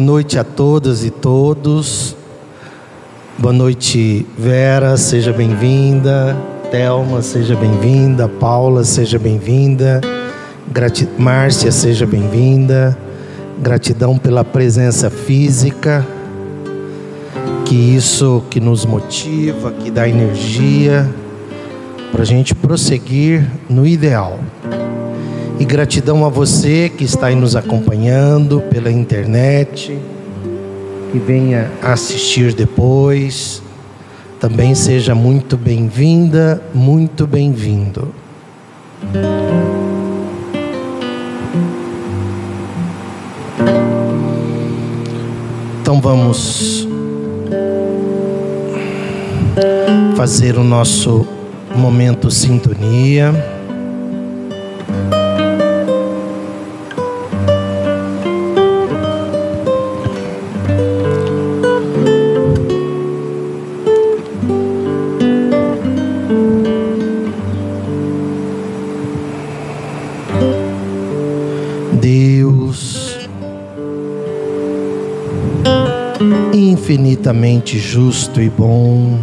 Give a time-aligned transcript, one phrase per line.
[0.00, 2.16] Boa noite a todas e todos.
[3.36, 6.34] Boa noite, Vera, seja bem-vinda.
[6.70, 8.26] Thelma, seja bem-vinda.
[8.26, 10.00] Paula, seja bem-vinda.
[10.72, 11.06] Grati...
[11.18, 12.96] Márcia, seja bem-vinda.
[13.60, 16.06] Gratidão pela presença física.
[17.66, 21.06] Que isso que nos motiva, que dá energia
[22.10, 24.40] para a gente prosseguir no ideal.
[25.58, 29.96] E gratidão a você que está aí nos acompanhando pela internet,
[31.12, 33.62] que venha assistir depois.
[34.40, 38.08] Também seja muito bem-vinda, muito bem-vindo.
[45.82, 46.88] Então vamos
[50.16, 51.26] fazer o nosso
[51.76, 53.59] momento sintonia.
[77.78, 79.18] Justo e bom,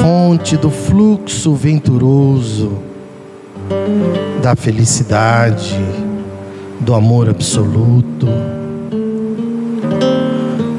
[0.00, 2.78] fonte do fluxo venturoso
[4.42, 5.78] da felicidade,
[6.80, 8.26] do amor absoluto,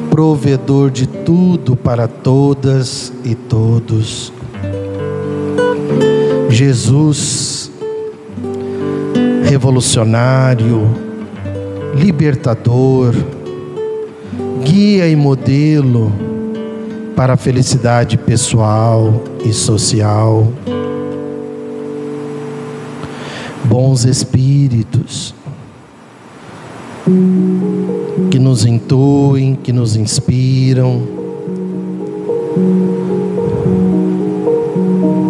[0.09, 4.33] provedor de tudo para todas e todos.
[6.49, 7.71] Jesus,
[9.45, 10.81] revolucionário,
[11.95, 13.13] libertador,
[14.63, 16.11] guia e modelo
[17.15, 20.47] para a felicidade pessoal e social.
[23.65, 25.35] Bons espíritos
[28.31, 31.01] que nos intuem, que nos inspiram,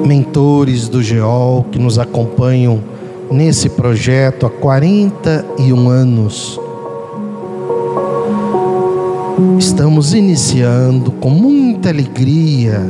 [0.06, 2.84] mentores do GEOL que nos acompanham
[3.32, 6.60] nesse projeto há 41 anos
[9.58, 12.82] Estamos iniciando com muita alegria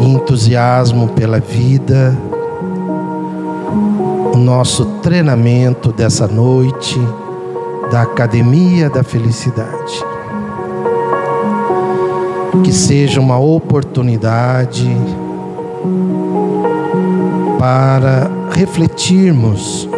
[0.00, 2.16] e entusiasmo pela vida
[4.32, 6.98] o nosso treinamento dessa noite
[7.90, 10.04] da Academia da Felicidade.
[12.62, 14.88] Que seja uma oportunidade
[17.58, 19.88] para refletirmos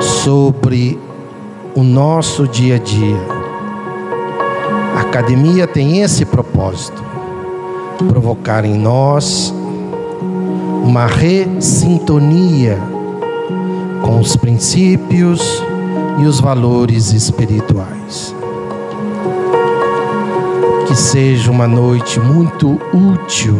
[0.00, 0.98] sobre
[1.74, 3.20] o nosso dia a dia.
[4.96, 7.02] A academia tem esse propósito:
[8.08, 9.52] provocar em nós
[10.84, 12.78] uma ressintonia
[14.02, 15.62] com os princípios
[16.20, 18.34] e os valores espirituais.
[20.86, 23.58] Que seja uma noite muito útil,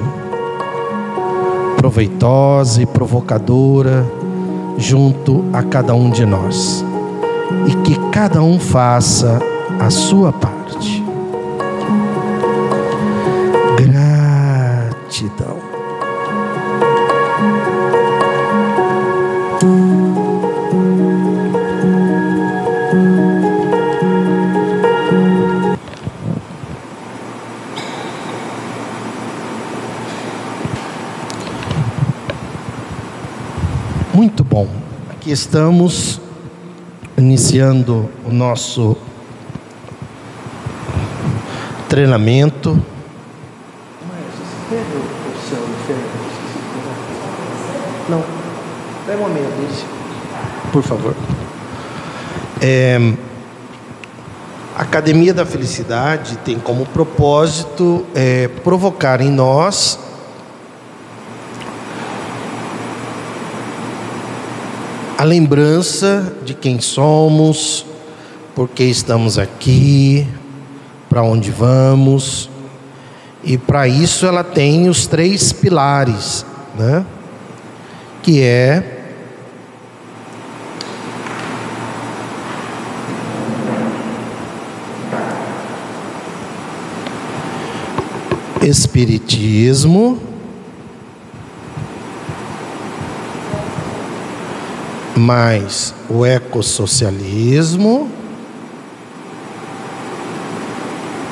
[1.77, 4.07] proveitosa e provocadora
[4.77, 6.84] junto a cada um de nós
[7.67, 9.39] e que cada um faça
[9.81, 11.03] a sua parte.
[13.77, 15.59] Gratidão.
[34.15, 34.69] Muito bom.
[35.11, 36.24] Aqui estamos
[37.35, 38.97] iniciando o nosso
[41.89, 42.81] treinamento.
[48.09, 48.23] Não,
[49.05, 49.85] pega uma meia dúzia,
[50.73, 51.17] por favor.
[52.63, 53.01] É,
[54.77, 59.99] a Academia da Felicidade tem como propósito é, provocar em nós
[65.25, 67.87] a lembrança de quem somos,
[68.55, 70.29] por que estamos aqui,
[71.09, 72.51] para onde vamos.
[73.43, 76.45] E para isso ela tem os três pilares,
[76.79, 77.07] né?
[78.23, 78.91] Que é
[88.61, 90.19] Espiritismo,
[95.17, 98.11] mais o ecossocialismo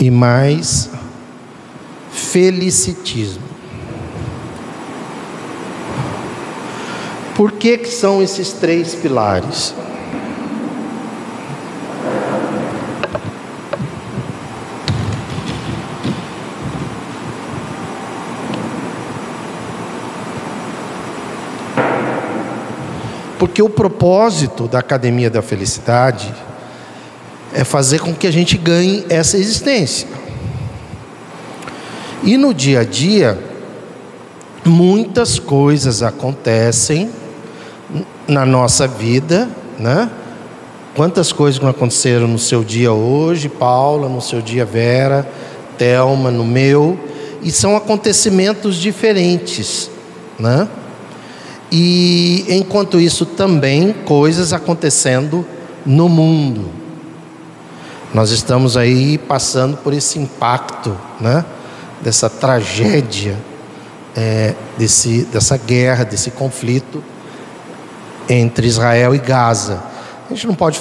[0.00, 0.90] e mais
[2.11, 3.43] felicitismo.
[7.34, 9.75] Por que, que são esses três pilares?
[23.43, 26.33] Porque o propósito da Academia da Felicidade
[27.53, 30.06] é fazer com que a gente ganhe essa existência.
[32.23, 33.37] E no dia a dia,
[34.65, 37.11] muitas coisas acontecem
[38.29, 40.09] na nossa vida, né?
[40.94, 45.29] Quantas coisas não aconteceram no seu dia hoje, Paula, no seu dia Vera,
[45.77, 46.97] Telma, no meu,
[47.43, 49.91] e são acontecimentos diferentes,
[50.39, 50.69] né?
[51.75, 55.43] E enquanto isso também coisas acontecendo
[55.87, 56.69] no mundo.
[58.13, 61.43] Nós estamos aí passando por esse impacto, né?
[62.03, 63.39] Dessa tragédia,
[64.15, 67.03] é, desse, dessa guerra, desse conflito
[68.29, 69.83] entre Israel e Gaza.
[70.31, 70.79] A gente não pode,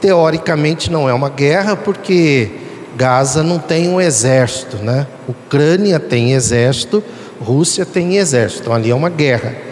[0.00, 2.52] teoricamente, não é uma guerra porque
[2.96, 5.06] Gaza não tem um exército, né?
[5.28, 7.04] Ucrânia tem exército,
[7.38, 9.65] Rússia tem exército, então ali é uma guerra.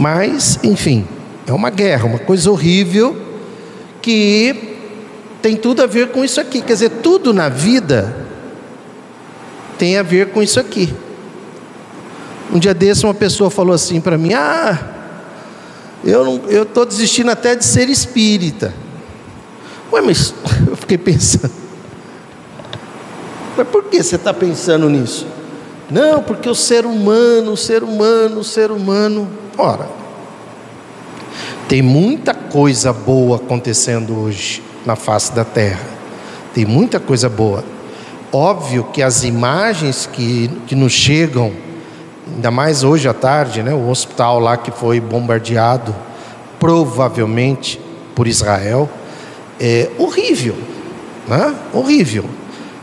[0.00, 1.06] Mas, enfim,
[1.46, 3.14] é uma guerra, uma coisa horrível
[4.00, 4.78] que
[5.42, 6.62] tem tudo a ver com isso aqui.
[6.62, 8.16] Quer dizer, tudo na vida
[9.76, 10.90] tem a ver com isso aqui.
[12.50, 14.78] Um dia desse uma pessoa falou assim para mim: "Ah,
[16.02, 18.72] eu eu tô desistindo até de ser espírita".
[19.92, 20.32] Ué, mas
[20.66, 21.52] eu fiquei pensando.
[23.54, 25.26] Mas por que você está pensando nisso?
[25.90, 29.28] Não, porque o ser humano, o ser humano, o ser humano.
[29.62, 29.90] Ora,
[31.68, 35.84] tem muita coisa boa acontecendo hoje na face da terra.
[36.54, 37.62] Tem muita coisa boa.
[38.32, 41.52] Óbvio que as imagens que, que nos chegam,
[42.26, 45.94] ainda mais hoje à tarde, né, o hospital lá que foi bombardeado,
[46.58, 47.78] provavelmente
[48.14, 48.88] por Israel,
[49.60, 50.56] é horrível,
[51.28, 51.54] né?
[51.74, 52.24] horrível.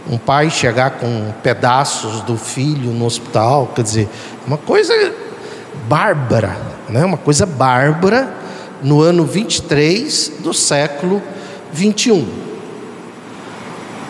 [0.07, 4.07] Um pai chegar com pedaços do filho no hospital, quer dizer,
[4.45, 4.94] uma coisa
[5.77, 6.57] bárbara,
[6.89, 7.06] né?
[7.06, 8.33] uma coisa bárbara
[8.81, 11.21] no ano 23 do século
[11.71, 12.27] 21.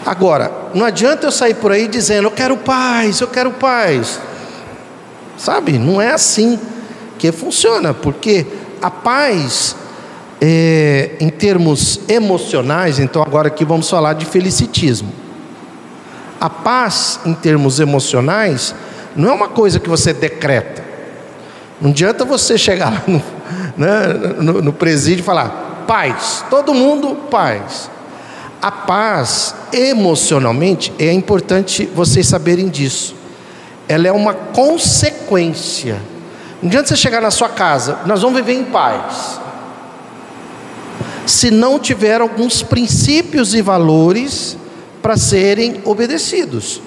[0.05, 4.19] Agora, não adianta eu sair por aí dizendo eu quero paz, eu quero paz.
[5.37, 6.57] Sabe, não é assim
[7.19, 8.45] que funciona, porque
[8.81, 9.75] a paz,
[10.39, 15.11] é, em termos emocionais, então agora aqui vamos falar de felicitismo.
[16.39, 18.73] A paz, em termos emocionais,
[19.15, 20.87] não é uma coisa que você decreta.
[21.79, 23.21] Não adianta você chegar no,
[23.77, 24.07] né,
[24.39, 27.89] no, no presídio e falar: paz, todo mundo paz.
[28.60, 33.15] A paz, emocionalmente, é importante vocês saberem disso.
[33.88, 36.01] Ela é uma consequência.
[36.62, 39.39] Não adianta você chegar na sua casa, nós vamos viver em paz.
[41.27, 44.57] Se não tiver alguns princípios e valores
[45.01, 46.81] para serem obedecidos.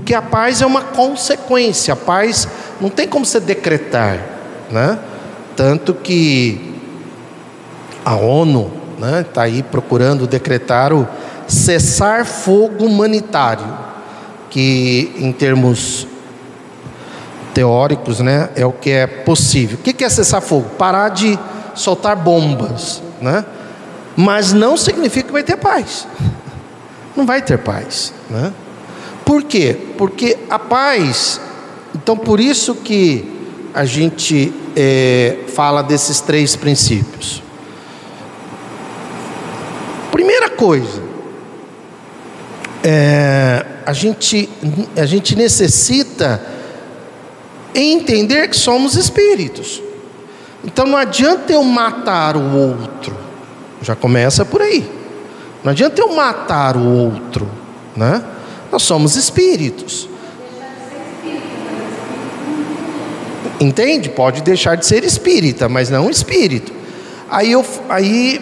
[0.00, 2.48] Porque a paz é uma consequência, a paz
[2.80, 4.18] não tem como você decretar,
[4.70, 4.98] né?
[5.54, 6.74] Tanto que
[8.02, 11.06] a ONU está né, tá aí procurando decretar o
[11.46, 13.66] cessar fogo humanitário,
[14.48, 16.06] que em termos
[17.52, 19.78] teóricos né, é o que é possível.
[19.78, 20.70] O que é cessar fogo?
[20.78, 21.38] Parar de
[21.74, 23.44] soltar bombas, né?
[24.16, 26.08] mas não significa que vai ter paz.
[27.16, 28.14] Não vai ter paz.
[28.30, 28.52] Né?
[29.30, 29.76] Por quê?
[29.96, 31.40] Porque a paz
[31.94, 33.24] então, por isso que
[33.72, 37.40] a gente é, fala desses três princípios.
[40.10, 41.00] Primeira coisa,
[42.82, 44.50] é, a, gente,
[44.96, 46.44] a gente necessita
[47.72, 49.80] entender que somos espíritos.
[50.64, 53.16] Então não adianta eu matar o outro,
[53.80, 54.90] já começa por aí.
[55.62, 57.48] Não adianta eu matar o outro,
[57.96, 58.24] né?
[58.70, 60.08] Nós somos espíritos.
[63.60, 64.08] Entende?
[64.08, 66.72] Pode deixar de ser espírita, mas não espírito.
[67.28, 68.40] Aí eu, aí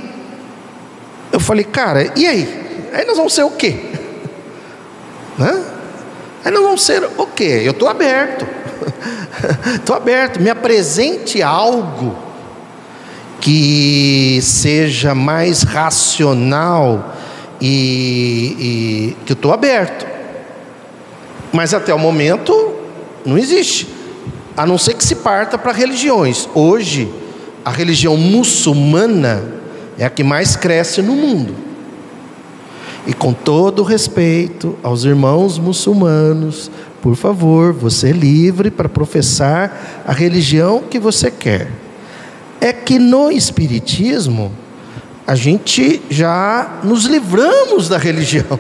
[1.32, 2.88] eu falei, cara, e aí?
[2.92, 3.76] Aí nós vamos ser o quê?
[5.38, 5.64] Né?
[6.44, 7.62] Aí nós vamos ser o quê?
[7.64, 8.44] Eu estou aberto.
[9.73, 10.40] Estou aberto.
[10.40, 12.16] Me apresente algo
[13.40, 17.16] que seja mais racional
[17.61, 20.17] e, e que eu estou aberto.
[21.52, 22.75] Mas até o momento
[23.25, 23.88] não existe,
[24.57, 26.49] a não ser que se parta para religiões.
[26.55, 27.09] Hoje,
[27.64, 29.43] a religião muçulmana
[29.99, 31.55] é a que mais cresce no mundo.
[33.07, 40.12] E com todo respeito aos irmãos muçulmanos, por favor, você é livre para professar a
[40.12, 41.71] religião que você quer.
[42.61, 44.52] É que no Espiritismo,
[45.26, 48.59] a gente já nos livramos da religião.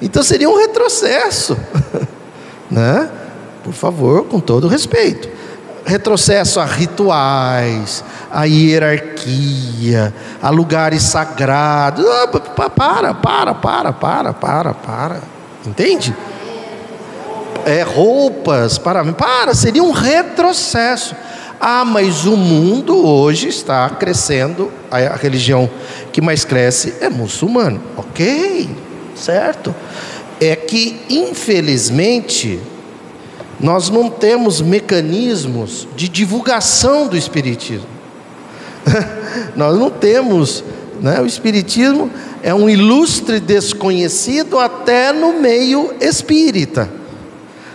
[0.00, 1.56] Então seria um retrocesso.
[2.76, 3.08] Né?
[3.64, 5.30] Por favor, com todo respeito.
[5.86, 12.04] Retrocesso a rituais, a hierarquia, a lugares sagrados.
[12.04, 15.22] Ah, para, para, para, para, para, para.
[15.64, 16.14] Entende?
[17.64, 21.16] É, roupas, para, para, seria um retrocesso.
[21.58, 25.70] Ah, mas o mundo hoje está crescendo, a religião
[26.12, 27.80] que mais cresce é muçulmano.
[27.96, 28.68] Ok,
[29.14, 29.74] certo
[30.40, 32.60] é que, infelizmente,
[33.58, 37.86] nós não temos mecanismos de divulgação do Espiritismo.
[39.56, 40.62] nós não temos,
[41.00, 41.20] né?
[41.20, 42.10] o Espiritismo
[42.42, 46.88] é um ilustre desconhecido até no meio espírita.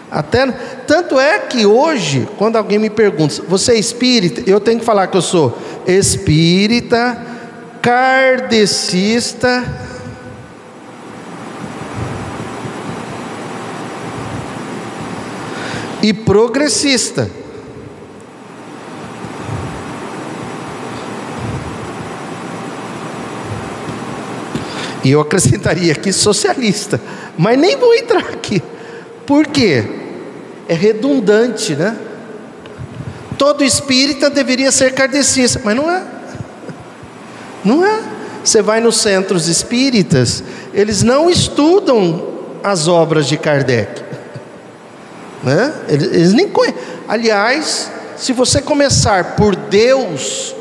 [0.09, 0.45] Até,
[0.85, 4.43] tanto é que hoje, quando alguém me pergunta, você é espírita?
[4.45, 7.17] Eu tenho que falar que eu sou espírita,
[7.81, 9.63] kardecista,
[16.01, 17.29] e progressista.
[25.03, 27.01] E eu acrescentaria aqui socialista,
[27.37, 28.61] mas nem vou entrar aqui.
[29.25, 29.83] Por quê?
[30.67, 31.97] É redundante, né?
[33.37, 36.03] Todo espírita deveria ser kardecista, mas não é.
[37.65, 37.99] Não é.
[38.43, 40.43] Você vai nos centros espíritas,
[40.73, 42.27] eles não estudam
[42.63, 44.10] as obras de Kardec.
[45.43, 45.73] Né?
[45.87, 46.79] Eles, eles nem conhecem.
[47.07, 50.55] Aliás, se você começar por Deus,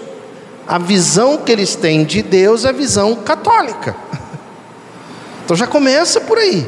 [0.66, 3.94] a visão que eles têm de Deus é a visão católica.
[5.42, 6.64] Então já começa por aí.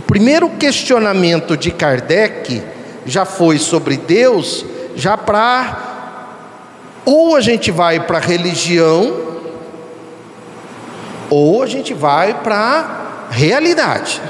[0.00, 2.62] O primeiro questionamento de Kardec
[3.06, 5.94] já foi sobre Deus, já para
[7.06, 9.14] ou a gente vai para a religião,
[11.30, 14.20] ou a gente vai para a realidade.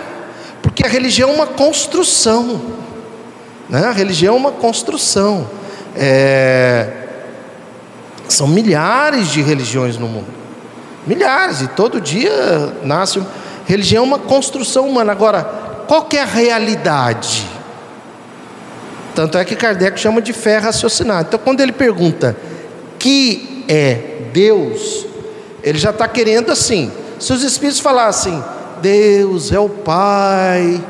[0.75, 2.61] Porque a religião é uma construção.
[3.69, 3.87] Né?
[3.87, 5.49] A religião é uma construção.
[5.95, 6.91] É...
[8.27, 10.27] São milhares de religiões no mundo.
[11.07, 13.23] Milhares, e todo dia nasce.
[13.67, 15.13] Religião é uma construção humana.
[15.13, 15.45] Agora,
[15.87, 17.47] qual é a realidade?
[19.15, 21.29] Tanto é que Kardec chama de fé raciocinada.
[21.29, 22.37] Então, quando ele pergunta
[22.99, 25.07] que é Deus,
[25.63, 26.91] ele já está querendo assim.
[27.21, 28.43] Se os espíritos falassem,
[28.81, 30.83] Deus é o Pai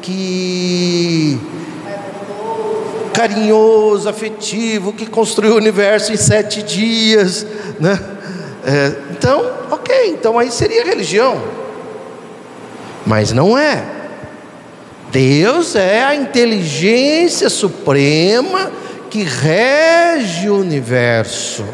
[0.00, 1.40] que
[3.12, 7.46] carinhoso, afetivo, que construiu o universo em sete dias,
[7.78, 7.98] né?
[8.64, 11.42] É, então, ok, então aí seria religião,
[13.06, 13.84] mas não é.
[15.10, 18.70] Deus é a inteligência suprema
[19.10, 21.64] que rege o universo,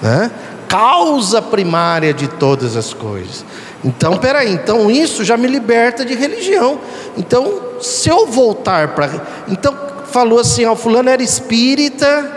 [0.00, 0.30] né?
[0.68, 3.44] causa primária de todas as coisas.
[3.84, 6.78] Então, peraí, então isso já me liberta de religião.
[7.16, 9.10] Então, se eu voltar para.
[9.48, 12.30] Então, falou assim: ó, Fulano era espírita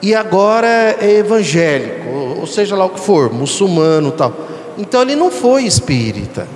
[0.00, 2.08] e agora é evangélico,
[2.38, 4.32] ou seja lá o que for, muçulmano tal.
[4.76, 6.46] Então, ele não foi espírita.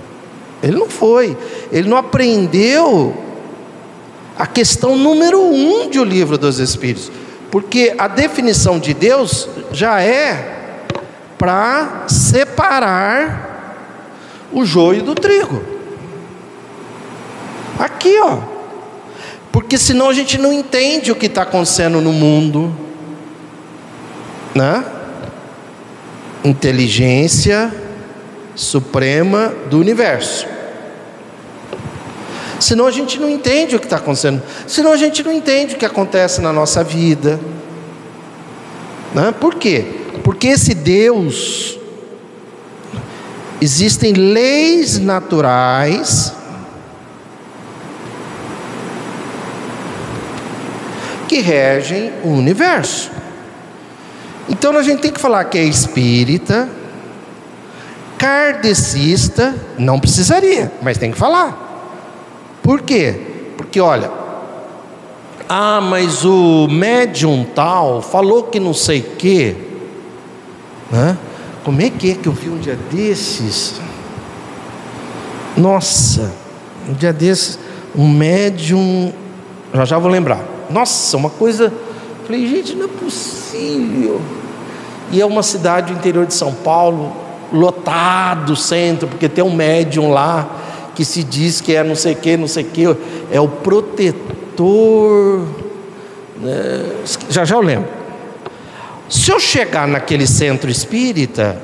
[0.62, 1.36] Ele não foi.
[1.72, 3.12] Ele não aprendeu
[4.38, 7.10] a questão número um de O Livro dos Espíritos.
[7.50, 10.78] Porque a definição de Deus já é
[11.36, 13.51] para separar
[14.52, 15.62] o joio do trigo.
[17.78, 18.38] Aqui, ó.
[19.50, 22.74] Porque senão a gente não entende o que está acontecendo no mundo,
[24.54, 24.84] né?
[26.44, 27.72] Inteligência
[28.54, 30.46] suprema do universo.
[32.60, 34.40] Senão a gente não entende o que está acontecendo.
[34.66, 37.40] Senão a gente não entende o que acontece na nossa vida.
[39.14, 39.34] Né?
[39.38, 39.84] Por quê?
[40.22, 41.78] Porque esse Deus
[43.62, 46.32] Existem leis naturais
[51.28, 53.08] que regem o universo.
[54.48, 56.68] Então a gente tem que falar que é espírita,
[58.18, 61.94] kardecista, não precisaria, mas tem que falar.
[62.64, 63.14] Por quê?
[63.56, 64.10] Porque olha,
[65.48, 69.54] ah, mas o médium tal falou que não sei o quê.
[70.90, 71.16] Né?
[71.64, 73.80] Como é que é que eu vi um dia desses?
[75.56, 76.32] Nossa,
[76.88, 77.58] um dia desses,
[77.94, 79.12] um médium,
[79.72, 80.40] já já vou lembrar.
[80.68, 81.72] Nossa, uma coisa.
[82.24, 84.20] Falei, gente, não é possível.
[85.12, 87.12] E é uma cidade do interior de São Paulo,
[87.52, 90.48] lotado centro, porque tem um médium lá
[90.96, 92.96] que se diz que é não sei o que, não sei o que,
[93.30, 95.46] é o protetor.
[96.40, 97.04] Né?
[97.28, 98.01] Já já eu lembro.
[99.12, 101.60] Se eu chegar naquele centro espírita,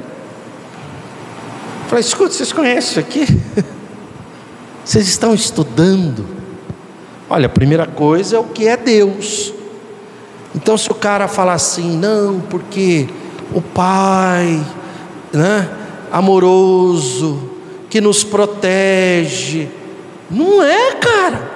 [1.88, 3.24] falei, escuta, vocês conhecem isso aqui?
[4.84, 6.26] Vocês estão estudando?
[7.28, 9.52] Olha, a primeira coisa é o que é Deus.
[10.54, 13.08] Então, se o cara falar assim, não, porque
[13.54, 14.62] o Pai,
[15.32, 15.70] né,
[16.12, 17.50] amoroso,
[17.88, 19.70] que nos protege,
[20.30, 21.50] não é, cara.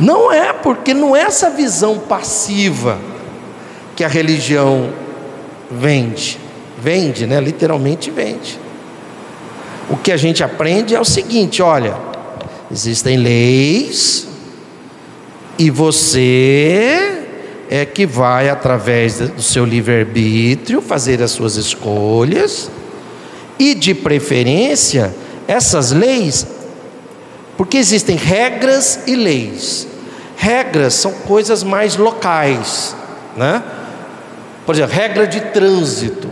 [0.00, 3.10] Não é, porque não é essa visão passiva
[4.00, 4.88] que a religião
[5.70, 6.38] vende.
[6.80, 7.38] Vende, né?
[7.38, 8.58] Literalmente vende.
[9.90, 11.94] O que a gente aprende é o seguinte: olha,
[12.72, 14.26] existem leis
[15.58, 17.26] e você
[17.68, 22.70] é que vai, através do seu livre-arbítrio, fazer as suas escolhas
[23.58, 25.14] e, de preferência,
[25.46, 26.46] essas leis,
[27.54, 29.86] porque existem regras e leis.
[30.38, 32.96] Regras são coisas mais locais,
[33.36, 33.62] né?
[34.66, 36.28] Por exemplo, regra de trânsito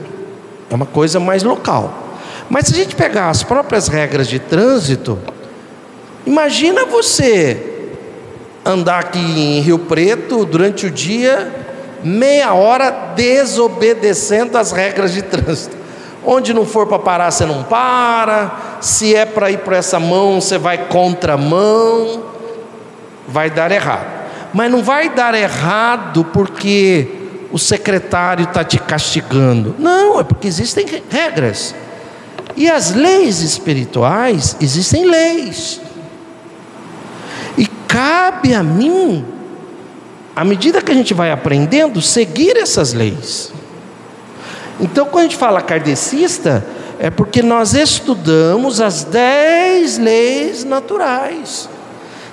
[0.71, 2.09] é uma coisa mais local.
[2.49, 5.19] Mas se a gente pegar as próprias regras de trânsito,
[6.27, 7.97] imagina você
[8.65, 11.53] andar aqui em Rio Preto durante o dia,
[12.03, 15.77] meia hora desobedecendo as regras de trânsito.
[16.25, 18.79] Onde não for para parar, você não para.
[18.81, 22.25] Se é para ir para essa mão, você vai contra a mão.
[23.27, 24.07] Vai dar errado.
[24.53, 27.18] Mas não vai dar errado porque
[27.51, 29.75] o secretário está te castigando.
[29.79, 31.75] Não, é porque existem regras.
[32.57, 35.81] E as leis espirituais, existem leis.
[37.57, 39.25] E cabe a mim,
[40.35, 43.53] à medida que a gente vai aprendendo, seguir essas leis.
[44.81, 46.65] Então, quando a gente fala kardecista,
[46.99, 51.69] é porque nós estudamos as dez leis naturais.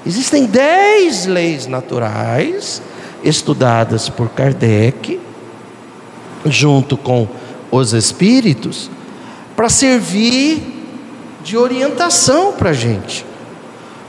[0.05, 2.81] Existem dez leis naturais
[3.25, 5.19] estudadas por Kardec,
[6.45, 7.27] junto com
[7.71, 8.89] os espíritos,
[9.55, 10.61] para servir
[11.43, 13.25] de orientação para a gente.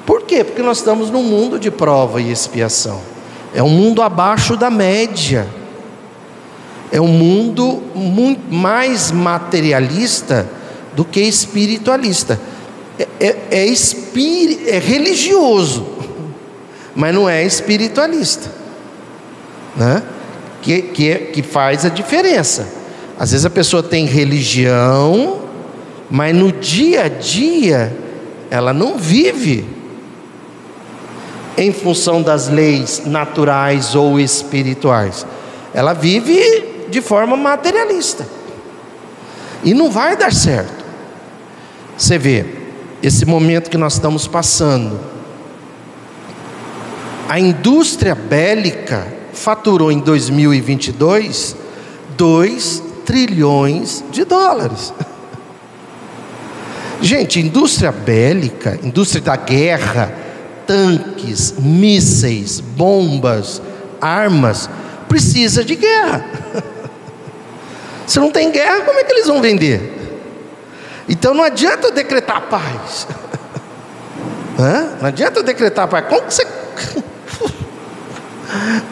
[0.05, 0.45] Por quê?
[0.45, 3.01] Porque nós estamos num mundo de prova e expiação.
[3.55, 5.49] É um mundo abaixo da média.
[6.93, 10.49] É um mundo muito mais materialista
[10.95, 12.39] do que espiritualista.
[12.99, 15.87] É, é, é, espir, é religioso,
[16.95, 18.66] mas não é espiritualista.
[19.77, 20.03] Né?
[20.63, 22.67] Que, que, que faz a diferença.
[23.19, 25.43] Às vezes a pessoa tem religião,
[26.11, 27.97] mas no dia a dia
[28.51, 29.67] ela não vive
[31.57, 35.27] em função das leis naturais ou espirituais.
[35.73, 38.27] Ela vive de forma materialista.
[39.65, 40.85] E não vai dar certo.
[41.97, 42.45] Você vê,
[43.03, 45.01] esse momento que nós estamos passando,
[47.29, 51.55] a indústria bélica faturou em 2022
[52.17, 54.93] 2 trilhões de dólares.
[57.01, 60.13] Gente, indústria bélica, indústria da guerra,
[60.67, 63.61] tanques, mísseis, bombas,
[64.01, 64.69] armas,
[65.09, 66.25] precisa de guerra.
[68.07, 69.93] Se não tem guerra, como é que eles vão vender?
[71.09, 73.07] Então não adianta decretar paz.
[74.99, 76.07] Não adianta decretar paz.
[76.09, 76.47] Como que você.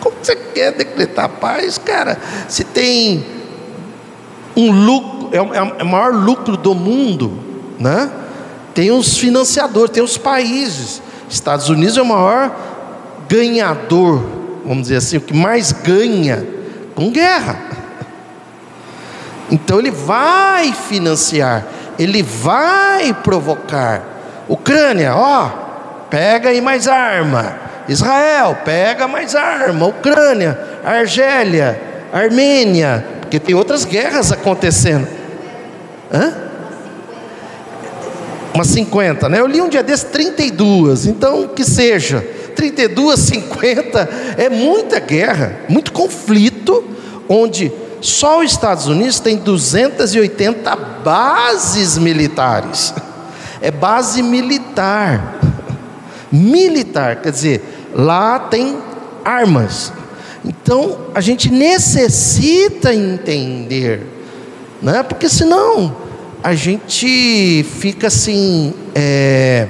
[0.01, 2.19] Como você quer decretar paz, cara?
[2.49, 3.25] Se tem
[4.57, 7.39] um lucro, é, é, é o maior lucro do mundo,
[7.79, 8.11] né?
[8.75, 11.01] Tem os financiadores, tem os países.
[11.29, 12.55] Estados Unidos é o maior
[13.29, 14.23] ganhador,
[14.65, 16.47] vamos dizer assim, o que mais ganha
[16.95, 17.59] com guerra.
[19.51, 21.67] Então ele vai financiar,
[21.99, 24.03] ele vai provocar.
[24.49, 25.49] Ucrânia, ó,
[26.11, 27.57] pega aí mais arma.
[27.89, 29.87] Israel, pega mais arma.
[29.87, 31.81] Ucrânia, Argélia,
[32.13, 35.07] Armênia, porque tem outras guerras acontecendo.
[36.13, 36.33] Hã?
[38.55, 39.41] Umas 50, né?
[39.41, 42.25] Eu li um dia desses 32, então que seja.
[42.55, 46.85] 32, 50, é muita guerra, muito conflito,
[47.29, 52.95] onde só os Estados Unidos tem 280 bases militares.
[53.61, 55.41] É base militar.
[56.31, 58.77] Militar, quer dizer, lá tem
[59.25, 59.93] armas.
[60.45, 64.03] Então a gente necessita entender,
[64.83, 65.03] né?
[65.03, 65.97] porque senão
[66.43, 69.67] a gente fica assim, é,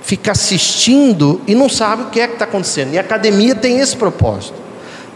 [0.00, 2.94] fica assistindo e não sabe o que é que está acontecendo.
[2.94, 4.58] E a academia tem esse propósito.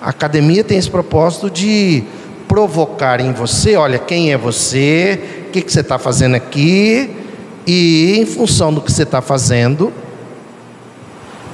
[0.02, 2.04] A academia tem esse propósito de
[2.46, 7.10] provocar em você, olha, quem é você, o que, que você está fazendo aqui,
[7.66, 9.90] e em função do que você está fazendo,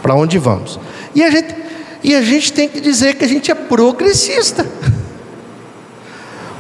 [0.03, 0.79] para onde vamos.
[1.15, 1.55] E a, gente,
[2.03, 4.67] e a gente tem que dizer que a gente é progressista.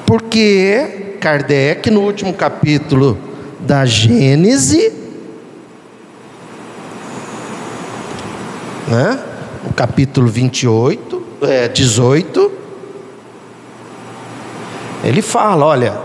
[0.06, 3.16] Porque Kardec, no último capítulo
[3.60, 4.92] da Gênese,
[8.88, 9.22] né?
[9.64, 12.52] no capítulo 28, é, 18,
[15.04, 16.00] ele fala: olha,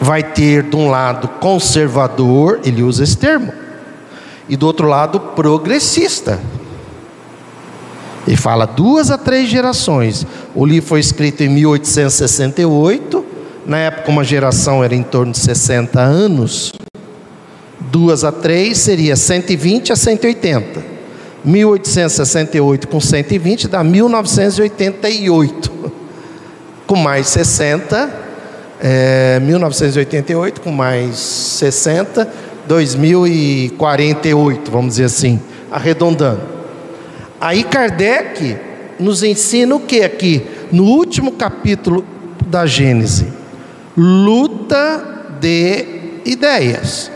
[0.00, 3.52] vai ter de um lado conservador, ele usa esse termo,
[4.48, 6.40] e do outro lado progressista.
[8.26, 10.26] Ele fala duas a três gerações.
[10.54, 13.24] O livro foi escrito em 1868.
[13.66, 16.72] Na época, uma geração era em torno de 60 anos.
[17.80, 20.94] Duas a três seria 120 a 180.
[21.44, 25.70] 1868 com 120 dá 1988
[26.86, 28.10] com mais 60,
[28.80, 32.28] é, 1988 com mais 60,
[32.66, 36.40] 2048, vamos dizer assim, arredondando.
[37.40, 38.56] Aí Kardec
[38.98, 40.46] nos ensina o que aqui?
[40.72, 42.04] No último capítulo
[42.46, 43.32] da Gênese:
[43.96, 47.10] luta de ideias.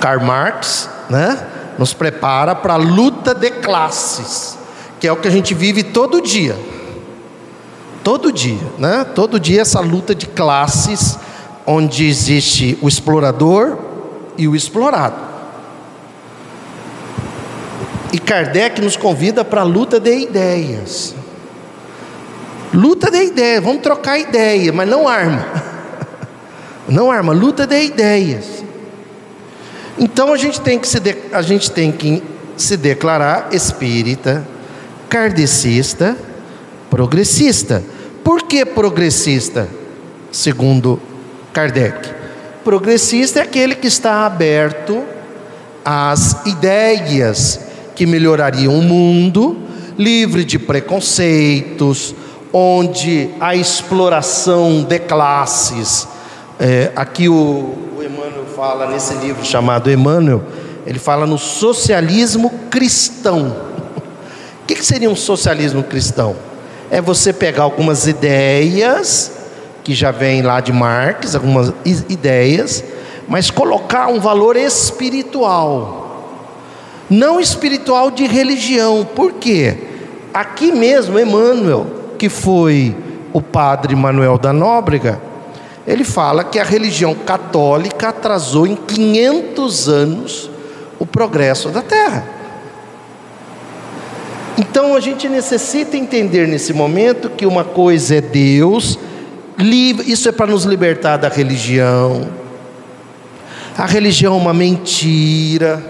[0.00, 1.46] Karl Marx, né?
[1.78, 4.58] nos prepara para a luta de classes,
[5.00, 6.56] que é o que a gente vive todo dia.
[8.02, 9.04] Todo dia, né?
[9.14, 11.18] Todo dia essa luta de classes,
[11.64, 13.78] onde existe o explorador
[14.36, 15.16] e o explorado.
[18.12, 21.14] E Kardec nos convida para a luta de ideias.
[22.74, 25.46] Luta de ideias, vamos trocar ideia, mas não arma.
[26.88, 28.64] Não arma, luta de ideias.
[29.96, 32.22] Então a gente tem que se, de, a gente tem que
[32.56, 34.46] se declarar espírita,
[35.08, 36.16] kardecista,
[36.92, 37.82] progressista.
[38.22, 39.66] Por que progressista?
[40.30, 41.00] Segundo
[41.50, 42.10] Kardec.
[42.62, 45.02] Progressista é aquele que está aberto
[45.82, 47.60] às ideias
[47.96, 49.56] que melhorariam o mundo,
[49.96, 52.14] livre de preconceitos,
[52.52, 56.06] onde a exploração de classes.
[56.60, 57.74] É, aqui o,
[58.54, 60.42] fala nesse livro chamado Emmanuel,
[60.86, 63.56] ele fala no socialismo cristão.
[64.62, 66.36] O que seria um socialismo cristão?
[66.92, 69.32] É você pegar algumas ideias
[69.82, 72.84] que já vêm lá de Marx, algumas ideias,
[73.26, 76.36] mas colocar um valor espiritual,
[77.08, 79.06] não espiritual de religião.
[79.06, 79.74] Por quê?
[80.34, 81.86] Aqui mesmo, Emmanuel,
[82.18, 82.94] que foi
[83.32, 85.18] o padre Manuel da Nóbrega,
[85.86, 90.50] ele fala que a religião católica atrasou em 500 anos
[90.98, 92.41] o progresso da terra.
[94.58, 98.98] Então a gente necessita entender nesse momento que uma coisa é Deus,
[100.06, 102.28] isso é para nos libertar da religião.
[103.76, 105.82] A religião é uma mentira.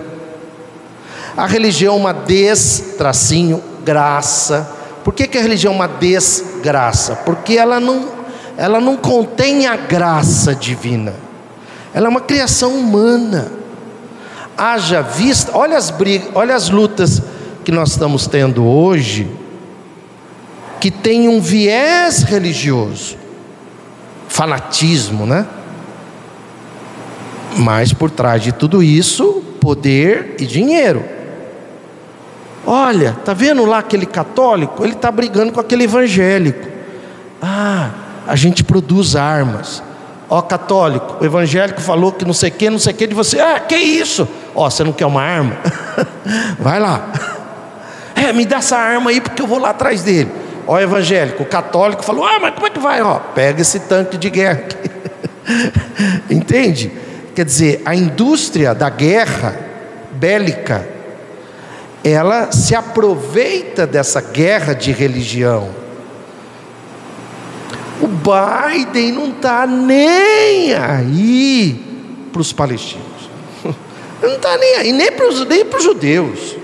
[1.36, 4.70] A religião é uma des-tracinho, graça.
[5.02, 7.16] Por que, que a religião é uma desgraça?
[7.16, 8.22] Porque ela não
[8.56, 11.14] ela não contém a graça divina.
[11.92, 13.50] Ela é uma criação humana.
[14.56, 17.22] Haja vista, olha as brigas, olha as lutas
[17.64, 19.30] que nós estamos tendo hoje,
[20.80, 23.16] que tem um viés religioso,
[24.28, 25.46] fanatismo, né?
[27.56, 31.04] Mas por trás de tudo isso, poder e dinheiro.
[32.66, 34.84] Olha, tá vendo lá aquele católico?
[34.84, 36.68] Ele está brigando com aquele evangélico.
[37.40, 37.90] Ah,
[38.26, 39.82] a gente produz armas.
[40.28, 43.14] Ó, católico, o evangélico falou que não sei o que, não sei o que de
[43.14, 43.38] você.
[43.38, 44.26] Ah, que isso?
[44.54, 45.56] Ó, você não quer uma arma?
[46.58, 47.12] Vai lá.
[48.22, 50.30] É, me dá essa arma aí porque eu vou lá atrás dele.
[50.66, 53.02] Ó, evangélico, o católico falou: Ah, mas como é que vai?
[53.02, 54.90] Ó, pega esse tanque de guerra aqui.
[56.30, 56.92] Entende?
[57.34, 59.58] Quer dizer, a indústria da guerra
[60.12, 60.86] bélica,
[62.04, 65.82] ela se aproveita dessa guerra de religião
[68.02, 71.80] o Biden não está nem aí
[72.32, 73.06] para os palestinos.
[74.20, 76.56] Não está nem aí, nem para os nem os judeus.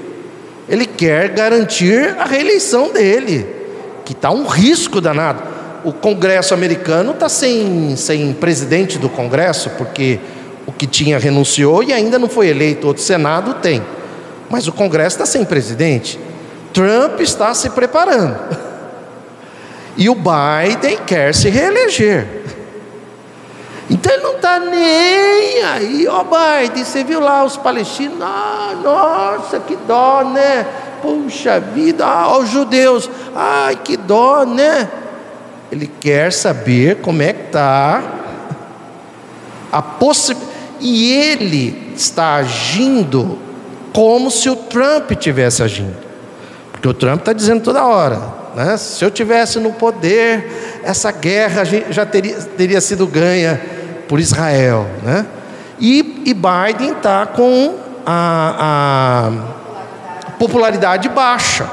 [0.68, 3.46] Ele quer garantir a reeleição dele,
[4.04, 5.42] que está um risco danado.
[5.84, 10.18] O Congresso americano está sem, sem presidente do Congresso, porque
[10.66, 12.86] o que tinha renunciou e ainda não foi eleito.
[12.86, 13.82] Outro Senado tem,
[14.50, 16.18] mas o Congresso está sem presidente.
[16.72, 18.38] Trump está se preparando.
[20.00, 22.24] E o Biden quer se reeleger.
[23.90, 28.74] Então ele não está nem aí, ó oh, Biden, você viu lá os palestinos, ah,
[28.82, 30.66] nossa, que dó, né?
[31.00, 34.90] Puxa vida, ah, os judeus, ai, que dó, né?
[35.72, 38.02] Ele quer saber como é que está
[39.72, 40.58] a possibilidade.
[40.80, 43.36] E ele está agindo
[43.92, 45.96] como se o Trump tivesse agindo.
[46.70, 48.20] Porque o Trump está dizendo toda hora,
[48.54, 48.76] né?
[48.76, 53.60] se eu tivesse no poder, essa guerra já teria, teria sido ganha
[54.08, 54.86] por Israel.
[55.02, 55.26] Né?
[55.78, 59.28] E, e Biden está com a,
[60.28, 61.68] a popularidade baixa.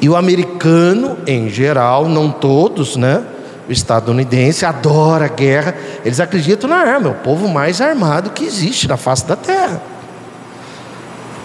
[0.00, 3.24] E o americano, em geral, não todos, né?
[3.66, 8.44] O estadunidense adora a guerra, eles acreditam na arma, é o povo mais armado que
[8.44, 9.80] existe na face da terra.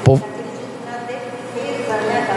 [0.04, 0.26] Povo...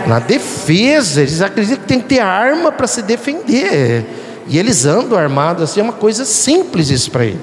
[0.06, 4.21] Na defesa, eles acreditam que tem que ter arma para se defender.
[4.46, 7.40] E eles andam armados assim, é uma coisa simples isso para ele.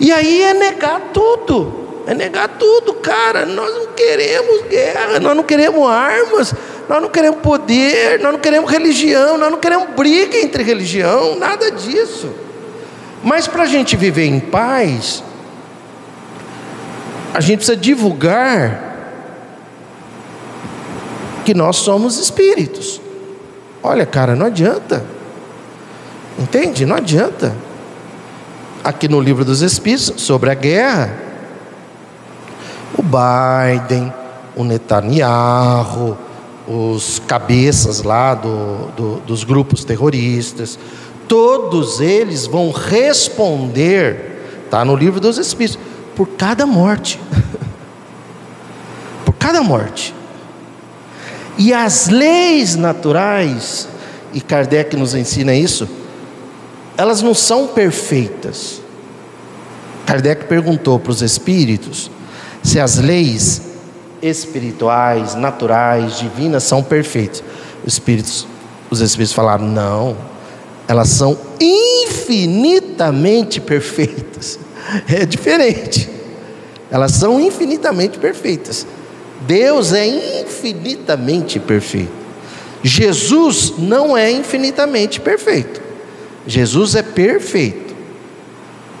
[0.00, 1.84] E aí é negar tudo.
[2.06, 3.46] É negar tudo, cara.
[3.46, 6.54] Nós não queremos guerra, nós não queremos armas,
[6.88, 11.70] nós não queremos poder, nós não queremos religião, nós não queremos briga entre religião, nada
[11.70, 12.30] disso.
[13.22, 15.24] Mas para a gente viver em paz,
[17.32, 18.92] a gente precisa divulgar
[21.44, 23.00] que nós somos espíritos.
[23.82, 25.04] Olha, cara, não adianta.
[26.38, 26.84] Entende?
[26.84, 27.54] Não adianta.
[28.82, 31.16] Aqui no livro dos Espíritos, sobre a guerra,
[32.96, 34.12] o Biden,
[34.54, 36.18] o Netanyahu,
[36.66, 40.78] os cabeças lá do, do, dos grupos terroristas,
[41.26, 45.78] todos eles vão responder, está no livro dos Espíritos,
[46.14, 47.18] por cada morte.
[49.24, 50.14] por cada morte.
[51.56, 53.88] E as leis naturais,
[54.32, 55.88] e Kardec nos ensina isso,
[56.96, 58.80] elas não são perfeitas.
[60.06, 62.10] Kardec perguntou para os espíritos
[62.62, 63.62] se as leis
[64.22, 67.42] espirituais, naturais, divinas são perfeitas.
[67.84, 68.46] Os espíritos,
[68.90, 70.16] os espíritos falaram: "Não,
[70.86, 74.58] elas são infinitamente perfeitas".
[75.08, 76.10] É diferente.
[76.90, 78.86] Elas são infinitamente perfeitas.
[79.46, 82.12] Deus é infinitamente perfeito.
[82.82, 85.83] Jesus não é infinitamente perfeito.
[86.46, 87.94] Jesus é perfeito.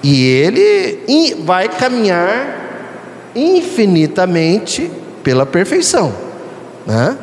[0.02, 4.90] E ele vai caminhar infinitamente
[5.22, 6.14] pela perfeição.
[6.86, 7.16] Né?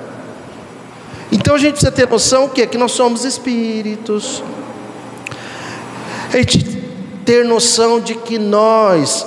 [1.31, 4.43] Então a gente precisa ter noção que, que nós somos espíritos.
[6.33, 6.81] A gente
[7.25, 9.25] ter noção de que nós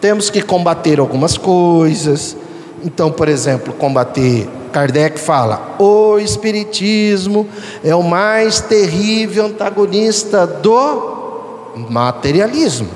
[0.00, 2.36] temos que combater algumas coisas.
[2.84, 7.48] Então, por exemplo, combater Kardec fala: o Espiritismo
[7.84, 12.88] é o mais terrível antagonista do materialismo.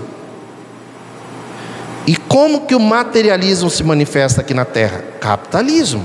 [2.06, 5.04] E como que o materialismo se manifesta aqui na Terra?
[5.20, 6.04] Capitalismo.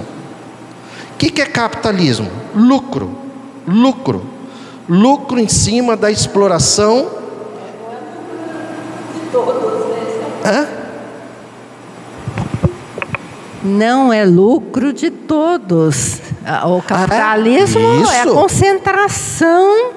[1.13, 2.29] O que, que é capitalismo?
[2.53, 3.15] Lucro.
[3.65, 4.23] Lucro.
[4.87, 7.09] Lucro em cima da exploração.
[9.13, 10.45] De todos, né?
[10.45, 10.74] Hã?
[13.65, 16.21] Não é lucro de todos.
[16.65, 19.93] O capitalismo ah, é a concentração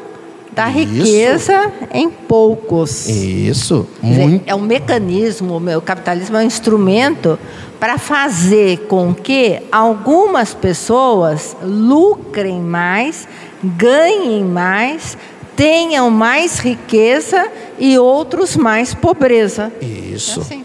[0.52, 1.88] da riqueza Isso.
[1.92, 3.08] em poucos.
[3.08, 3.86] Isso.
[4.02, 4.42] Muito.
[4.44, 7.38] É um mecanismo, o capitalismo é um instrumento
[7.78, 13.28] para fazer com que algumas pessoas lucrem mais,
[13.62, 15.16] ganhem mais,
[15.54, 19.72] tenham mais riqueza e outros mais pobreza.
[19.80, 20.40] Isso.
[20.40, 20.64] É assim.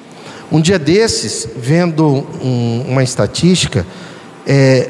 [0.54, 2.06] Um dia desses, vendo
[2.40, 3.88] um, uma estatística,
[4.46, 4.88] é,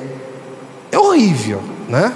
[0.92, 2.14] é horrível, né?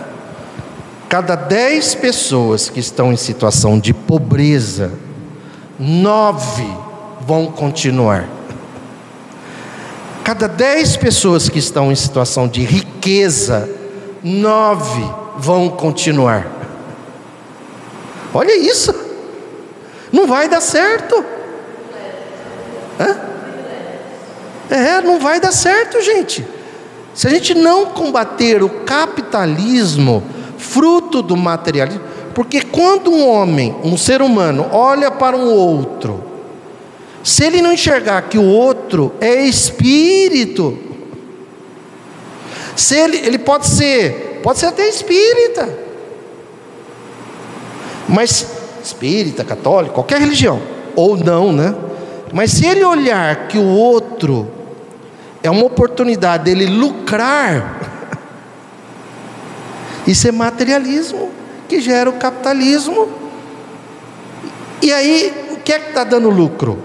[1.07, 4.91] Cada dez pessoas que estão em situação de pobreza,
[5.79, 6.67] nove
[7.21, 8.27] vão continuar.
[10.25, 13.69] Cada dez pessoas que estão em situação de riqueza,
[14.21, 16.51] nove vão continuar.
[18.33, 18.93] Olha isso,
[20.11, 21.23] não vai dar certo.
[22.99, 23.36] Hã?
[24.69, 26.45] É, não vai dar certo, gente.
[27.13, 30.23] Se a gente não combater o capitalismo,
[30.57, 32.01] fruto do materialismo,
[32.33, 36.23] porque quando um homem, um ser humano, olha para um outro,
[37.23, 40.77] se ele não enxergar que o outro é espírito,
[42.75, 45.67] Se ele, ele pode ser, pode ser até espírita.
[48.07, 48.45] Mas
[48.83, 50.61] espírita, católico, qualquer religião,
[50.95, 51.73] ou não, né?
[52.31, 54.47] Mas se ele olhar que o outro
[55.47, 57.77] é uma oportunidade dele lucrar,
[60.05, 61.31] isso é materialismo
[61.67, 63.09] que gera o capitalismo.
[64.81, 66.77] E aí, o que é que está dando lucro?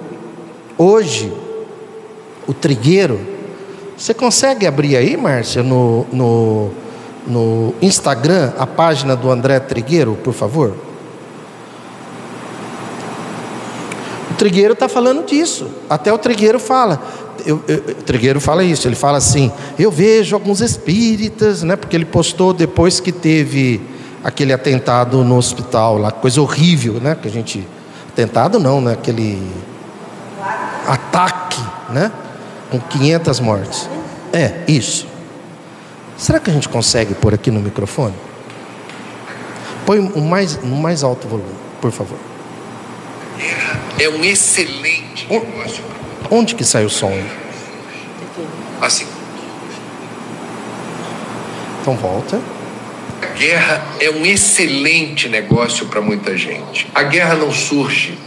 [0.76, 1.32] Hoje,
[2.48, 3.20] o trigueiro,
[3.96, 6.70] você consegue abrir aí, Márcia, no, no,
[7.26, 10.76] no Instagram, a página do André Trigueiro, por favor?
[14.32, 15.70] O trigueiro está falando disso.
[15.88, 17.00] Até o trigueiro fala.
[17.44, 18.86] Eu, eu, o trigueiro fala isso.
[18.88, 21.76] Ele fala assim: Eu vejo alguns espíritas, né?
[21.76, 23.80] Porque ele postou depois que teve
[24.22, 27.16] aquele atentado no hospital lá, coisa horrível, né?
[27.20, 27.66] Que a gente
[28.08, 28.92] atentado não, né?
[28.92, 29.42] Aquele
[30.86, 32.12] ataque, né?
[32.70, 33.88] Com 500 mortes.
[34.32, 35.06] É, isso.
[36.16, 38.14] Será que a gente consegue pôr aqui no microfone?
[39.84, 42.18] Põe o mais, no mais alto volume, por favor.
[43.98, 45.82] É um excelente negócio.
[46.30, 47.12] Onde que sai o som?
[48.80, 49.06] Assim,
[51.80, 52.40] Então volta.
[53.20, 56.86] a guerra é um excelente negócio para muita gente.
[56.94, 58.18] A guerra não surge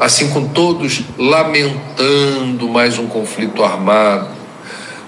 [0.00, 4.28] assim com todos lamentando mais um conflito armado,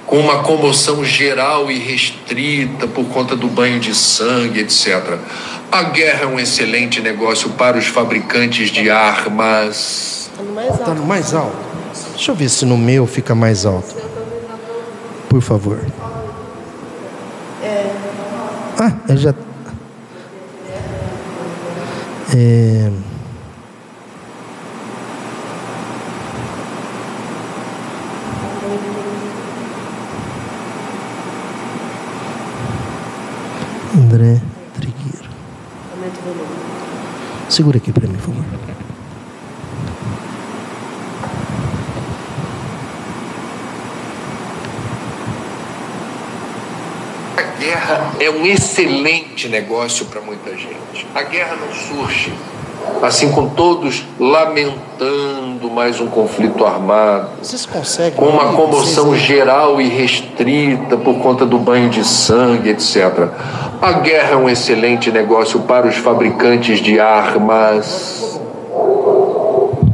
[0.06, 5.16] com uma comoção geral e restrita por conta do banho de sangue, etc.
[5.70, 10.30] A guerra é um excelente negócio para os fabricantes de armas.
[10.80, 11.71] Está no mais alto.
[12.22, 13.96] Deixa eu ver se no meu fica mais alto.
[15.28, 15.80] Por favor.
[18.78, 19.34] Ah, eu já.
[22.32, 22.92] É...
[33.96, 34.40] André
[34.74, 35.28] Trigueiro.
[37.48, 38.44] Segura aqui para mim, por favor.
[47.34, 51.06] A guerra é um excelente negócio para muita gente.
[51.14, 52.32] A guerra não surge
[53.00, 58.12] assim com todos lamentando mais um conflito armado, Vocês conseguem?
[58.18, 63.28] com uma comoção Vocês- geral e restrita por conta do banho de sangue, etc.
[63.80, 68.40] A guerra é um excelente negócio para os fabricantes de armas.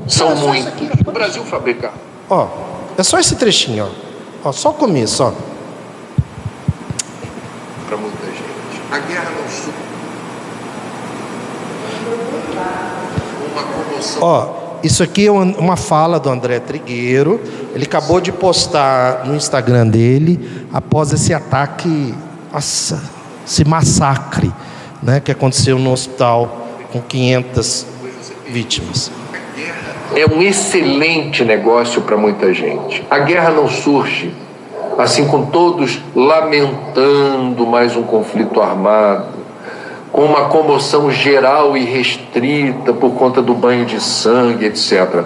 [0.07, 0.73] São muitos.
[1.07, 1.91] O Brasil fabrica
[2.31, 2.47] Ó,
[2.97, 3.87] é só esse trechinho,
[4.45, 4.49] ó.
[4.49, 5.33] Ó, só o começo, ó.
[7.87, 8.78] para muita gente.
[8.91, 9.79] A guerra não surge.
[13.53, 14.23] Uma comoção.
[14.23, 17.41] Ó, isso aqui é uma uma fala do André Trigueiro.
[17.75, 22.15] Ele acabou de postar no Instagram dele após esse ataque,
[22.53, 23.03] nossa,
[23.47, 24.53] esse massacre,
[25.03, 27.87] né, que aconteceu no hospital com 500
[28.49, 29.11] vítimas.
[30.17, 33.05] é um excelente negócio para muita gente.
[33.11, 34.33] A guerra não surge
[34.99, 39.29] assim com todos lamentando mais um conflito armado,
[40.11, 45.23] com uma comoção geral e restrita por conta do banho de sangue, etc.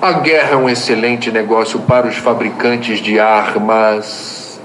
[0.00, 4.60] A guerra é um excelente negócio para os fabricantes de armas.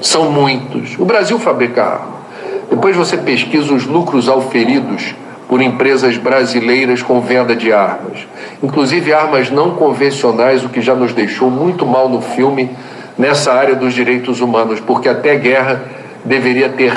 [0.00, 0.96] São muitos.
[0.96, 2.22] O Brasil fabrica arma.
[2.70, 5.12] Depois você pesquisa os lucros auferidos
[5.48, 8.26] por empresas brasileiras com venda de armas,
[8.62, 12.70] inclusive armas não convencionais, o que já nos deixou muito mal no filme
[13.18, 15.82] nessa área dos direitos humanos, porque até guerra
[16.24, 16.92] deveria ter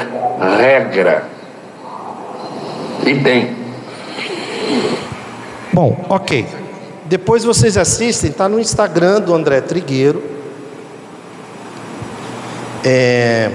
[0.57, 1.23] regra.
[3.05, 3.55] E tem.
[5.73, 6.47] Bom, ok.
[7.05, 10.23] Depois vocês assistem, tá no Instagram do André Trigueiro.
[12.83, 13.51] É...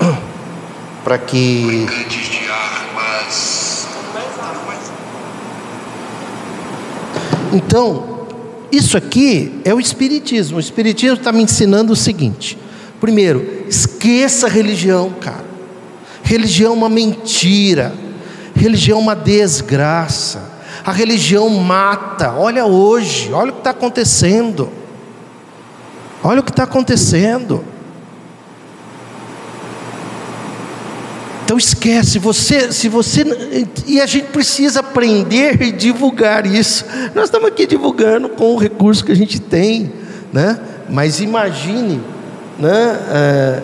[1.04, 1.86] Para que.
[7.50, 8.17] Então,
[8.70, 10.56] isso aqui é o Espiritismo.
[10.56, 12.58] O Espiritismo está me ensinando o seguinte:
[13.00, 15.46] primeiro, esqueça a religião, cara.
[16.22, 17.94] Religião é uma mentira,
[18.54, 20.58] religião é uma desgraça.
[20.84, 22.32] A religião mata.
[22.32, 24.70] Olha hoje, olha o que está acontecendo.
[26.22, 27.64] Olha o que está acontecendo.
[31.48, 33.24] Então esquece, você, se você
[33.86, 36.84] e a gente precisa aprender e divulgar isso.
[37.14, 39.90] Nós estamos aqui divulgando com o recurso que a gente tem,
[40.30, 40.60] né?
[40.90, 42.02] Mas imagine,
[42.58, 43.00] né?
[43.10, 43.62] É,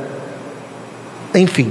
[1.38, 1.70] enfim,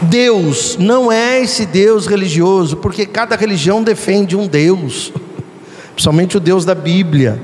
[0.00, 5.12] Deus não é esse Deus religioso, porque cada religião defende um Deus,
[5.92, 7.38] principalmente o Deus da Bíblia.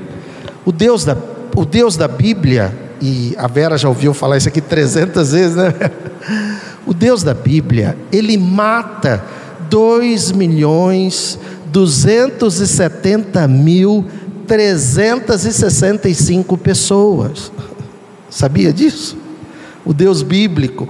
[0.65, 1.15] O Deus da,
[1.55, 5.71] o Deus da Bíblia e a Vera já ouviu falar isso aqui 300 vezes, né?
[6.85, 9.23] O Deus da Bíblia, ele mata
[9.69, 11.39] 2 milhões
[11.73, 14.05] 270 mil
[14.45, 17.51] 365 pessoas.
[18.29, 19.17] Sabia disso?
[19.83, 20.87] O Deus bíblico,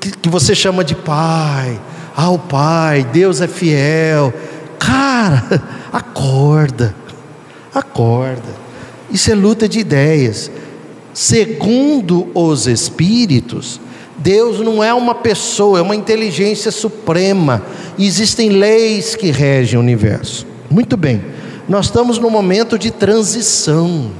[0.00, 1.78] que, que você chama de Pai,
[2.16, 4.32] ah, o Pai, Deus é fiel.
[4.78, 5.62] Cara,
[5.92, 6.94] acorda,
[7.74, 8.64] acorda.
[9.10, 10.50] Isso é luta de ideias.
[11.12, 13.80] Segundo os Espíritos,
[14.24, 17.62] Deus não é uma pessoa, é uma inteligência suprema.
[17.98, 20.46] Existem leis que regem o universo.
[20.70, 21.22] Muito bem,
[21.68, 24.10] nós estamos num momento de transição.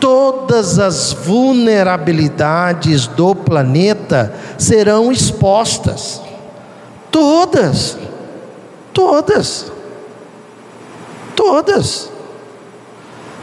[0.00, 6.22] Todas as vulnerabilidades do planeta serão expostas.
[7.10, 7.98] Todas.
[8.94, 9.70] Todas.
[11.36, 12.10] Todas.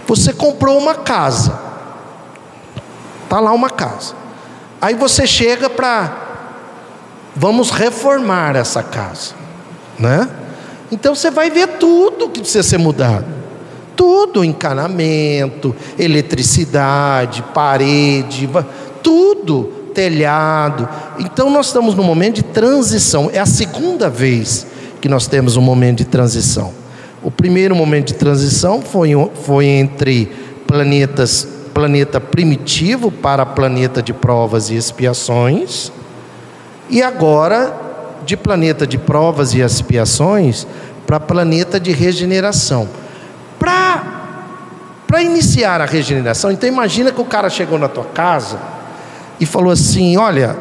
[0.07, 1.59] Você comprou uma casa.
[3.23, 4.26] Está lá uma casa.
[4.82, 6.25] Aí você chega para.
[7.36, 9.34] Vamos reformar essa casa.
[9.97, 10.28] Né?
[10.91, 13.25] Então você vai ver tudo que precisa ser mudado.
[13.95, 18.47] Tudo, encanamento, eletricidade, parede,
[19.01, 19.63] tudo,
[19.93, 20.88] telhado.
[21.17, 23.30] Então nós estamos num momento de transição.
[23.34, 24.67] É a segunda vez
[25.01, 26.71] que nós temos um momento de transição.
[27.23, 29.09] O primeiro momento de transição foi,
[29.43, 30.32] foi entre
[30.67, 31.47] planetas,
[31.78, 35.91] planeta primitivo para planeta de provas e expiações,
[36.89, 37.71] e agora
[38.25, 40.65] de planeta de provas e expiações
[41.05, 42.89] para planeta de regeneração.
[43.59, 48.59] Para iniciar a regeneração, então imagina que o cara chegou na tua casa
[49.39, 50.57] e falou assim: olha,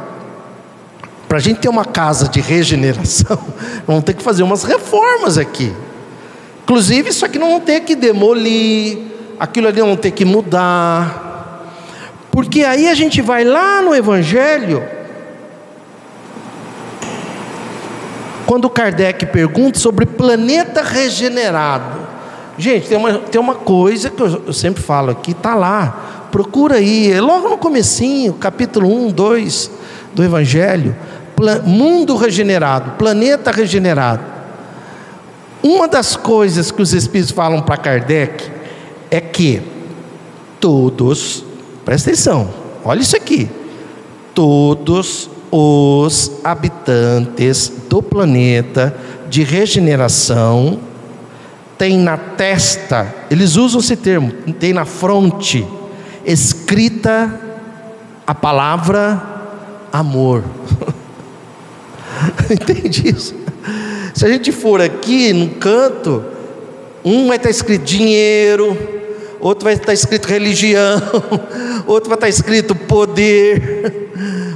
[1.26, 3.38] para a gente ter uma casa de regeneração,
[3.88, 5.74] vamos ter que fazer umas reformas aqui.
[6.62, 11.24] Inclusive, isso aqui não vão ter que demolir, aquilo ali vão ter que mudar.
[12.30, 14.82] Porque aí a gente vai lá no Evangelho,
[18.44, 22.06] quando Kardec pergunta sobre planeta regenerado.
[22.58, 26.28] Gente, tem uma, tem uma coisa que eu, eu sempre falo aqui, está lá.
[26.30, 29.70] Procura aí, é logo no comecinho, capítulo 1, 2
[30.14, 30.96] do Evangelho.
[31.64, 34.22] mundo regenerado, planeta regenerado.
[35.62, 38.55] Uma das coisas que os Espíritos falam para Kardec
[39.10, 39.62] é que
[40.60, 41.44] todos,
[41.84, 42.50] presta atenção,
[42.84, 43.48] olha isso aqui,
[44.34, 48.96] todos os habitantes do planeta
[49.28, 50.78] de regeneração
[51.78, 55.66] têm na testa, eles usam esse termo, tem na fronte,
[56.24, 57.40] escrita
[58.26, 59.22] a palavra
[59.92, 60.42] amor.
[62.50, 63.34] Entende isso?
[64.14, 66.24] Se a gente for aqui num canto,
[67.04, 68.95] um vai estar escrito dinheiro,
[69.40, 71.00] outro vai estar escrito religião,
[71.86, 74.10] outro vai estar escrito poder,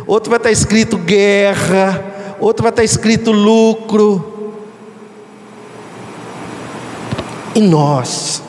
[0.06, 4.62] outro vai estar escrito guerra, outro vai estar escrito lucro.
[7.54, 8.42] E nós,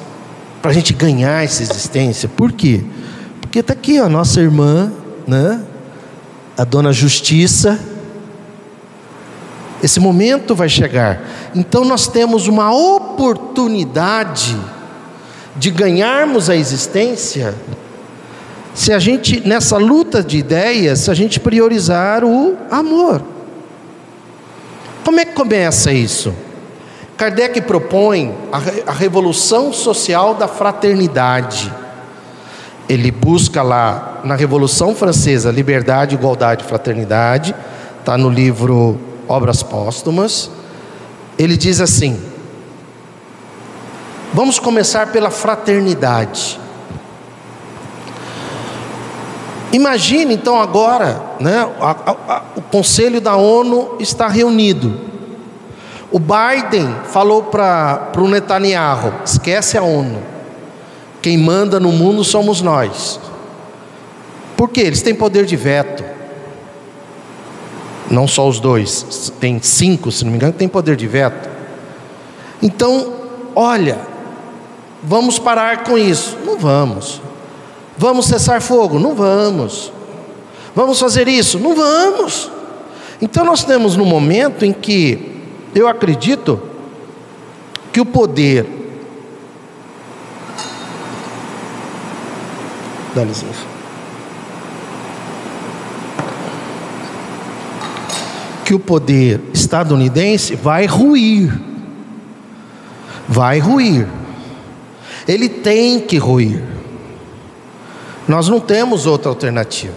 [0.62, 2.84] para a gente ganhar essa existência, por quê?
[3.42, 4.92] Porque está aqui a nossa irmã,
[5.28, 5.62] né?
[6.58, 7.80] a dona Justiça,
[9.82, 11.22] esse momento vai chegar.
[11.56, 14.56] Então nós temos uma oportunidade
[15.56, 17.54] de ganharmos a existência
[18.74, 23.22] se a gente, nessa luta de ideias, se a gente priorizar o amor.
[25.04, 26.34] Como é que começa isso?
[27.18, 31.72] Kardec propõe a, a revolução social da fraternidade.
[32.88, 37.54] Ele busca lá na Revolução Francesa liberdade, igualdade e fraternidade.
[38.00, 38.98] Está no livro
[39.28, 40.50] obras póstumas,
[41.38, 42.20] ele diz assim:
[44.34, 46.60] vamos começar pela fraternidade.
[49.72, 55.10] Imagine então agora, né, a, a, a, o Conselho da ONU está reunido.
[56.12, 60.22] O Biden falou para o Netanyahu: esquece a ONU.
[61.22, 63.20] Quem manda no mundo somos nós.
[64.58, 64.82] Por quê?
[64.82, 66.04] Eles têm poder de veto.
[68.10, 71.50] Não só os dois, tem cinco, se não me engano, que tem poder de veto.
[72.62, 73.14] Então,
[73.56, 74.11] olha,
[75.04, 76.38] vamos parar com isso?
[76.46, 77.22] Não vamos.
[77.98, 79.00] Vamos cessar fogo?
[79.00, 79.92] Não vamos.
[80.76, 81.60] Vamos fazer isso?
[81.60, 82.50] Não vamos.
[83.22, 85.40] Então nós temos no momento em que
[85.76, 86.62] eu acredito
[87.92, 88.66] que o poder
[93.14, 93.72] dá licença.
[98.72, 101.52] que o poder estadunidense vai ruir.
[103.28, 104.08] Vai ruir.
[105.28, 106.64] Ele tem que ruir.
[108.28, 109.94] Nós não temos outra alternativa.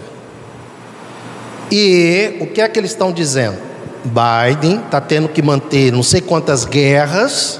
[1.71, 3.57] E o que é que eles estão dizendo?
[4.03, 7.59] Biden está tendo que manter não sei quantas guerras,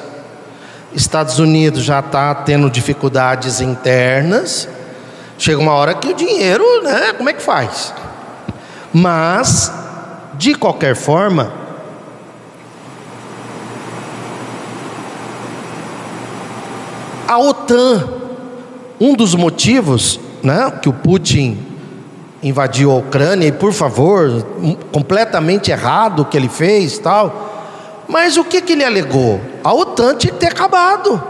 [0.95, 4.69] Estados Unidos já está tendo dificuldades internas.
[5.37, 7.11] Chega uma hora que o dinheiro, né?
[7.13, 7.93] Como é que faz?
[8.93, 9.69] Mas,
[10.35, 11.51] de qualquer forma,
[17.27, 18.07] a OTAN,
[18.99, 21.57] um dos motivos né, que o Putin
[22.43, 24.45] invadiu a Ucrânia, e por favor,
[24.91, 28.03] completamente errado o que ele fez tal.
[28.07, 29.41] Mas o que, que ele alegou?
[29.63, 31.21] A OTAN tinha que ter acabado.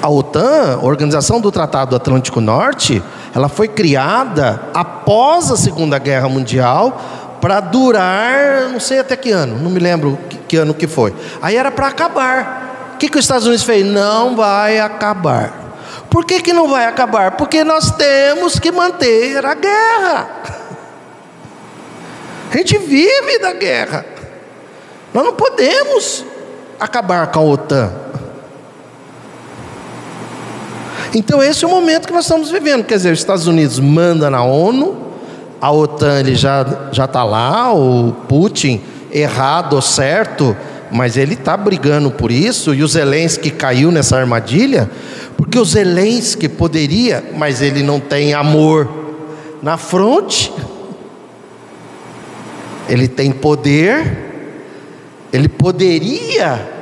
[0.00, 3.02] A OTAN, Organização do Tratado Atlântico Norte,
[3.34, 7.00] ela foi criada após a Segunda Guerra Mundial
[7.40, 11.12] para durar, não sei até que ano, não me lembro que, que ano que foi.
[11.42, 12.65] Aí era para acabar.
[12.96, 13.84] O que, que os Estados Unidos fez?
[13.84, 15.52] Não vai acabar.
[16.10, 17.32] Por que, que não vai acabar?
[17.32, 20.30] Porque nós temos que manter a guerra.
[22.50, 24.02] A gente vive da guerra.
[25.12, 26.24] Nós não podemos
[26.80, 27.92] acabar com a OTAN.
[31.14, 32.82] Então esse é o momento que nós estamos vivendo.
[32.84, 35.12] Quer dizer, os Estados Unidos manda na ONU,
[35.60, 38.82] a OTAN ele já já está lá, o Putin
[39.12, 40.56] errado ou certo,
[40.90, 44.90] mas ele está brigando por isso e o Zelensky caiu nessa armadilha
[45.36, 48.88] porque o Zelensky poderia, mas ele não tem amor
[49.62, 50.52] na fronte.
[52.88, 56.74] Ele tem poder, ele poderia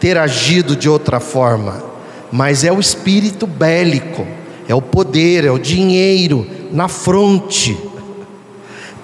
[0.00, 1.82] ter agido de outra forma,
[2.30, 4.26] mas é o espírito bélico,
[4.68, 7.78] é o poder, é o dinheiro na fronte.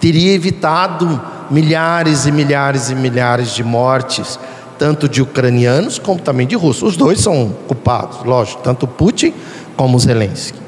[0.00, 4.38] Teria evitado milhares e milhares e milhares de mortes,
[4.78, 6.90] tanto de ucranianos como também de russos.
[6.90, 9.34] Os dois são culpados, lógico, tanto Putin
[9.76, 10.58] como Zelensky.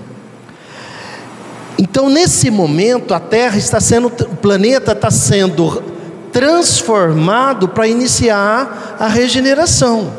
[1.79, 5.83] Então, nesse momento, a Terra está sendo, o planeta está sendo
[6.31, 10.13] transformado para iniciar a regeneração.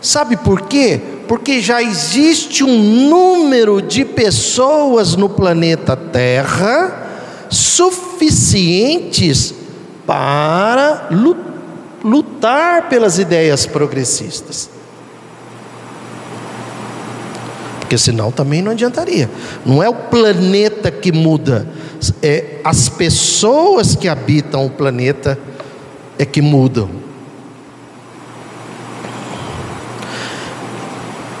[0.00, 1.00] Sabe por quê?
[1.28, 7.02] Porque já existe um número de pessoas no planeta Terra
[7.48, 9.54] suficientes
[10.06, 11.53] para lutar
[12.04, 14.68] lutar pelas ideias progressistas.
[17.80, 19.30] Porque senão também não adiantaria.
[19.64, 21.66] Não é o planeta que muda,
[22.22, 25.38] é as pessoas que habitam o planeta
[26.18, 26.90] é que mudam.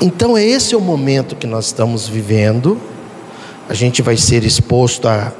[0.00, 2.80] Então esse é o momento que nós estamos vivendo.
[3.68, 5.32] A gente vai ser exposto a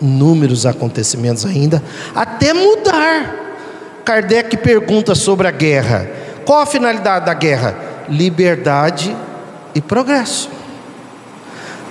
[0.00, 1.82] inúmeros acontecimentos ainda,
[2.14, 3.43] até mudar.
[4.04, 6.08] Kardec pergunta sobre a guerra:
[6.44, 7.76] qual a finalidade da guerra?
[8.08, 9.16] Liberdade
[9.74, 10.50] e progresso.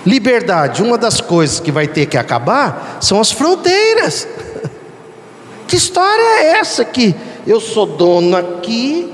[0.05, 4.27] Liberdade, uma das coisas que vai ter que acabar são as fronteiras.
[5.65, 7.15] Que história é essa que
[7.47, 9.11] eu sou dono aqui?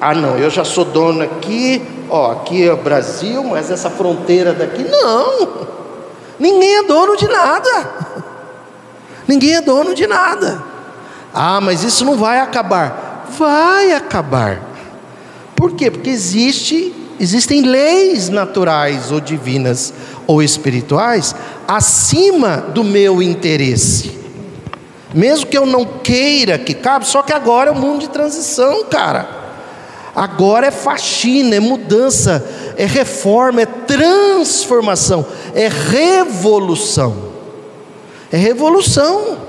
[0.00, 1.82] Ah, não, eu já sou dono aqui.
[2.08, 5.66] Ó, aqui é o Brasil, mas essa fronteira daqui não.
[6.38, 7.90] Ninguém é dono de nada.
[9.28, 10.64] Ninguém é dono de nada.
[11.40, 13.28] Ah, mas isso não vai acabar.
[13.38, 14.60] Vai acabar.
[15.54, 15.88] Por quê?
[15.88, 19.94] Porque existe, existem leis naturais ou divinas
[20.26, 21.36] ou espirituais
[21.68, 24.18] acima do meu interesse.
[25.14, 28.86] Mesmo que eu não queira que cabe, só que agora é um mundo de transição,
[28.86, 29.28] cara.
[30.16, 32.44] Agora é faxina, é mudança,
[32.76, 35.24] é reforma, é transformação,
[35.54, 37.28] é revolução.
[38.32, 39.47] É revolução.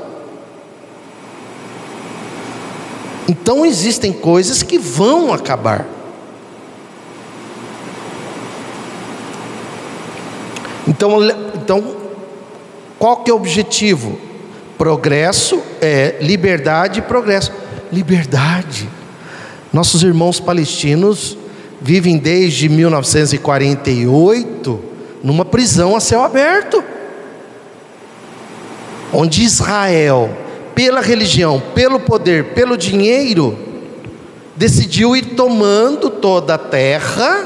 [3.30, 5.86] Então existem coisas que vão acabar.
[10.88, 11.20] Então,
[11.54, 11.96] então
[12.98, 14.18] qual que é o objetivo?
[14.80, 17.52] Progresso é liberdade e progresso.
[17.92, 18.90] Liberdade.
[19.72, 21.38] Nossos irmãos palestinos
[21.80, 24.80] vivem desde 1948
[25.24, 26.84] numa prisão a céu aberto,
[29.14, 30.36] onde Israel
[30.80, 33.60] pela religião, pelo poder, pelo dinheiro,
[34.56, 37.46] decidiu ir tomando toda a terra,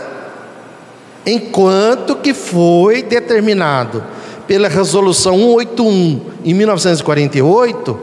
[1.25, 4.03] enquanto que foi determinado
[4.45, 7.99] pela resolução 181 em 1948,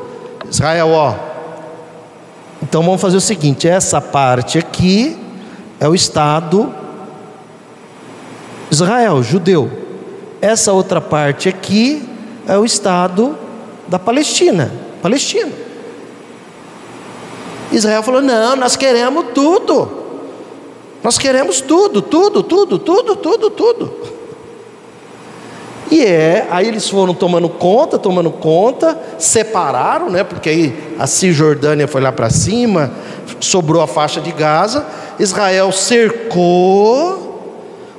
[0.51, 1.15] Israel, ó.
[2.61, 5.17] Então vamos fazer o seguinte: essa parte aqui
[5.79, 6.75] é o Estado
[8.69, 9.71] Israel, judeu.
[10.41, 12.03] Essa outra parte aqui
[12.49, 13.39] é o Estado
[13.87, 14.90] da Palestina.
[15.03, 15.53] Palestina.
[17.73, 20.01] Israel falou: não, nós queremos tudo.
[21.03, 23.93] Nós queremos tudo, tudo, tudo, tudo, tudo, tudo.
[25.91, 30.23] E é, aí eles foram tomando conta, tomando conta, separaram, né?
[30.23, 32.93] Porque aí a Cisjordânia foi lá para cima,
[33.41, 34.87] sobrou a faixa de Gaza,
[35.19, 37.31] Israel cercou,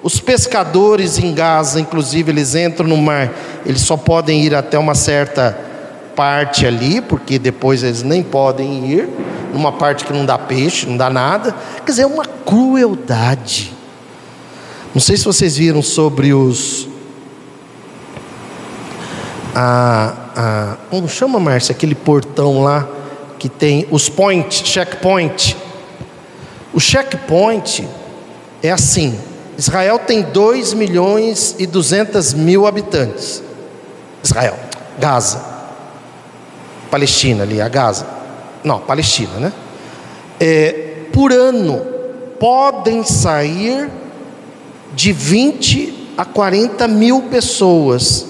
[0.02, 3.34] os pescadores em Gaza, inclusive, eles entram no mar,
[3.66, 5.71] eles só podem ir até uma certa
[6.22, 9.10] parte ali, porque depois eles nem podem ir,
[9.52, 11.56] numa parte que não dá peixe, não dá nada.
[11.84, 13.74] Quer dizer, é uma crueldade.
[14.94, 16.88] Não sei se vocês viram sobre os.
[19.56, 22.88] A, a, como chama, Márcia, aquele portão lá
[23.40, 25.58] que tem os point, checkpoint.
[26.72, 27.84] O checkpoint
[28.62, 29.20] é assim:
[29.58, 33.42] Israel tem 2 milhões e 200 mil habitantes.
[34.24, 34.56] Israel,
[35.00, 35.61] Gaza,
[36.92, 38.06] Palestina ali, a Gaza.
[38.64, 39.54] Não, Palestina, né?
[40.40, 41.82] É, por ano
[42.38, 43.90] podem sair
[44.94, 48.26] de 20 a 40 mil pessoas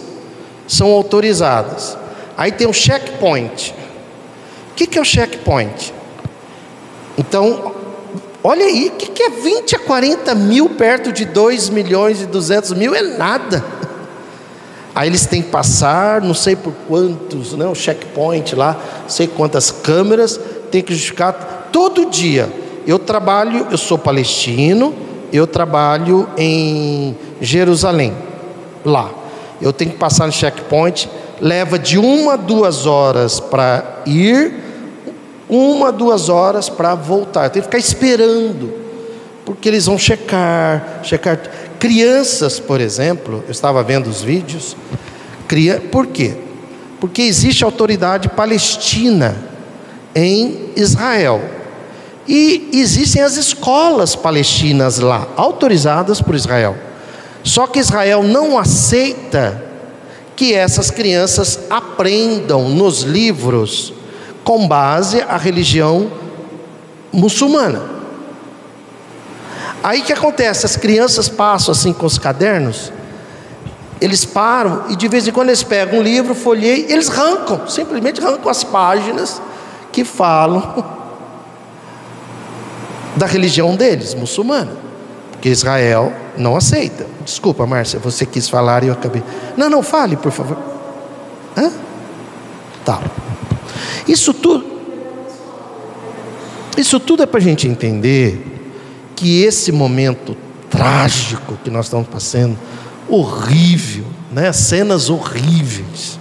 [0.68, 1.98] são autorizadas.
[2.38, 3.74] Aí tem um checkpoint.
[4.72, 5.94] O que, que é o checkpoint?
[7.18, 7.74] Então,
[8.44, 12.26] olha aí, o que, que é 20 a 40 mil perto de 2 milhões e
[12.26, 12.96] 200 mil?
[12.96, 13.64] É nada.
[14.94, 19.26] Aí eles têm que passar, não sei por quantos, né, o checkpoint lá, não sei
[19.28, 20.40] quantas câmeras,
[20.70, 22.50] tem que justificar todo dia.
[22.86, 24.94] Eu trabalho, eu sou palestino,
[25.32, 28.14] eu trabalho em Jerusalém,
[28.84, 29.10] lá.
[29.62, 34.54] Eu tenho que passar no checkpoint, leva de uma a duas horas para ir,
[35.48, 37.50] uma, duas horas para voltar.
[37.50, 38.74] Tenho que ficar esperando,
[39.46, 41.40] porque eles vão checar, checar.
[41.82, 44.78] Crianças, por exemplo, eu estava vendo os vídeos,
[45.48, 46.36] cria, por quê?
[47.00, 49.36] Porque existe autoridade palestina
[50.14, 51.42] em Israel.
[52.28, 56.78] E existem as escolas palestinas lá, autorizadas por Israel.
[57.44, 59.64] Só que Israel não aceita
[60.36, 63.92] que essas crianças aprendam nos livros
[64.44, 66.12] com base a religião
[67.12, 68.01] muçulmana.
[69.84, 70.66] Aí que acontece?
[70.66, 72.92] As crianças passam assim com os cadernos,
[74.00, 78.22] eles param e de vez em quando eles pegam um livro, folheiam, eles arrancam, simplesmente
[78.22, 79.42] arrancam as páginas
[79.92, 80.84] que falam
[83.16, 84.72] da religião deles, muçulmana,
[85.32, 87.06] porque Israel não aceita.
[87.24, 89.24] Desculpa, Márcia, você quis falar e eu acabei.
[89.58, 90.58] Não, não, fale, por favor.
[91.58, 91.72] Hã?
[92.86, 93.02] Tá.
[94.08, 94.66] Isso tudo,
[96.78, 98.61] isso tudo é para a gente entender
[99.22, 100.36] que esse momento
[100.68, 102.58] trágico que nós estamos passando,
[103.08, 104.52] horrível, né?
[104.52, 106.18] cenas horríveis.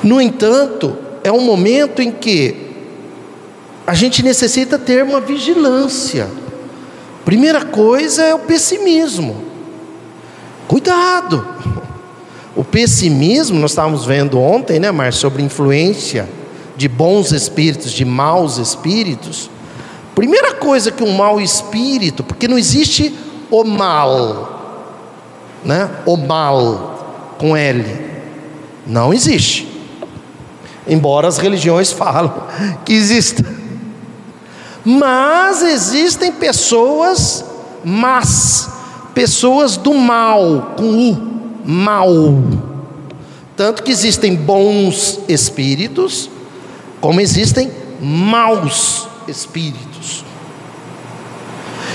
[0.00, 2.54] No entanto, é um momento em que
[3.84, 6.28] a gente necessita ter uma vigilância.
[7.24, 9.42] Primeira coisa é o pessimismo.
[10.68, 11.44] Cuidado.
[12.54, 16.28] O pessimismo, nós estávamos vendo ontem, né, Mar, sobre influência
[16.76, 19.50] de bons espíritos, de maus espíritos.
[20.14, 23.14] Primeira coisa que um mau espírito, porque não existe
[23.50, 24.78] o mal,
[25.64, 25.90] né?
[26.04, 27.84] O mal com L,
[28.86, 29.68] não existe.
[30.86, 32.46] Embora as religiões falam
[32.84, 33.44] que exista.
[34.84, 37.44] Mas existem pessoas
[37.84, 38.68] más,
[39.14, 42.08] pessoas do mal, com U, mal.
[43.56, 46.28] Tanto que existem bons espíritos,
[47.00, 50.24] como existem maus espíritos.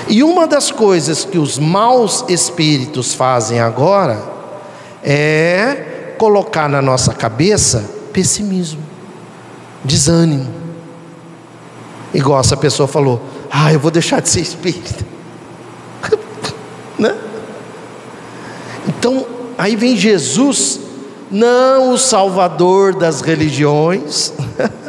[0.07, 4.23] E uma das coisas que os maus espíritos fazem agora
[5.03, 8.81] é colocar na nossa cabeça pessimismo,
[9.83, 10.47] desânimo.
[12.13, 13.21] Igual essa pessoa falou:
[13.51, 15.05] Ah, eu vou deixar de ser espírita.
[16.97, 17.15] né?
[18.87, 19.25] Então,
[19.57, 20.79] aí vem Jesus,
[21.29, 24.33] não o salvador das religiões,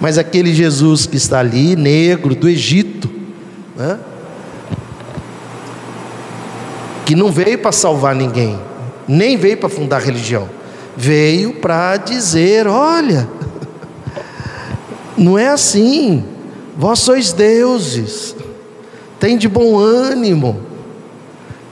[0.00, 3.10] mas aquele Jesus que está ali, negro, do Egito,
[3.76, 3.98] né?
[7.04, 8.58] que não veio para salvar ninguém,
[9.06, 10.48] nem veio para fundar religião,
[10.96, 13.28] veio para dizer: olha,
[15.16, 16.24] não é assim,
[16.76, 18.34] vós sois deuses,
[19.20, 20.60] tem de bom ânimo,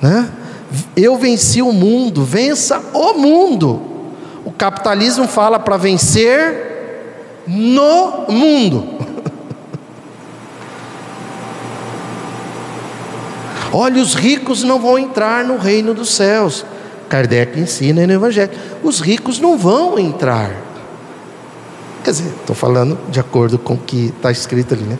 [0.01, 0.31] né?
[0.97, 3.83] Eu venci o mundo, vença o mundo.
[4.45, 6.70] O capitalismo fala para vencer
[7.51, 8.87] no mundo.
[13.73, 16.65] Olha, os ricos não vão entrar no reino dos céus.
[17.09, 20.53] Kardec ensina no Evangelho: os ricos não vão entrar.
[22.05, 24.99] Quer dizer, estou falando de acordo com o que está escrito ali, né?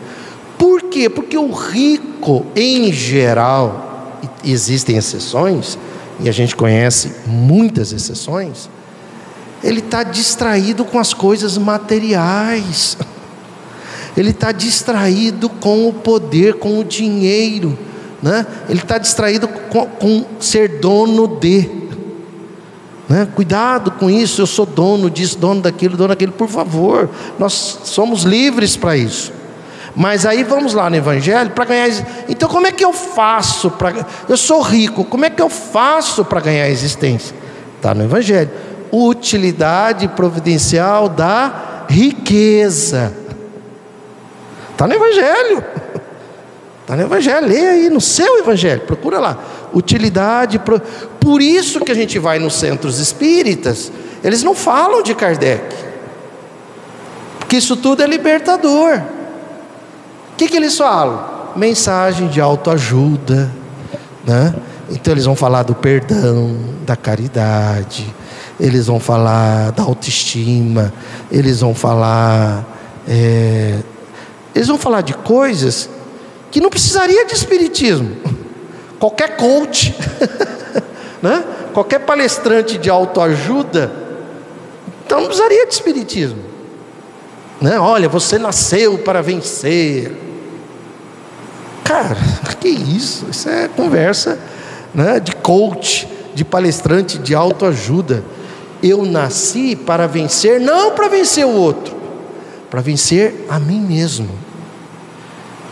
[0.57, 1.09] Por quê?
[1.09, 5.77] Porque o rico, em geral, existem exceções,
[6.19, 8.69] e a gente conhece muitas exceções,
[9.63, 12.97] ele está distraído com as coisas materiais,
[14.15, 17.77] ele está distraído com o poder, com o dinheiro,
[18.21, 18.45] né?
[18.67, 21.69] ele está distraído com, com ser dono de.
[23.07, 23.27] Né?
[23.35, 28.23] Cuidado com isso, eu sou dono disso, dono daquilo, dono daquilo, por favor, nós somos
[28.23, 29.33] livres para isso.
[29.95, 31.89] Mas aí vamos lá no Evangelho para ganhar.
[32.29, 34.05] Então, como é que eu faço para.
[34.27, 37.35] Eu sou rico, como é que eu faço para ganhar existência?
[37.75, 38.49] Está no Evangelho.
[38.91, 43.13] Utilidade providencial da riqueza.
[44.71, 45.63] Está no Evangelho.
[46.81, 49.37] Está no Evangelho, leia aí no seu Evangelho, procura lá.
[49.73, 50.61] Utilidade.
[51.19, 53.91] Por isso que a gente vai nos centros espíritas,
[54.23, 55.75] eles não falam de Kardec,
[57.39, 59.01] porque isso tudo é libertador
[60.41, 61.23] que, que eles falam?
[61.55, 63.51] Mensagem de autoajuda,
[64.25, 64.55] né?
[64.89, 68.13] Então eles vão falar do perdão, da caridade,
[68.61, 70.93] eles vão falar da autoestima,
[71.31, 72.63] eles vão falar,
[73.07, 73.79] é,
[74.53, 75.89] eles vão falar de coisas
[76.51, 78.15] que não precisaria de espiritismo.
[78.99, 79.95] Qualquer coach,
[81.23, 81.43] né?
[81.73, 83.91] qualquer palestrante de autoajuda,
[85.03, 86.43] então não precisaria de espiritismo.
[87.59, 87.79] Né?
[87.79, 90.15] Olha, você nasceu para vencer.
[91.83, 92.15] Cara,
[92.61, 93.25] que isso?
[93.31, 94.37] Isso é conversa
[94.93, 98.23] né, de coach, de palestrante de autoajuda.
[98.81, 101.95] Eu nasci para vencer, não para vencer o outro,
[102.69, 104.29] para vencer a mim mesmo.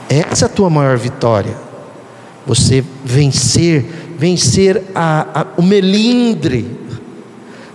[0.08, 1.56] Essa é a tua maior vitória.
[2.46, 3.86] Você vencer,
[4.18, 6.78] vencer a, a, o melindre.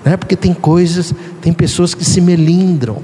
[0.05, 0.17] Né?
[0.17, 3.03] Porque tem coisas, tem pessoas que se melindram.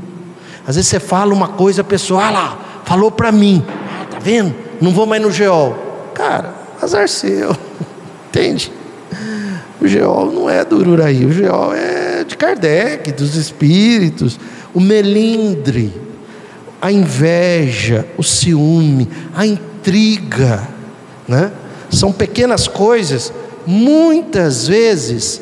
[0.67, 4.19] Às vezes você fala uma coisa, a pessoa, ah lá, falou para mim, ah, tá
[4.19, 4.55] vendo?
[4.81, 5.77] não vou mais no geol.
[6.15, 7.57] Cara, azar seu,
[8.29, 8.73] entende?
[9.81, 14.39] O geol não é do Ururaí, o geol é de Kardec, dos espíritos,
[14.75, 15.93] o melindre,
[16.81, 20.69] a inveja, o ciúme, a intriga,
[21.27, 21.51] né?
[21.91, 23.33] São pequenas coisas,
[23.67, 25.41] muitas vezes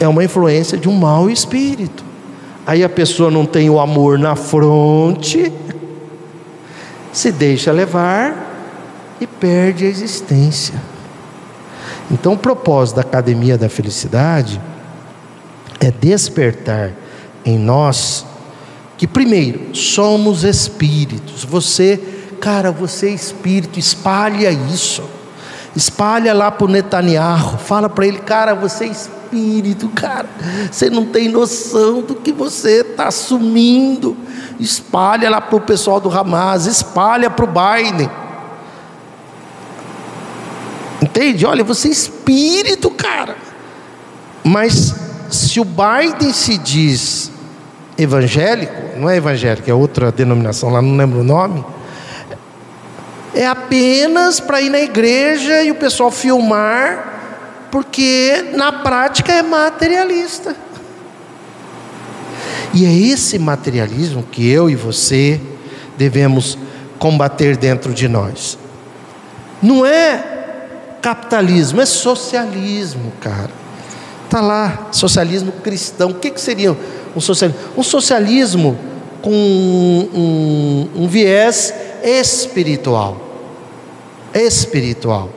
[0.00, 2.04] é uma influência de um mau espírito.
[2.66, 5.52] Aí a pessoa não tem o amor na fronte,
[7.12, 8.48] se deixa levar
[9.20, 10.89] e perde a existência.
[12.10, 14.60] Então, o propósito da Academia da Felicidade
[15.78, 16.92] é despertar
[17.44, 18.26] em nós
[18.96, 21.44] que, primeiro, somos espíritos.
[21.44, 21.98] Você,
[22.40, 25.02] cara, você é espírito, espalha isso.
[25.74, 30.28] Espalha lá para o Netanyahu, fala para ele, cara, você é espírito, cara.
[30.70, 34.16] Você não tem noção do que você está assumindo
[34.60, 38.10] espalha lá para o pessoal do Hamas, espalha para o Biden.
[41.10, 41.44] Entende?
[41.44, 43.36] Olha, você é espírito, cara.
[44.44, 44.94] Mas
[45.28, 47.30] se o Biden se diz
[47.98, 51.64] evangélico, não é evangélico, é outra denominação lá, não lembro o nome.
[53.34, 60.56] É apenas para ir na igreja e o pessoal filmar, porque na prática é materialista.
[62.72, 65.40] E é esse materialismo que eu e você
[65.98, 66.56] devemos
[66.98, 68.56] combater dentro de nós.
[69.60, 70.39] Não é
[71.00, 73.50] capitalismo, é socialismo, cara.
[74.24, 76.10] Está lá, socialismo cristão.
[76.10, 76.76] O que, que seria
[77.16, 77.60] um socialismo?
[77.76, 78.78] Um socialismo
[79.22, 83.20] com um, um, viés espiritual.
[84.32, 85.30] Espiritual.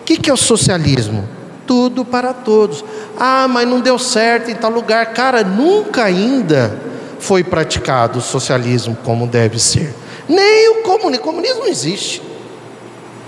[0.00, 1.28] O que, que é o socialismo?
[1.66, 2.84] tudo para todos.
[3.18, 5.12] Ah, mas não deu certo em tal lugar.
[5.12, 6.78] Cara, nunca ainda
[7.18, 9.94] foi praticado o socialismo como deve ser.
[10.28, 11.24] Nem o comunismo.
[11.24, 12.22] Comunismo não existe.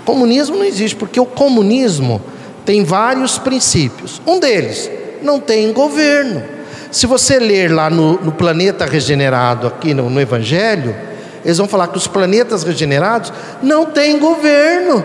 [0.07, 2.21] Comunismo não existe, porque o comunismo
[2.63, 4.21] tem vários princípios.
[4.25, 4.89] Um deles,
[5.21, 6.41] não tem governo.
[6.89, 10.95] Se você ler lá no, no planeta regenerado, aqui no, no Evangelho,
[11.43, 15.03] eles vão falar que os planetas regenerados não têm governo.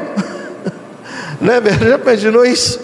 [1.42, 2.78] né, Já imaginou isso?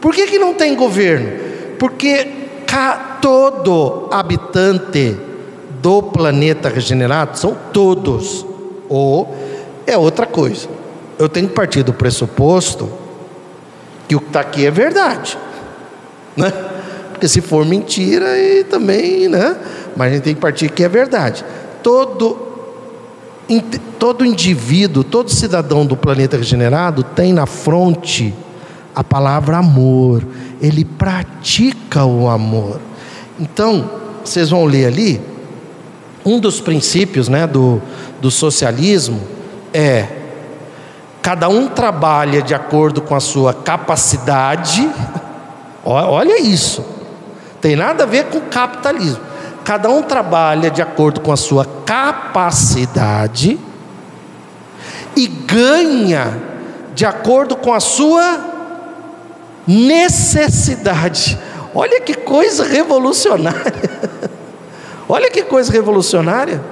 [0.00, 1.30] Por que, que não tem governo?
[1.78, 2.28] Porque
[3.20, 5.18] todo habitante
[5.82, 8.46] do planeta regenerado são todos,
[8.88, 9.36] ou
[9.86, 10.77] é outra coisa.
[11.18, 12.90] Eu tenho que partir do pressuposto
[14.06, 15.36] que o que está aqui é verdade,
[16.36, 16.52] né?
[17.10, 19.56] Porque se for mentira, e também, né?
[19.96, 21.44] Mas a gente tem que partir que é verdade.
[21.82, 22.48] Todo
[23.98, 28.34] todo indivíduo, todo cidadão do planeta regenerado tem na fronte
[28.94, 30.26] a palavra amor,
[30.60, 32.80] ele pratica o amor.
[33.38, 33.90] Então,
[34.24, 35.20] vocês vão ler ali,
[36.26, 37.80] um dos princípios né, do,
[38.20, 39.20] do socialismo
[39.72, 40.17] é
[41.22, 44.88] Cada um trabalha de acordo com a sua capacidade.
[45.84, 46.84] Olha isso.
[47.60, 49.20] Tem nada a ver com capitalismo.
[49.64, 53.58] Cada um trabalha de acordo com a sua capacidade
[55.14, 56.40] e ganha
[56.94, 58.38] de acordo com a sua
[59.66, 61.38] necessidade.
[61.74, 63.74] Olha que coisa revolucionária.
[65.08, 66.62] Olha que coisa revolucionária.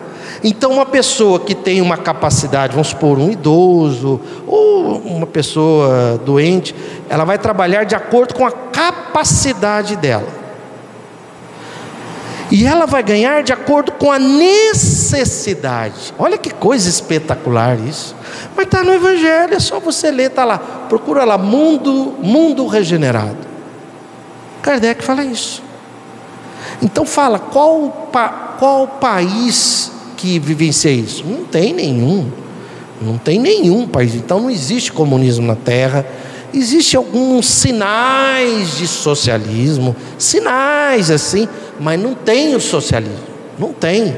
[0.48, 6.72] Então, uma pessoa que tem uma capacidade, vamos supor, um idoso ou uma pessoa doente,
[7.08, 10.28] ela vai trabalhar de acordo com a capacidade dela.
[12.48, 16.14] E ela vai ganhar de acordo com a necessidade.
[16.16, 18.14] Olha que coisa espetacular isso.
[18.54, 20.58] Mas está no Evangelho, é só você ler, está lá.
[20.88, 23.38] Procura lá, mundo, mundo regenerado.
[24.62, 25.60] Kardec fala isso.
[26.80, 28.10] Então fala, qual,
[28.60, 29.95] qual país
[30.26, 31.24] que vivencia isso?
[31.24, 32.28] Não tem nenhum.
[33.00, 34.14] Não tem nenhum país.
[34.16, 36.04] Então não existe comunismo na Terra.
[36.52, 41.48] Existem alguns sinais de socialismo, sinais assim,
[41.78, 43.24] mas não tem o socialismo.
[43.56, 44.16] Não tem.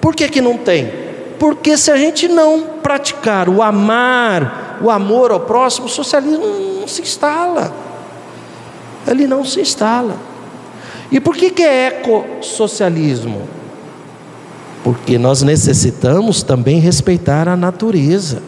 [0.00, 0.92] Por que, que não tem?
[1.38, 6.44] Porque se a gente não praticar o amar, o amor ao próximo, o socialismo
[6.80, 7.72] não se instala.
[9.06, 10.16] Ele não se instala.
[11.12, 13.61] E por que, que é ecossocialismo?
[14.82, 18.42] Porque nós necessitamos também respeitar a natureza.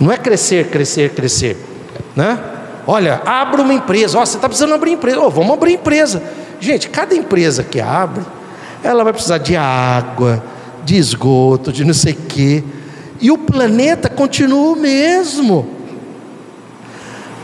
[0.00, 1.56] Não é crescer, crescer, crescer,
[2.16, 2.38] né?
[2.86, 4.18] Olha, abra uma empresa.
[4.18, 5.20] Ó, você está precisando abrir empresa.
[5.20, 6.22] Oh, vamos abrir empresa.
[6.60, 8.24] Gente, cada empresa que abre,
[8.82, 10.42] ela vai precisar de água,
[10.84, 12.64] de esgoto, de não sei o quê.
[13.20, 15.66] E o planeta continua o mesmo.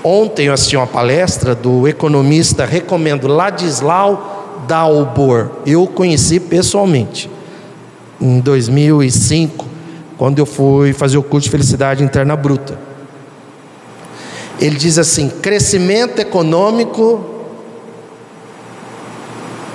[0.02, 5.50] Ontem eu assisti uma palestra do economista, recomendo Ladislau Dalbor.
[5.66, 7.30] Eu conheci pessoalmente
[8.20, 9.66] em 2005,
[10.18, 12.78] quando eu fui fazer o curso de felicidade interna bruta.
[14.60, 17.24] Ele diz assim: crescimento econômico.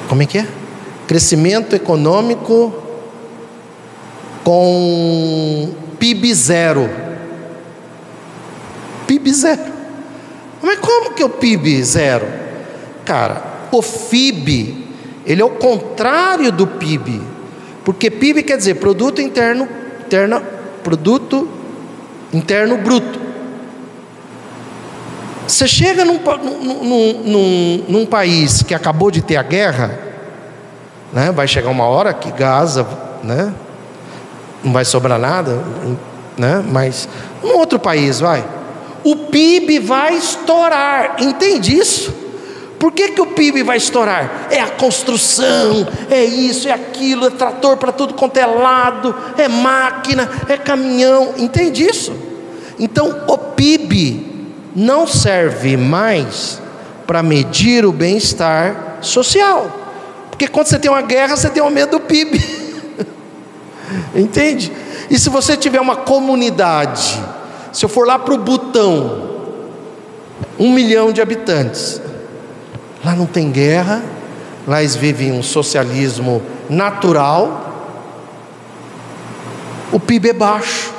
[0.08, 0.48] Como é que é?
[1.08, 2.74] Crescimento econômico
[4.44, 6.90] com PIB zero.
[9.08, 9.74] PIB zero.
[10.62, 12.28] Mas como que é o PIB zero?
[13.04, 14.86] Cara, o FIB
[15.26, 17.22] ele é o contrário do PIB.
[17.84, 19.68] Porque PIB quer dizer produto interno,
[20.84, 21.50] produto
[22.32, 23.20] interno bruto.
[25.48, 30.00] Você chega num, num, num, num, país que acabou de ter a guerra,
[31.14, 31.32] né?
[31.32, 32.88] vai chegar uma hora que Gaza,
[33.24, 33.54] né?
[34.64, 35.64] não vai sobrar nada,
[36.36, 36.64] né?
[36.68, 37.08] mas
[37.44, 38.44] um outro país vai.
[39.04, 42.25] O PIB vai estourar, entende isso?
[42.80, 44.48] Por que, que o PIB vai estourar?
[44.52, 49.48] É a construção, é isso, é aquilo, é trator para tudo quanto é lado, é
[49.48, 52.14] máquina, é caminhão, entende isso?
[52.78, 56.62] Então o PIB não serve mais
[57.08, 59.70] para medir o bem-estar social,
[60.30, 62.44] porque quando você tem uma guerra, você tem o medo do PIB,
[64.14, 64.72] entende?
[65.10, 67.18] E se você tiver uma comunidade,
[67.72, 69.36] se eu for lá para o Butão,
[70.60, 72.02] um milhão de habitantes,
[73.06, 74.04] Lá não tem guerra,
[74.68, 77.62] lá eles vivem um socialismo natural.
[79.92, 80.92] O PIB é baixo,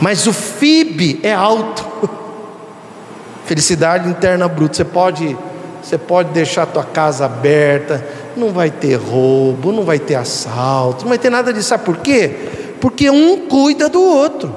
[0.00, 1.86] mas o FIB é alto.
[3.44, 4.76] Felicidade interna bruta.
[4.76, 5.36] Você pode,
[5.82, 8.02] você pode deixar a tua casa aberta,
[8.34, 11.68] não vai ter roubo, não vai ter assalto, não vai ter nada disso.
[11.68, 12.34] Sabe por quê?
[12.80, 14.56] Porque um cuida do outro.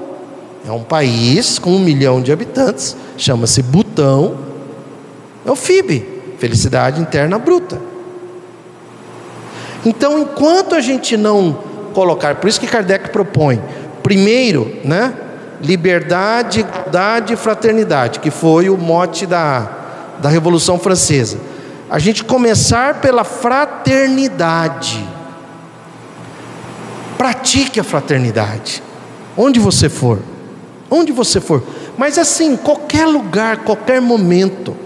[0.65, 4.54] É um país com um milhão de habitantes, chama-se Butão,
[5.45, 6.05] é o FIB,
[6.39, 7.79] felicidade interna bruta.
[9.85, 11.59] Então, enquanto a gente não
[11.93, 13.61] colocar, por isso que Kardec propõe,
[14.01, 15.13] primeiro, né,
[15.61, 19.69] liberdade, igualdade e fraternidade, que foi o mote da,
[20.19, 21.37] da Revolução Francesa.
[21.89, 25.07] A gente começar pela fraternidade.
[27.17, 28.83] Pratique a fraternidade,
[29.37, 30.19] onde você for,
[30.89, 31.63] onde você for,
[31.97, 34.84] mas assim, qualquer lugar, qualquer momento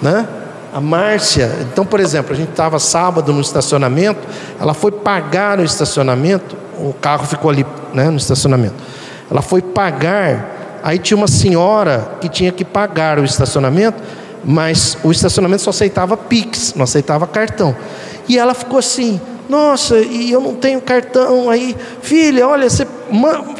[0.00, 0.26] né?
[0.72, 4.20] A Márcia, então, por exemplo, a gente estava sábado no estacionamento,
[4.60, 8.74] ela foi pagar no estacionamento, o carro ficou ali né, no estacionamento.
[9.30, 14.02] Ela foi pagar, aí tinha uma senhora que tinha que pagar o estacionamento,
[14.44, 17.74] mas o estacionamento só aceitava Pix, não aceitava cartão.
[18.28, 21.48] E ela ficou assim: nossa, e eu não tenho cartão.
[21.48, 22.86] Aí, filha, olha, você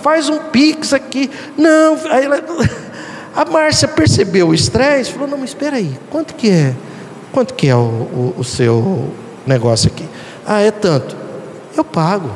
[0.03, 1.31] faz um Pix aqui.
[1.57, 2.43] Não, aí ela.
[3.37, 6.75] A Márcia percebeu o estresse, falou: Não, mas espera aí, quanto que é?
[7.33, 9.13] Quanto que é o, o, o seu
[9.47, 10.09] negócio aqui?
[10.47, 11.15] Ah, é tanto.
[11.77, 12.31] Eu pago.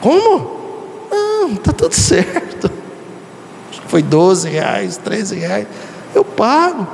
[0.00, 0.56] Como?
[1.10, 2.70] Não, está tudo certo.
[3.86, 5.66] Foi 12 reais, 13 reais.
[6.14, 6.86] Eu pago.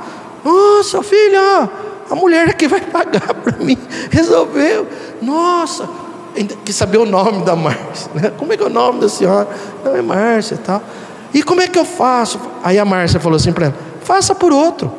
[0.43, 1.69] Nossa, filha,
[2.09, 3.77] a mulher que vai pagar para mim
[4.11, 4.85] resolveu.
[5.21, 5.89] Nossa,
[6.65, 8.11] quis saber o nome da Márcia.
[8.13, 8.33] Né?
[8.37, 9.47] Como é que é o nome da senhora?
[9.85, 10.83] Não, é Márcia e tal.
[11.33, 12.39] E como é que eu faço?
[12.63, 14.91] Aí a Márcia falou assim para ela: faça por outro.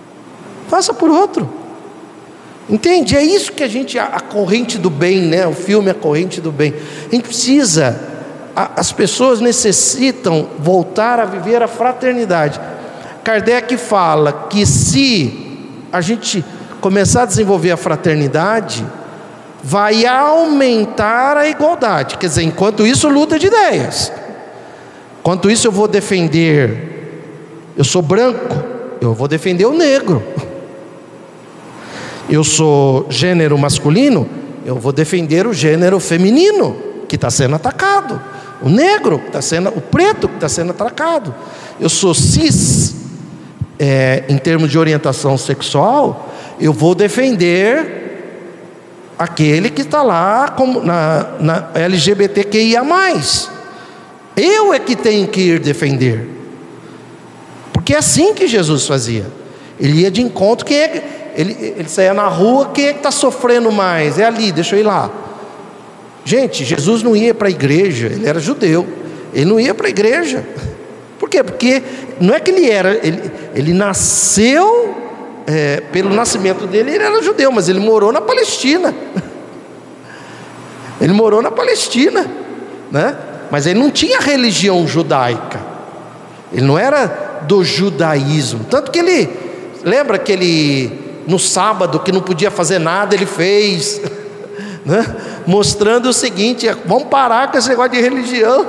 [0.68, 1.48] faça por outro.
[2.68, 3.16] Entende?
[3.16, 5.46] É isso que a gente, a, corrente do bem, né?
[5.46, 6.74] O filme A Corrente do Bem.
[7.06, 8.00] A gente precisa,
[8.54, 12.60] a, as pessoas necessitam voltar a viver a fraternidade.
[13.22, 16.44] Kardec fala que se a gente
[16.80, 18.84] começar a desenvolver a fraternidade,
[19.62, 22.18] vai aumentar a igualdade.
[22.18, 24.12] Quer dizer, enquanto isso, luta de ideias.
[25.26, 28.62] Enquanto isso, eu vou defender, eu sou branco,
[29.00, 30.22] eu vou defender o negro
[32.28, 34.28] eu sou gênero masculino,
[34.64, 36.76] eu vou defender o gênero feminino
[37.08, 38.20] que está sendo atacado,
[38.60, 41.34] o negro que está sendo, o preto que está sendo atacado.
[41.78, 42.96] Eu sou cis,
[43.78, 48.02] é, em termos de orientação sexual, eu vou defender
[49.18, 52.82] aquele que está lá como na, na LGBTQIA+.
[54.36, 56.28] Eu é que tenho que ir defender.
[57.72, 59.26] Porque é assim que Jesus fazia.
[59.80, 63.10] Ele ia de encontro, quem é, ele, ele saía na rua, quem é que está
[63.10, 64.18] sofrendo mais?
[64.18, 65.10] É ali, deixa eu ir lá.
[66.24, 68.86] Gente, Jesus não ia para a igreja, ele era judeu,
[69.32, 70.44] ele não ia para a igreja.
[71.18, 71.42] Por quê?
[71.42, 71.82] Porque
[72.20, 74.94] não é que ele era, ele, ele nasceu,
[75.46, 78.94] é, pelo nascimento dele, ele era judeu, mas ele morou na Palestina.
[80.98, 82.26] Ele morou na Palestina,
[82.90, 83.14] né?
[83.50, 85.60] Mas ele não tinha religião judaica,
[86.52, 88.64] ele não era do judaísmo.
[88.64, 89.30] Tanto que ele,
[89.84, 94.00] lembra que ele no sábado, que não podia fazer nada, ele fez,
[94.84, 95.16] né?
[95.46, 98.66] mostrando o seguinte: vamos parar com esse negócio de religião.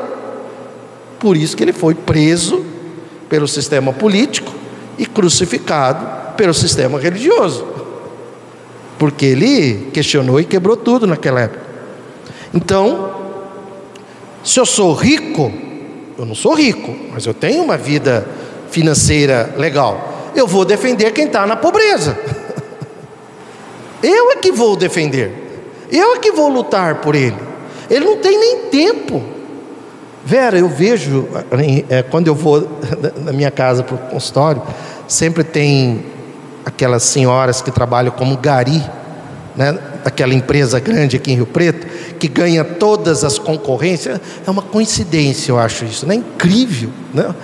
[1.19, 2.63] Por isso que ele foi preso
[3.29, 4.51] pelo sistema político
[4.97, 7.65] e crucificado pelo sistema religioso,
[8.99, 11.65] porque ele questionou e quebrou tudo naquela época.
[12.53, 13.16] Então,
[14.47, 15.51] se eu sou rico,
[16.17, 18.25] eu não sou rico, mas eu tenho uma vida
[18.69, 22.17] financeira legal, eu vou defender quem está na pobreza.
[24.01, 25.31] Eu é que vou defender,
[25.91, 27.35] eu é que vou lutar por ele.
[27.89, 29.23] Ele não tem nem tempo.
[30.23, 31.27] Vera, eu vejo,
[31.89, 32.69] é, quando eu vou
[33.17, 34.61] na minha casa para o consultório,
[35.07, 36.05] sempre tem
[36.63, 38.83] aquelas senhoras que trabalham como gari,
[39.55, 39.75] né,
[40.07, 41.85] daquela empresa grande aqui em Rio Preto,
[42.17, 44.21] que ganha todas as concorrências.
[44.45, 46.15] É uma coincidência, eu acho isso, né?
[46.15, 47.35] Incrível, né?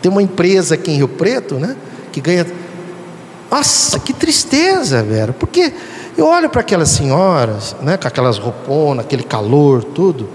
[0.00, 1.76] Tem uma empresa aqui em Rio Preto, né,
[2.12, 2.46] que ganha.
[3.50, 5.72] Nossa, que tristeza, Vera, porque
[6.16, 10.28] eu olho para aquelas senhoras, né, com aquelas rouponas, aquele calor, tudo,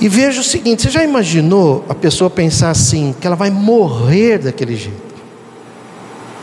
[0.00, 4.38] e vejo o seguinte: você já imaginou a pessoa pensar assim, que ela vai morrer
[4.38, 5.10] daquele jeito?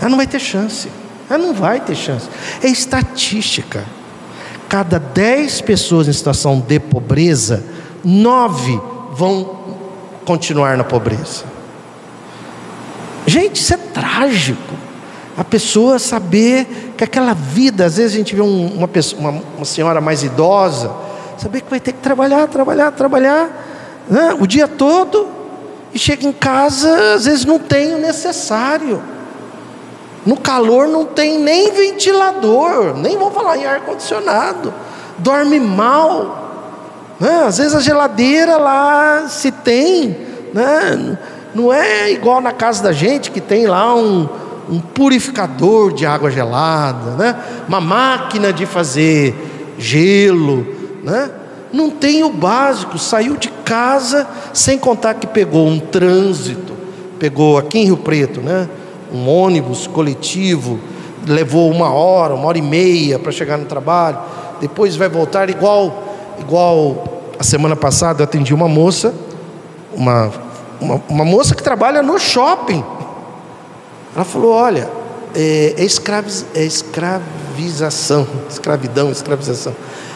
[0.01, 0.89] Ela não vai ter chance,
[1.29, 2.27] ela não vai ter chance.
[2.63, 3.83] É estatística.
[4.69, 7.63] Cada dez pessoas em situação de pobreza,
[8.03, 8.79] nove
[9.13, 9.57] vão
[10.25, 11.45] continuar na pobreza.
[13.25, 14.73] Gente, isso é trágico.
[15.37, 19.65] A pessoa saber que aquela vida, às vezes a gente vê uma, pessoa, uma, uma
[19.65, 20.91] senhora mais idosa,
[21.37, 25.27] saber que vai ter que trabalhar, trabalhar, trabalhar né, o dia todo,
[25.93, 29.01] e chega em casa, às vezes não tem o necessário.
[30.27, 34.73] No calor não tem nem ventilador, nem vou falar em ar-condicionado,
[35.19, 37.15] dorme mal.
[37.17, 37.45] Né?
[37.45, 40.17] Às vezes a geladeira lá se tem,
[40.53, 41.17] né?
[41.55, 44.27] não é igual na casa da gente que tem lá um,
[44.69, 47.39] um purificador de água gelada, né?
[47.65, 49.33] uma máquina de fazer
[49.79, 50.67] gelo,
[51.05, 51.31] né?
[51.71, 56.73] não tem o básico, saiu de casa sem contar que pegou um trânsito,
[57.17, 58.67] pegou aqui em Rio Preto, né?
[59.13, 60.79] Um ônibus coletivo,
[61.25, 64.19] levou uma hora, uma hora e meia para chegar no trabalho,
[64.59, 66.03] depois vai voltar igual,
[66.39, 67.03] igual
[67.37, 69.13] a semana passada eu atendi uma moça,
[69.93, 70.31] uma,
[70.79, 72.83] uma, uma moça que trabalha no shopping,
[74.15, 74.89] ela falou: olha,
[75.35, 79.75] é, é, escraviz, é escravização, escravidão, escravização.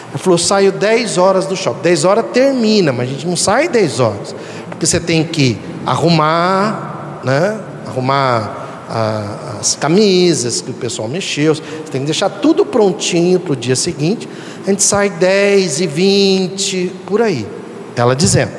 [0.09, 1.81] Ela falou: saio 10 horas do shopping.
[1.83, 4.35] 10 horas termina, mas a gente não sai 10 horas.
[4.69, 7.59] Porque você tem que arrumar, né?
[7.87, 8.60] Arrumar
[8.93, 11.55] as camisas que o pessoal mexeu.
[11.55, 11.61] Você
[11.91, 14.27] tem que deixar tudo prontinho para o dia seguinte.
[14.65, 17.47] A gente sai 10 e 20, por aí.
[17.95, 18.51] Ela dizendo.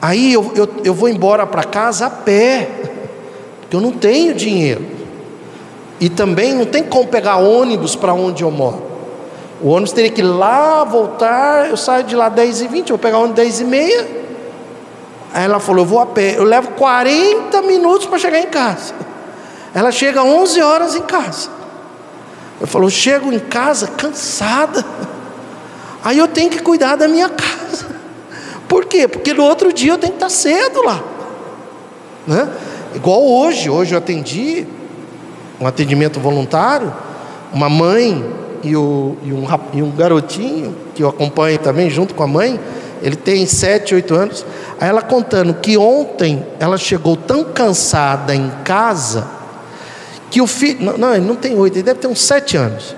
[0.00, 2.68] Aí eu, eu, eu vou embora para casa a pé
[3.68, 4.86] que eu não tenho dinheiro.
[6.00, 8.82] E também não tem como pegar ônibus para onde eu moro.
[9.60, 12.98] O ônibus teria que ir lá, voltar, eu saio de lá 10 e 20 vou
[12.98, 14.08] pegar ônibus 10 e meia.
[15.34, 19.11] Aí ela falou, eu vou a pé, eu levo 40 minutos para chegar em casa.
[19.74, 21.48] Ela chega 11 horas em casa.
[22.60, 24.84] Eu falo, chego em casa cansada.
[26.04, 27.86] Aí eu tenho que cuidar da minha casa.
[28.68, 29.08] Por quê?
[29.08, 31.02] Porque no outro dia eu tenho que estar cedo lá.
[32.26, 32.48] Né?
[32.94, 34.66] Igual hoje, hoje eu atendi
[35.60, 36.92] um atendimento voluntário,
[37.52, 38.24] uma mãe
[38.62, 42.60] e, o, e, um, e um garotinho que eu acompanho também junto com a mãe,
[43.02, 44.44] ele tem sete, oito anos.
[44.80, 49.41] Aí ela contando que ontem ela chegou tão cansada em casa
[50.32, 52.96] que o filho, não, não ele não tem oito, ele deve ter uns sete anos,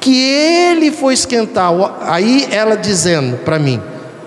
[0.00, 1.70] que ele foi esquentar.
[2.00, 3.78] Aí ela dizendo para mim,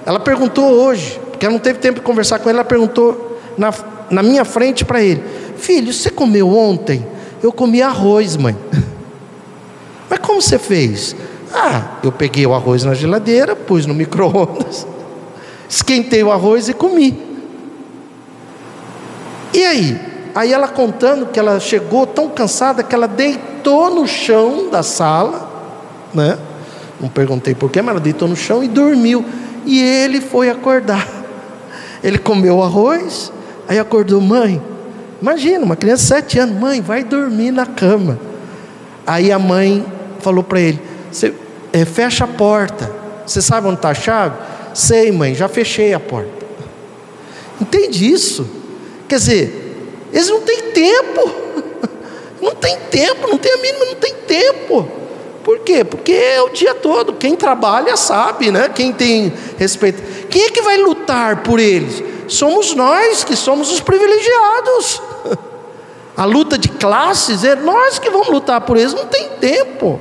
[0.06, 3.74] ela perguntou hoje, porque ela não teve tempo de conversar com ele, ela perguntou na,
[4.12, 5.24] na minha frente para ele:
[5.58, 7.04] Filho, você comeu ontem?
[7.42, 8.56] Eu comi arroz, mãe.
[10.08, 11.16] Mas como você fez?
[11.52, 14.86] Ah, eu peguei o arroz na geladeira, pus no micro-ondas,
[15.68, 17.20] esquentei o arroz e comi.
[19.52, 20.13] E aí?
[20.36, 25.50] Aí ela contando que ela chegou tão cansada que ela deitou no chão da sala,
[26.14, 26.38] né?
[27.00, 29.24] Não perguntei porquê, mas ela deitou no chão e dormiu.
[29.66, 31.08] E ele foi acordar.
[32.04, 33.32] Ele comeu arroz,
[33.66, 34.62] aí acordou, mãe.
[35.22, 38.20] Imagina, uma criança de sete anos, mãe, vai dormir na cama.
[39.08, 39.86] Aí a mãe
[40.20, 40.82] falou para ele:
[41.72, 42.92] é, fecha a porta.
[43.26, 44.36] Você sabe onde está a chave?
[44.74, 46.30] Sei, mãe, já fechei a porta.
[47.62, 48.46] Entende isso?
[49.08, 49.63] Quer dizer,
[50.14, 51.32] eles não têm tempo.
[52.42, 54.86] Não tem tempo, não tem a mínima, não tem tempo.
[55.44, 55.84] Por quê?
[55.84, 57.14] Porque é o dia todo.
[57.14, 58.70] Quem trabalha sabe, né?
[58.74, 60.28] Quem tem respeito.
[60.30, 62.04] Quem é que vai lutar por eles?
[62.28, 65.02] Somos nós que somos os privilegiados.
[66.16, 68.94] A luta de classes é nós que vamos lutar por eles.
[68.94, 70.00] Não tem tempo.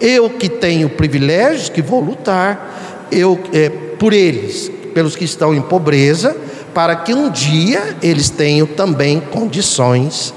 [0.00, 5.62] Eu que tenho privilégios que vou lutar, eu é, por eles, pelos que estão em
[5.62, 6.36] pobreza,
[6.74, 10.34] para que um dia eles tenham também condições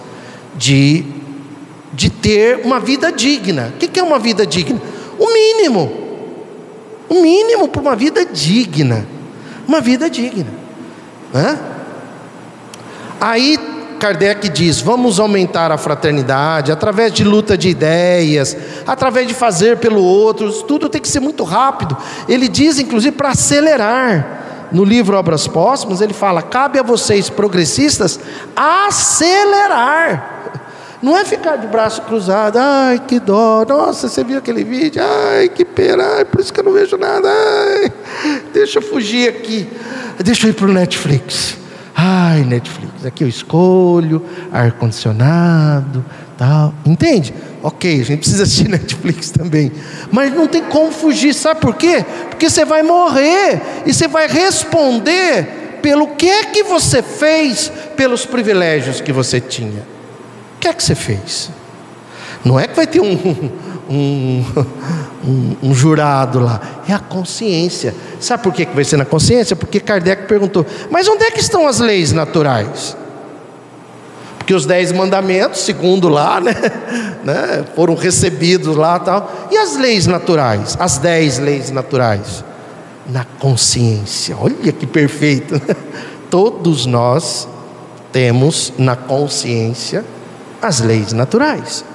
[0.55, 1.05] de,
[1.93, 3.73] de ter uma vida digna.
[3.75, 4.81] O que é uma vida digna?
[5.17, 5.91] O mínimo.
[7.09, 9.05] O mínimo para uma vida digna.
[9.67, 10.47] Uma vida digna.
[13.19, 13.57] Aí
[14.01, 18.57] Kardec diz: vamos aumentar a fraternidade através de luta de ideias,
[18.87, 21.95] através de fazer pelo outro, tudo tem que ser muito rápido.
[22.27, 24.39] Ele diz, inclusive, para acelerar.
[24.71, 28.19] No livro Obras Póstumas, ele fala: cabe a vocês, progressistas,
[28.55, 30.39] acelerar.
[31.01, 35.49] Não é ficar de braço cruzado, ai que dó, nossa, você viu aquele vídeo, ai
[35.49, 37.91] que pena, ai, por isso que eu não vejo nada, ai,
[38.53, 39.67] deixa eu fugir aqui,
[40.23, 41.57] deixa eu ir para o Netflix.
[41.95, 46.05] Ai, Netflix, aqui eu escolho, ar-condicionado,
[46.85, 47.33] Entende?
[47.61, 49.71] Ok, a gente precisa assistir Netflix também.
[50.11, 52.03] Mas não tem como fugir, sabe por quê?
[52.29, 58.25] Porque você vai morrer e você vai responder pelo que é que você fez, pelos
[58.25, 59.81] privilégios que você tinha.
[60.55, 61.49] O que é que você fez?
[62.43, 63.13] Não é que vai ter um,
[63.89, 64.45] um,
[65.23, 67.93] um, um, jurado lá, é a consciência.
[68.19, 69.55] Sabe por que vai ser na consciência?
[69.55, 72.97] Porque Kardec perguntou: mas onde é que estão as leis naturais?
[74.41, 76.55] Porque os dez mandamentos, segundo lá, né,
[77.23, 79.31] né, foram recebidos lá tal.
[79.51, 80.75] E as leis naturais?
[80.79, 82.43] As dez leis naturais?
[83.07, 84.35] Na consciência.
[84.39, 85.61] Olha que perfeito.
[86.31, 87.47] Todos nós
[88.11, 90.03] temos na consciência
[90.59, 91.85] as leis naturais.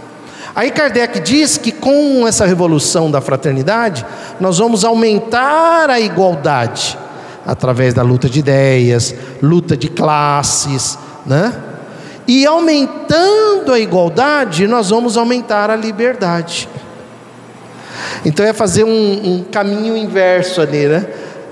[0.54, 4.06] Aí Kardec diz que com essa revolução da fraternidade,
[4.38, 6.96] nós vamos aumentar a igualdade
[7.44, 10.96] através da luta de ideias, luta de classes,
[11.26, 11.52] né?
[12.28, 16.68] E aumentando a igualdade, nós vamos aumentar a liberdade.
[18.24, 21.06] Então é fazer um, um caminho inverso ali, né?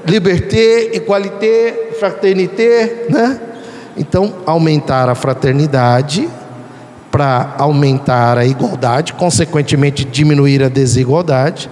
[0.06, 3.40] Liberté, igualité, fraternité, né?
[3.96, 6.28] Então, aumentar a fraternidade
[7.10, 11.70] para aumentar a igualdade, consequentemente diminuir a desigualdade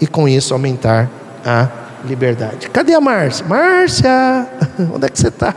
[0.00, 1.10] e com isso aumentar
[1.44, 1.68] a
[2.04, 2.70] liberdade.
[2.70, 3.44] Cadê a Márcia?
[3.44, 4.46] Márcia,
[4.94, 5.52] onde é que você está?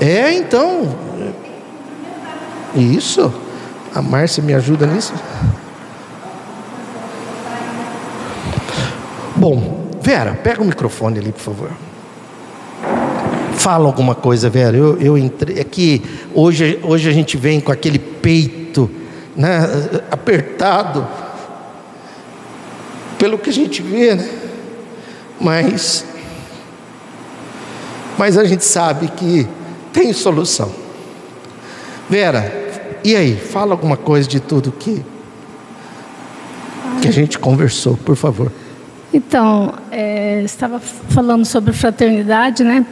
[0.00, 0.96] É, então.
[2.74, 3.32] Isso.
[3.94, 5.14] A Márcia me ajuda nisso.
[9.36, 11.70] Bom, Vera, pega o microfone ali, por favor
[13.68, 14.74] fala alguma coisa, Vera.
[14.74, 15.58] Eu, eu entrei.
[15.58, 16.02] É que
[16.34, 18.90] hoje, hoje a gente vem com aquele peito
[19.36, 19.60] né,
[20.10, 21.06] apertado,
[23.18, 24.26] pelo que a gente vê, né?
[25.38, 26.04] Mas,
[28.16, 29.46] mas a gente sabe que
[29.98, 30.70] tem solução.
[32.08, 32.66] Vera,
[33.04, 35.04] E aí, fala alguma coisa de tudo que,
[37.00, 38.52] que a gente conversou, por favor.
[39.12, 42.84] Então, é, estava falando sobre fraternidade, né?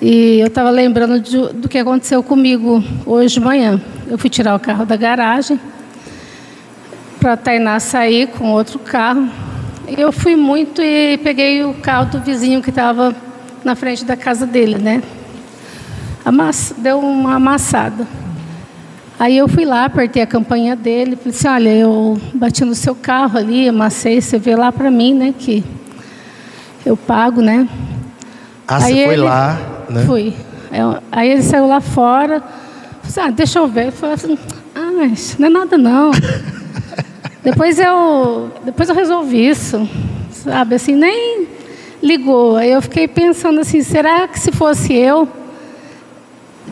[0.00, 3.80] E eu estava lembrando de, do que aconteceu comigo hoje de manhã.
[4.06, 5.60] Eu fui tirar o carro da garagem
[7.20, 9.28] para a Tainá sair com outro carro.
[9.96, 13.14] Eu fui muito e peguei o carro do vizinho que estava
[13.62, 15.02] na frente da casa dele, né?
[16.26, 16.74] Amass...
[16.76, 18.04] Deu uma amassada.
[19.16, 22.96] Aí eu fui lá, apertei a campanha dele, falei assim, olha, eu bati no seu
[22.96, 25.64] carro ali, amassei, você vê lá para mim, né, que
[26.84, 27.68] eu pago, né?
[28.66, 29.58] Ah, aí você foi lá,
[29.88, 30.04] né?
[30.04, 30.34] Fui.
[31.12, 32.50] Aí ele saiu lá fora, falei
[33.04, 33.82] assim, ah, deixa eu ver.
[33.82, 34.36] Ele falou assim,
[34.74, 36.10] ah, mas não é nada não.
[37.42, 39.88] Depois eu, depois eu resolvi isso,
[40.32, 40.74] sabe?
[40.74, 41.46] Assim, nem
[42.02, 42.56] ligou.
[42.56, 45.28] Aí eu fiquei pensando assim, será que se fosse eu,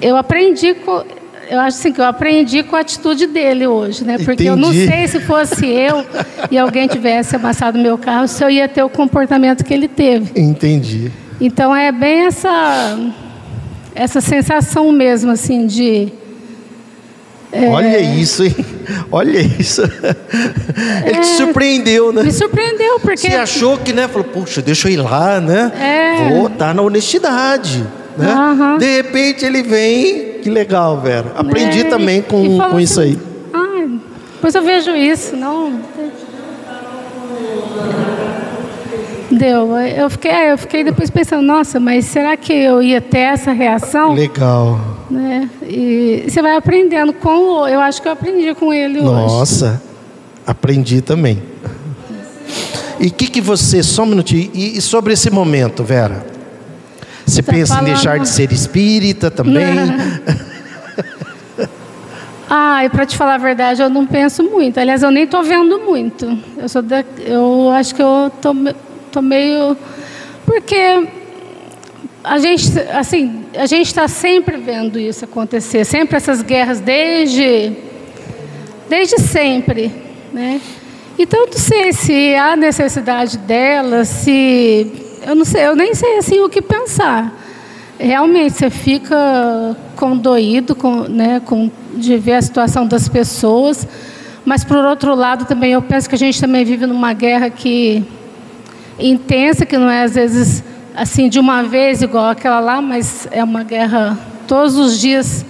[0.00, 1.04] eu aprendi com,
[1.48, 4.18] eu acho assim que eu aprendi com a atitude dele hoje, né?
[4.18, 4.48] Porque Entendi.
[4.48, 6.04] eu não sei se fosse eu
[6.50, 10.40] e alguém tivesse amassado meu carro, se eu ia ter o comportamento que ele teve.
[10.40, 11.10] Entendi.
[11.40, 12.98] Então é bem essa
[13.94, 16.12] essa sensação mesmo assim de
[17.54, 17.68] é...
[17.68, 18.56] Olha isso, hein?
[19.12, 19.82] Olha isso.
[21.06, 21.20] Ele é...
[21.20, 22.24] te surpreendeu, né?
[22.24, 23.28] Me surpreendeu, porque.
[23.28, 24.08] Você achou que, né?
[24.08, 25.70] Falou, puxa, deixa eu ir lá, né?
[25.78, 26.30] É...
[26.30, 27.86] Vou estar na honestidade.
[28.16, 28.34] Né?
[28.34, 28.78] Uhum.
[28.78, 31.32] De repente ele vem, que legal, Vera.
[31.36, 31.84] Aprendi é...
[31.84, 33.18] também com, com isso assim, aí.
[33.52, 33.98] Ah,
[34.34, 35.80] depois eu vejo isso, não.
[39.30, 39.76] Deu.
[39.78, 44.14] Eu fiquei, eu fiquei depois pensando, nossa, mas será que eu ia ter essa reação?
[44.14, 44.78] Legal.
[45.10, 45.50] Né?
[45.62, 47.66] E você vai aprendendo com o.
[47.66, 49.34] Eu acho que eu aprendi com ele nossa, hoje.
[49.34, 49.82] Nossa,
[50.46, 51.42] aprendi também.
[53.00, 56.33] E o que, que você, só um minutinho, e sobre esse momento, Vera?
[57.26, 59.64] Você tá pensa em deixar de ser espírita também?
[62.56, 64.78] Ah, e para te falar a verdade, eu não penso muito.
[64.78, 66.38] Aliás, eu nem estou vendo muito.
[66.56, 68.54] Eu, sou da, eu acho que eu estou
[69.10, 69.76] tô meio.
[70.44, 71.08] Porque
[72.22, 77.72] a gente, assim, a gente está sempre vendo isso acontecer, sempre essas guerras desde,
[78.88, 79.90] desde sempre,
[80.32, 80.60] né?
[81.18, 86.40] Então, não sei se há necessidade delas, se eu não sei, eu nem sei assim
[86.40, 87.32] o que pensar.
[87.98, 93.86] Realmente, você fica condoído com, né, com de ver a situação das pessoas,
[94.44, 98.04] mas por outro lado também eu penso que a gente também vive numa guerra que
[98.98, 100.62] intensa, que não é às vezes
[100.94, 105.44] assim de uma vez igual aquela lá, mas é uma guerra todos os dias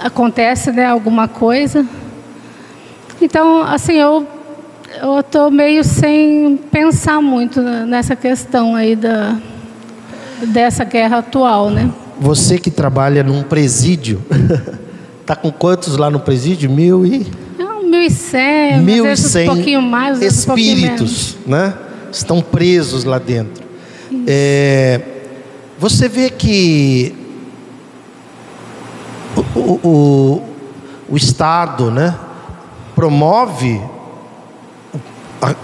[0.00, 1.86] acontece, né, alguma coisa.
[3.20, 4.26] Então, assim, eu
[5.02, 9.36] eu estou meio sem pensar muito nessa questão aí da
[10.46, 11.90] dessa guerra atual, né?
[12.20, 14.22] Você que trabalha num presídio,
[15.26, 16.70] tá com quantos lá no presídio?
[16.70, 17.26] Mil e
[17.88, 21.74] mil e cem, mil e cem um pouquinho mais, espíritos, um né?
[22.12, 23.64] estão presos lá dentro.
[24.26, 25.00] É,
[25.78, 27.14] você vê que
[29.54, 30.42] o, o,
[31.08, 32.14] o Estado né,
[32.94, 33.80] promove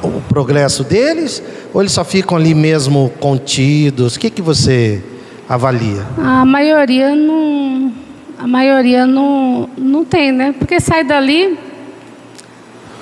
[0.03, 1.43] o, progresso deles
[1.73, 4.17] ou eles só ficam ali mesmo contidos?
[4.17, 5.03] O que, que você
[5.49, 6.05] avalia?
[6.19, 7.93] A maioria não,
[8.39, 10.55] a maioria não, não tem, né?
[10.59, 11.59] Porque sai dali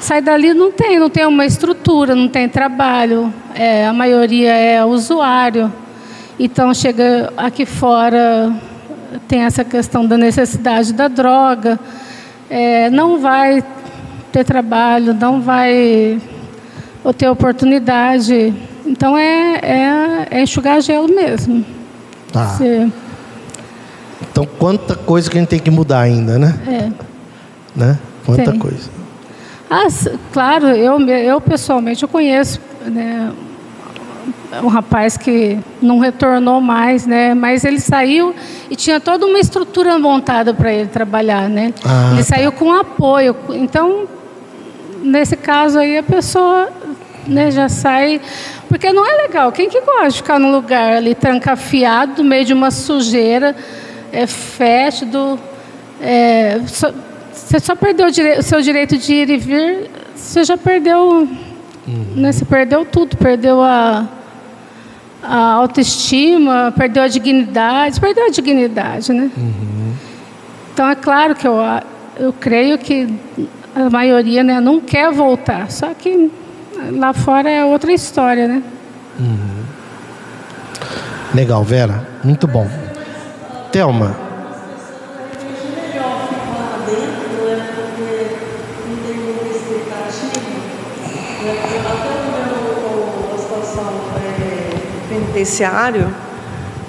[0.03, 4.85] sai dali não tem, não tem uma estrutura, não tem trabalho, é, a maioria é
[4.85, 5.73] usuário.
[6.41, 8.53] Então chega aqui fora,
[9.29, 11.79] tem essa questão da necessidade da droga,
[12.51, 13.63] é, não vai
[14.33, 16.21] ter trabalho, não vai
[17.13, 18.55] ter oportunidade.
[18.85, 21.65] Então é, é, é enxugar gelo mesmo.
[22.31, 22.59] Tá.
[24.31, 26.59] Então quanta coisa que a gente tem que mudar ainda, né?
[26.67, 26.93] É.
[27.75, 27.99] Né?
[28.27, 28.59] Quanta tem.
[28.59, 28.91] coisa.
[29.71, 29.87] Ah,
[30.33, 33.33] claro, eu, eu pessoalmente eu conheço né,
[34.63, 37.33] um rapaz que não retornou mais, né?
[37.35, 38.35] Mas ele saiu
[38.71, 41.73] e tinha toda uma estrutura montada para ele trabalhar, né?
[41.85, 42.37] Ah, ele tá.
[42.37, 43.35] saiu com apoio.
[43.51, 44.07] Então,
[45.03, 46.71] nesse caso aí a pessoa,
[47.27, 48.21] né, já sai
[48.73, 49.53] porque não é legal.
[49.53, 53.55] Quem que gosta de ficar num lugar ali trancafiado no meio de uma sujeira,
[54.11, 55.39] é fétido,
[56.01, 61.29] é, você só perdeu o, seu direito de ir e vir, você já perdeu.
[61.87, 62.07] Uhum.
[62.17, 64.09] Né, você perdeu tudo, perdeu a,
[65.23, 69.31] a autoestima, perdeu a dignidade, perdeu a dignidade, né?
[69.37, 69.93] Uhum.
[70.73, 71.57] Então é claro que eu,
[72.19, 73.07] eu creio que
[73.75, 76.31] a maioria né, não quer voltar, só que
[76.91, 78.63] lá fora é outra história, né?
[79.19, 79.63] Uhum.
[81.35, 82.07] Legal, Vera.
[82.25, 82.69] Muito bom.
[83.71, 84.17] Thelma.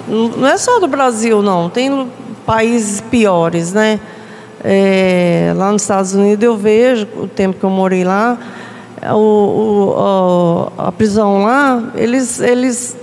[0.06, 1.68] Não é só do Brasil, não.
[1.68, 2.10] Tem
[2.46, 3.98] países piores, né?
[4.62, 8.38] É, lá nos Estados Unidos eu vejo, o tempo que eu morei lá,
[9.12, 12.96] o, o, a prisão lá, eles, eles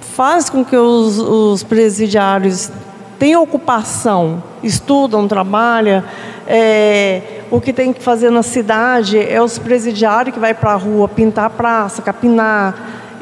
[0.00, 2.70] fazem com que os, os presidiários
[3.18, 6.02] tenham ocupação, estudam, trabalham.
[6.46, 10.76] É, o que tem que fazer na cidade é os presidiários que vai para a
[10.76, 12.74] rua pintar a praça, capinar.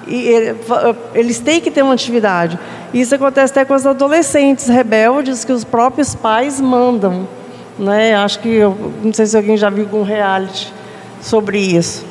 [0.06, 0.54] E
[1.14, 2.58] eles têm que ter uma atividade.
[2.94, 7.28] Isso acontece até com os adolescentes rebeldes que os próprios pais mandam.
[7.78, 8.14] Né?
[8.14, 8.60] Acho que,
[9.02, 10.72] não sei se alguém já viu algum reality
[11.20, 12.04] sobre isso.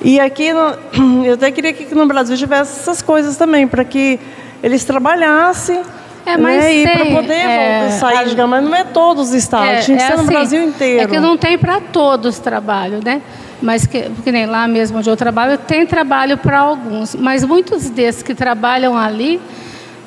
[0.00, 4.18] E aqui, no, eu até queria que no Brasil tivesse essas coisas também, para que
[4.62, 5.82] eles trabalhassem
[6.28, 6.74] é, mas né?
[6.74, 10.02] E para poder é, sair, de mas não é todos os estados, é, tinha que
[10.02, 11.02] ser no assim, Brasil inteiro.
[11.04, 13.22] É que não tem para todos trabalho, né?
[13.62, 17.14] Mas que, que nem lá mesmo onde eu trabalho, tem trabalho para alguns.
[17.14, 19.40] Mas muitos desses que trabalham ali,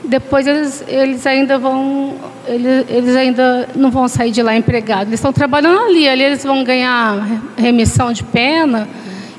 [0.04, 2.16] depois eles, eles ainda vão
[2.48, 5.08] eles, eles ainda não vão sair de lá empregados.
[5.08, 8.88] Eles estão trabalhando ali, ali eles vão ganhar remissão de pena,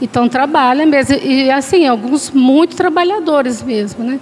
[0.00, 1.16] então trabalham mesmo.
[1.16, 4.20] E assim, alguns muito trabalhadores mesmo, né?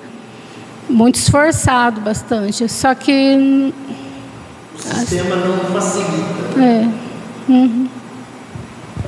[0.90, 2.68] muito esforçado bastante.
[2.68, 3.72] Só que.
[4.74, 6.60] O sistema não facilita.
[6.60, 6.88] É.
[7.48, 7.88] Uhum.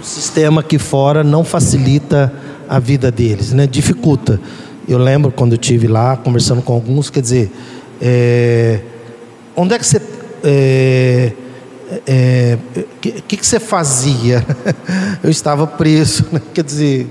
[0.00, 2.32] O sistema aqui fora não facilita
[2.68, 3.66] a vida deles, né?
[3.66, 4.40] Dificulta.
[4.92, 7.50] Eu lembro quando eu tive lá conversando com alguns, quer dizer,
[8.00, 8.80] é,
[9.56, 10.00] onde é que você
[10.44, 11.32] é,
[12.06, 12.58] é,
[13.00, 14.44] que, que você fazia?
[15.22, 16.40] Eu estava preso, né?
[16.52, 17.06] quer dizer,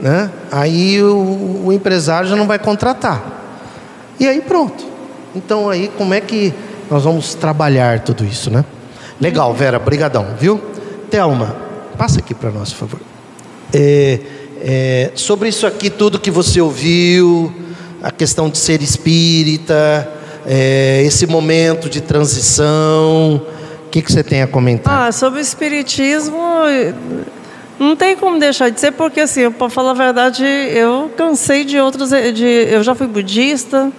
[0.00, 0.30] né?
[0.50, 3.22] Aí o, o empresário já não vai contratar.
[4.18, 4.84] E aí pronto.
[5.34, 6.54] Então aí como é que
[6.90, 8.64] nós vamos trabalhar tudo isso, né?
[9.20, 10.60] Legal, Vera, brigadão, viu?
[11.10, 11.54] Telma,
[11.96, 13.00] passa aqui para nós, por favor.
[13.72, 14.20] É,
[14.66, 17.54] é, sobre isso aqui, tudo que você ouviu,
[18.02, 20.10] a questão de ser espírita,
[20.46, 23.42] é, esse momento de transição,
[23.86, 25.08] o que, que você tem a comentar?
[25.08, 26.38] Ah, sobre o espiritismo,
[27.78, 31.78] não tem como deixar de ser, porque assim, para falar a verdade, eu cansei de
[31.78, 32.08] outros.
[32.08, 33.92] De, eu já fui budista,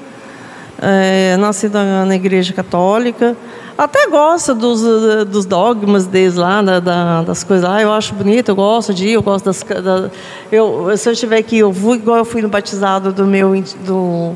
[0.81, 3.37] é, nasci na, na, igreja católica.
[3.77, 4.81] Até gosto dos,
[5.25, 7.81] dos dogmas deles lá, da, da, das coisas lá.
[7.81, 9.61] Eu acho bonito, eu gosto de ir, eu gosto das.
[9.63, 10.09] Da,
[10.49, 13.51] eu, se eu estiver aqui, eu vou igual eu fui no batizado do meu
[13.85, 14.33] do,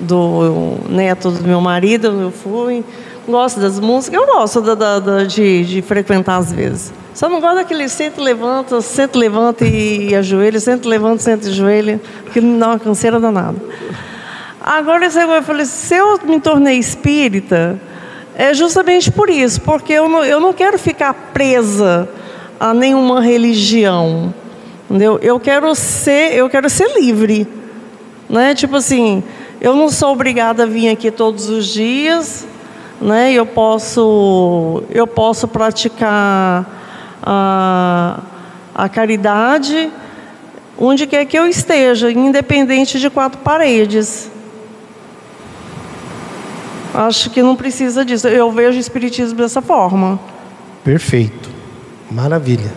[0.00, 2.84] do neto do meu marido, eu fui.
[3.26, 4.60] Gosto das músicas, eu gosto
[5.28, 6.92] de, de frequentar às vezes.
[7.14, 12.00] Só não gosto daquele senta, levanta, senta, levanta e ajoelha, senta, levanta, senta e ajoelha,
[12.24, 13.58] porque me dá uma canseira danada.
[14.60, 17.78] Agora eu falei, se eu me tornei espírita,
[18.34, 22.08] é justamente por isso, porque eu não, eu não quero ficar presa
[22.58, 24.32] a nenhuma religião.
[24.88, 25.18] Entendeu?
[25.22, 27.46] Eu quero ser, eu quero ser livre.
[28.28, 28.54] Né?
[28.54, 29.22] Tipo assim,
[29.60, 32.46] eu não sou obrigada a vir aqui todos os dias,
[33.00, 33.32] né?
[33.32, 36.66] Eu posso eu posso praticar
[37.22, 38.20] a,
[38.74, 39.90] a caridade
[40.78, 44.30] onde quer que eu esteja, independente de quatro paredes.
[46.94, 48.28] Acho que não precisa disso.
[48.28, 50.20] Eu vejo o Espiritismo dessa forma.
[50.84, 51.50] Perfeito.
[52.10, 52.72] Maravilha.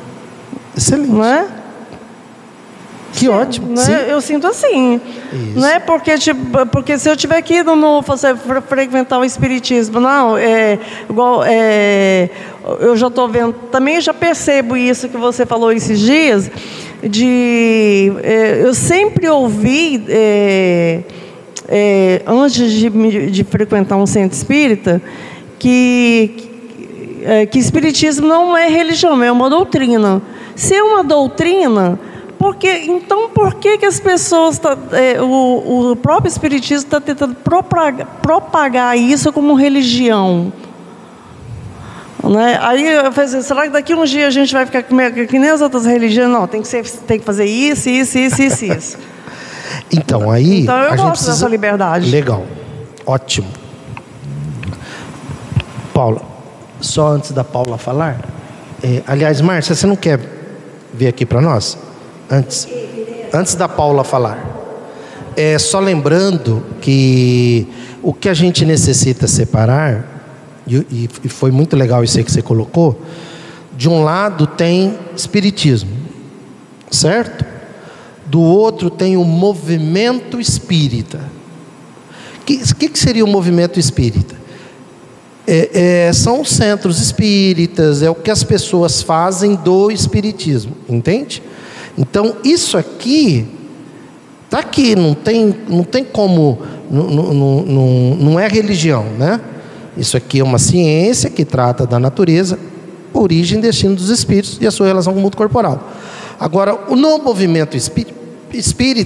[0.75, 1.11] Excelente.
[1.11, 1.47] Não é?
[3.15, 3.73] Que ótimo.
[3.73, 4.07] Né?
[4.09, 4.99] Eu sinto assim.
[5.31, 5.59] Isso.
[5.59, 8.35] Não é porque, tipo, porque se eu tiver aqui no fazer
[8.67, 10.77] frequentar o espiritismo, não, é
[11.09, 12.29] igual é,
[12.79, 16.51] eu já estou vendo, também já percebo isso que você falou esses dias,
[17.01, 21.03] de é, eu sempre ouvi é,
[21.67, 25.01] é, antes de, de, frequentar um centro espírita,
[25.57, 26.49] que,
[27.23, 30.21] é, que espiritismo não é religião, é uma doutrina.
[30.55, 31.99] Se é uma doutrina,
[32.37, 37.35] porque, então por que, que as pessoas, tá, é, o, o próprio espiritismo está tentando
[37.35, 40.51] propagar, propagar isso como religião?
[42.23, 42.57] Né?
[42.61, 45.61] Aí eu assim, será que daqui uns dias a gente vai ficar que nem as
[45.61, 46.29] outras religiões?
[46.29, 49.14] Não, tem que, ser, tem que fazer isso, isso, isso, isso, isso.
[49.91, 50.61] Então, aí.
[50.61, 51.31] Então eu a gosto gente precisa...
[51.31, 52.09] dessa liberdade.
[52.09, 52.45] Legal.
[53.05, 53.47] Ótimo.
[55.93, 56.21] Paula,
[56.81, 58.19] só antes da Paula falar.
[58.83, 60.19] É, aliás, Márcia, você não quer
[60.93, 61.77] vir aqui para nós?
[62.29, 62.67] Antes,
[63.33, 64.37] antes da Paula falar.
[65.37, 67.67] É, só lembrando que
[68.01, 70.05] o que a gente necessita separar,
[70.67, 73.01] e, e foi muito legal isso aí que você colocou,
[73.75, 75.91] de um lado tem espiritismo,
[76.89, 77.54] certo?
[78.35, 81.21] Do outro tem o movimento espírita.
[82.41, 84.35] O que, que, seria o movimento espírita?
[85.47, 91.41] É, é, são os centros espíritas, é o que as pessoas fazem do espiritismo, entende?
[91.97, 93.47] Então, isso aqui
[94.43, 96.59] Está aqui, não tem, não tem como,
[96.89, 99.41] não, não, não, não é religião, né?
[99.97, 102.59] Isso aqui é uma ciência que trata da natureza,
[103.11, 105.89] origem e destino dos espíritos e a sua relação com o mundo corporal.
[106.39, 108.24] Agora, no movimento espírita,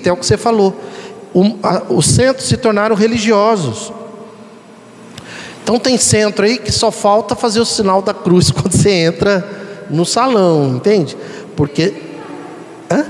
[0.05, 0.75] é o que você falou,
[1.89, 3.91] os centros se tornaram religiosos.
[5.63, 9.47] Então tem centro aí que só falta fazer o sinal da cruz quando você entra
[9.89, 11.15] no salão, entende?
[11.55, 11.93] Porque
[12.89, 13.05] hã?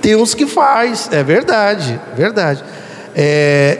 [0.00, 2.62] tem uns que faz, é verdade, verdade.
[3.16, 3.78] É,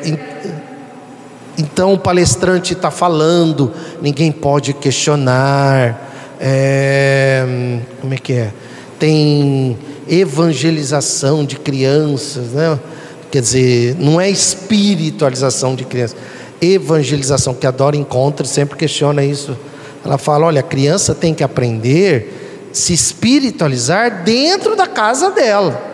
[1.57, 6.11] então o palestrante está falando, ninguém pode questionar.
[6.41, 8.53] É, como é que é?
[8.99, 9.79] Tem
[10.09, 12.79] evangelização de crianças, né?
[13.31, 16.17] Quer dizer, não é espiritualização de crianças,
[16.61, 19.57] evangelização que adora encontro sempre questiona isso.
[20.05, 25.93] Ela fala: olha, a criança tem que aprender se espiritualizar dentro da casa dela.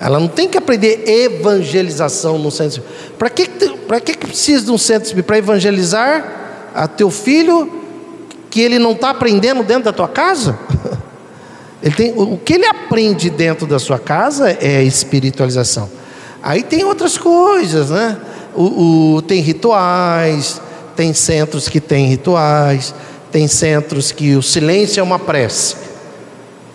[0.00, 2.82] Ela não tem que aprender evangelização no centro
[3.18, 3.46] Para que,
[3.86, 5.22] para que precisa de um centro?
[5.22, 7.82] Para evangelizar a teu filho
[8.50, 10.58] que ele não está aprendendo dentro da tua casa?
[11.84, 15.90] Ele tem, o que ele aprende dentro da sua casa é espiritualização.
[16.42, 18.16] Aí tem outras coisas, né?
[18.54, 20.62] O, o, tem rituais,
[20.96, 22.94] tem centros que tem rituais,
[23.30, 25.76] tem centros que o silêncio é uma prece.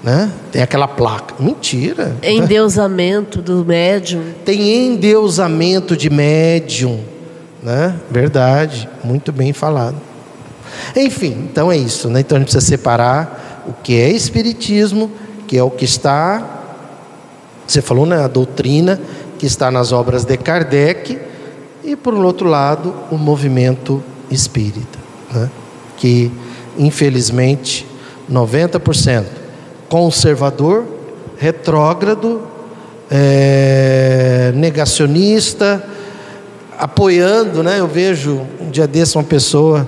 [0.04, 0.32] Né?
[0.52, 1.34] Tem aquela placa.
[1.40, 2.16] Mentira.
[2.22, 4.22] Endeusamento do médium.
[4.46, 7.04] Tem endeusamento de médium.
[7.62, 7.96] Né?
[8.10, 8.88] Verdade.
[9.04, 9.98] Muito bem falado.
[10.96, 12.10] Enfim, então é isso.
[12.10, 12.22] Né?
[12.22, 15.12] Então a gente precisa separar o que é espiritismo,
[15.48, 16.58] que é o que está.
[17.68, 18.24] Você falou, né?
[18.24, 19.00] A doutrina
[19.38, 21.20] que está nas obras de Kardec.
[21.84, 25.00] E por outro lado, o movimento espírita.
[25.32, 25.50] Né?
[25.98, 26.32] Que
[26.78, 27.86] infelizmente
[28.32, 29.26] 90%
[29.88, 30.86] conservador,
[31.38, 32.42] retrógrado,
[33.10, 35.84] é, negacionista,
[36.78, 37.80] apoiando, né?
[37.80, 39.88] Eu vejo um dia desse uma pessoa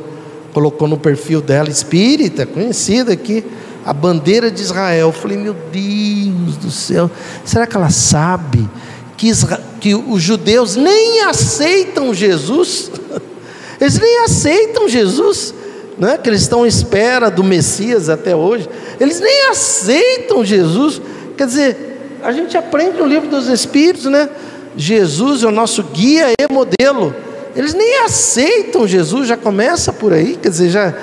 [0.53, 3.43] colocou no perfil dela espírita, conhecida aqui,
[3.85, 5.07] a bandeira de Israel.
[5.07, 7.09] Eu falei, meu Deus do céu,
[7.43, 8.69] será que ela sabe
[9.17, 12.91] que, Israel, que os judeus nem aceitam Jesus?
[13.79, 15.53] Eles nem aceitam Jesus
[16.01, 18.67] né, que eles estão à espera do Messias até hoje,
[18.99, 20.99] eles nem aceitam Jesus.
[21.37, 24.27] Quer dizer, a gente aprende no livro dos Espíritos, né?
[24.75, 27.13] Jesus é o nosso guia e modelo.
[27.55, 30.93] Eles nem aceitam Jesus, já começa por aí, quer dizer, já,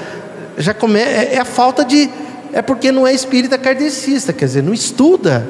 [0.56, 2.10] já come, é, é a falta de.
[2.52, 5.46] É porque não é espírita kardecista, quer dizer, não estuda.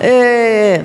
[0.00, 0.84] É,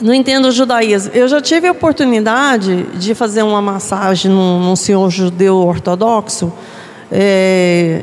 [0.00, 1.12] não entendo o judaísmo.
[1.14, 6.52] Eu já tive a oportunidade de fazer uma massagem num, num senhor judeu ortodoxo.
[7.12, 8.02] É,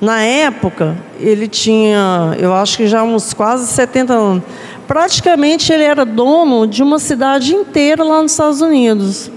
[0.00, 4.42] na época, ele tinha, eu acho que já uns quase 70 anos.
[4.88, 9.30] Praticamente ele era dono de uma cidade inteira lá nos Estados Unidos.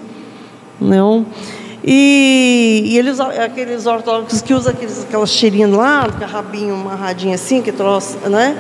[0.80, 1.26] Não?
[1.88, 7.36] E, e eles, aqueles ortodoxos que usam aqueles, aquelas tirinhas lá, com a rabinho amarradinho
[7.36, 8.58] assim, que trouxe, né?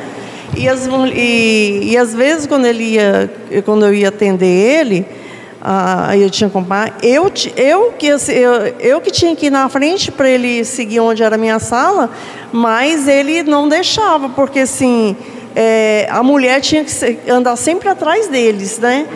[0.56, 3.34] E, as, e, e às vezes quando ele ia,
[3.66, 5.06] quando eu ia atender ele,
[5.60, 8.18] aí eu tinha que comprar, eu, eu, que, eu,
[8.80, 12.12] eu que tinha que ir na frente para ele seguir onde era a minha sala,
[12.54, 15.18] mas ele não deixava, porque assim,
[15.56, 16.92] é, a mulher tinha que
[17.28, 19.08] andar sempre atrás deles, né?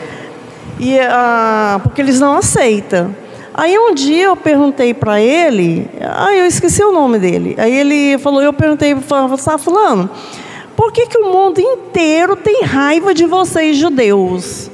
[0.79, 3.13] E, ah, porque eles não aceitam.
[3.53, 7.55] Aí um dia eu perguntei para ele, ah, eu esqueci o nome dele.
[7.57, 10.09] Aí ele falou, eu perguntei, ah, fulano,
[10.77, 14.71] por que, que o mundo inteiro tem raiva de vocês, judeus?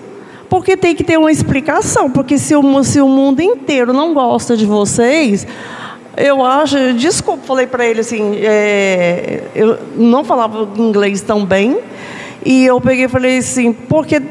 [0.48, 2.12] Porque tem que ter uma explicação.
[2.12, 5.48] Porque se o, se o mundo inteiro não gosta de vocês,
[6.16, 6.94] eu acho.
[6.94, 8.36] Desculpa, falei para ele assim.
[8.38, 11.80] É, eu não falava inglês tão bem.
[12.46, 14.22] E eu peguei e falei assim: porque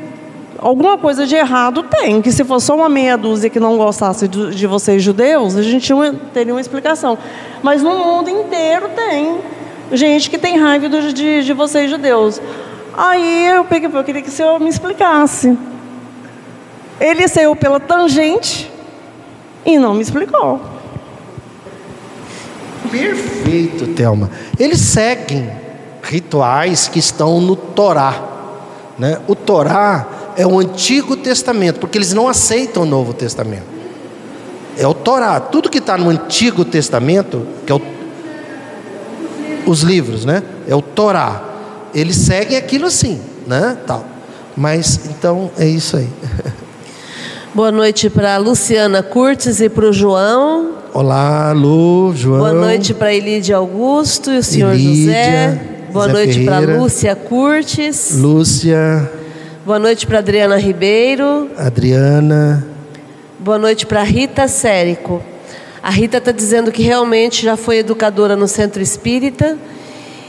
[0.64, 2.22] alguma coisa de errado tem.
[2.22, 5.62] Que se fosse só uma meia dúzia que não gostasse de, de vocês, judeus, a
[5.62, 5.92] gente
[6.32, 7.18] teria uma explicação.
[7.62, 9.38] Mas no mundo inteiro tem
[9.92, 12.40] gente que tem raiva de, de vocês judeus.
[12.96, 15.56] Aí eu peguei, eu queria que o senhor me explicasse.
[16.98, 18.70] Ele saiu pela tangente
[19.66, 20.60] e não me explicou.
[22.90, 24.30] Perfeito, Thelma.
[24.58, 25.50] Eles seguem
[26.02, 28.14] rituais que estão no Torá.
[28.96, 29.18] Né?
[29.26, 33.74] O Torá é o Antigo Testamento, porque eles não aceitam o Novo Testamento.
[34.76, 35.38] É o Torá.
[35.38, 37.80] Tudo que está no Antigo Testamento, que é o
[39.66, 40.42] os livros, né?
[40.68, 41.42] É o Torá.
[41.94, 43.76] Eles seguem aquilo assim, né?
[43.86, 44.04] Tal.
[44.56, 46.08] Mas então é isso aí.
[47.54, 50.72] Boa noite para a Luciana Curtis e para o João.
[50.92, 52.40] Olá, Lu, João.
[52.40, 55.60] Boa noite para Elídia Augusto e o senhor Elídia, José.
[55.92, 56.78] Boa Zé noite para.
[56.78, 58.16] Lúcia Curtis.
[58.16, 59.10] Lúcia,
[59.64, 61.50] Boa noite para Adriana Ribeiro.
[61.56, 62.66] Adriana.
[63.38, 65.22] Boa noite para Rita Sérico.
[65.82, 69.56] A Rita está dizendo que realmente já foi educadora no centro espírita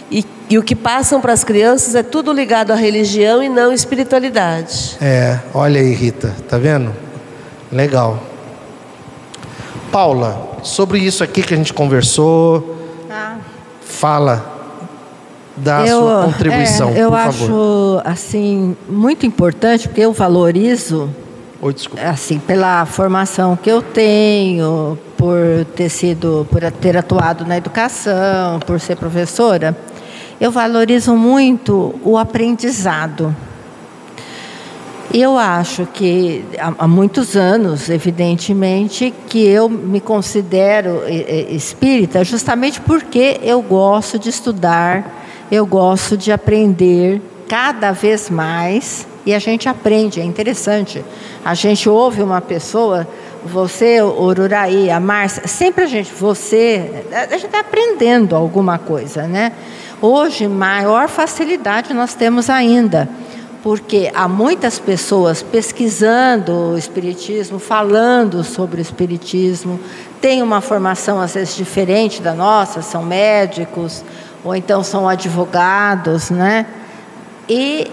[0.10, 3.72] e, e o que passam para as crianças é tudo ligado à religião e não
[3.74, 4.98] espiritualidade.
[5.02, 6.94] É, olha aí, Rita, tá vendo?
[7.72, 8.22] Legal.
[9.91, 12.78] Paula, sobre isso aqui que a gente conversou,
[13.10, 13.38] Ah.
[13.82, 14.55] fala
[15.57, 18.02] da sua contribuição, é, eu acho favor.
[18.06, 21.10] assim muito importante porque eu valorizo
[21.61, 21.73] Oi,
[22.03, 28.80] assim pela formação que eu tenho, por ter sido, por ter atuado na educação, por
[28.80, 29.76] ser professora,
[30.40, 33.36] eu valorizo muito o aprendizado.
[35.14, 41.03] Eu acho que há, muitos anos, evidentemente, que eu me considero
[41.49, 49.34] espírita justamente porque eu gosto de estudar, eu gosto de aprender cada vez mais e
[49.34, 51.04] a gente aprende, é interessante.
[51.44, 53.08] A gente ouve uma pessoa,
[53.44, 59.52] você, Ururaí, a Márcia, sempre a gente, você, a gente está aprendendo alguma coisa, né?
[60.02, 63.10] Hoje, maior facilidade nós temos ainda
[63.66, 69.80] porque há muitas pessoas pesquisando o Espiritismo, falando sobre o Espiritismo,
[70.22, 74.04] têm uma formação às vezes diferente da nossa, são médicos,
[74.46, 76.68] ou então são advogados, né?
[77.50, 77.92] E,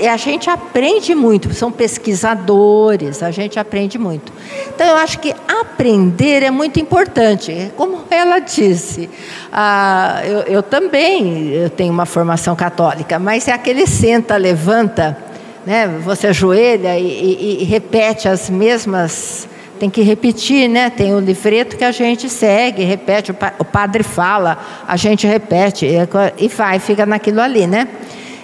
[0.00, 4.32] e a gente aprende muito, são pesquisadores, a gente aprende muito.
[4.68, 7.72] Então, eu acho que aprender é muito importante.
[7.76, 9.08] Como ela disse,
[9.50, 15.16] ah, eu, eu também eu tenho uma formação católica, mas é aquele senta, levanta,
[15.66, 15.88] né?
[16.04, 19.48] você ajoelha e, e, e repete as mesmas
[19.78, 20.90] tem que repetir, né?
[20.90, 25.26] Tem o livreto que a gente segue, repete, o, pa o padre fala, a gente
[25.26, 25.96] repete e,
[26.44, 27.88] e vai, fica naquilo ali, né?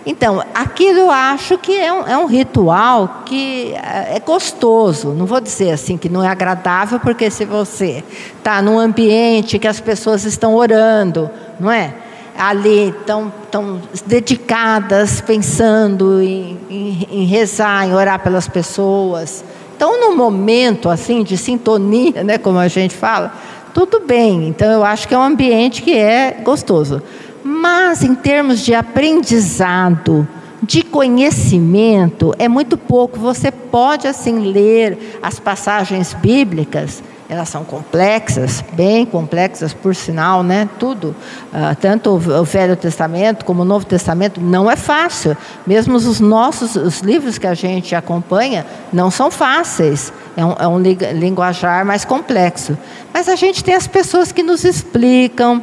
[0.06, 5.14] Então, aquilo eu acho que é um, é um, ritual que é gostoso.
[5.14, 8.04] Não vou dizer assim que não é agradável, porque se você
[8.36, 11.94] está num ambiente que as pessoas estão orando, não é?
[12.36, 19.42] Ali estão, estão dedicadas, pensando em, em, em rezar, em orar pelas pessoas.
[19.76, 23.34] Então, num momento assim de sintonia, né, como a gente fala,
[23.72, 24.48] tudo bem.
[24.48, 27.02] Então, eu acho que é um ambiente que é gostoso.
[27.42, 30.26] Mas em termos de aprendizado,
[30.62, 33.18] de conhecimento, é muito pouco.
[33.18, 40.68] Você pode assim ler as passagens bíblicas, elas são complexas, bem complexas por sinal, né?
[40.78, 41.16] Tudo,
[41.52, 45.34] uh, tanto o Velho Testamento como o Novo Testamento não é fácil.
[45.66, 50.12] Mesmo os nossos os livros que a gente acompanha não são fáceis.
[50.36, 52.76] É um, é um linguajar mais complexo.
[53.12, 55.62] Mas a gente tem as pessoas que nos explicam.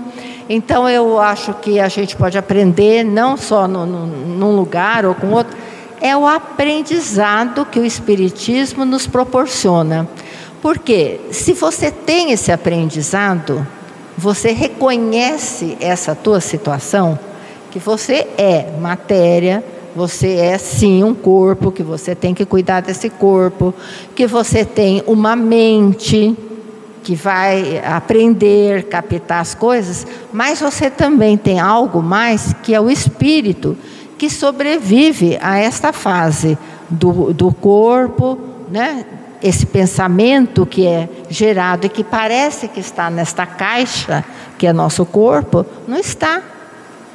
[0.50, 5.14] Então eu acho que a gente pode aprender não só no, no, num lugar ou
[5.14, 5.56] com outro,
[6.02, 10.10] é o aprendizado que o Espiritismo nos proporciona.
[10.62, 13.66] Porque se você tem esse aprendizado,
[14.18, 17.18] você reconhece essa tua situação,
[17.72, 19.64] que você é matéria,
[19.96, 23.74] você é sim um corpo, que você tem que cuidar desse corpo,
[24.16, 26.38] que você tem uma mente
[27.04, 32.92] que vai aprender, captar as coisas, mas você também tem algo mais que é o
[32.92, 33.76] espírito
[34.18, 36.56] que sobrevive a esta fase
[36.88, 38.38] do, do corpo,
[38.70, 39.04] né?
[39.42, 44.24] Esse pensamento que é gerado e que parece que está nesta caixa,
[44.58, 46.42] que é nosso corpo, não está.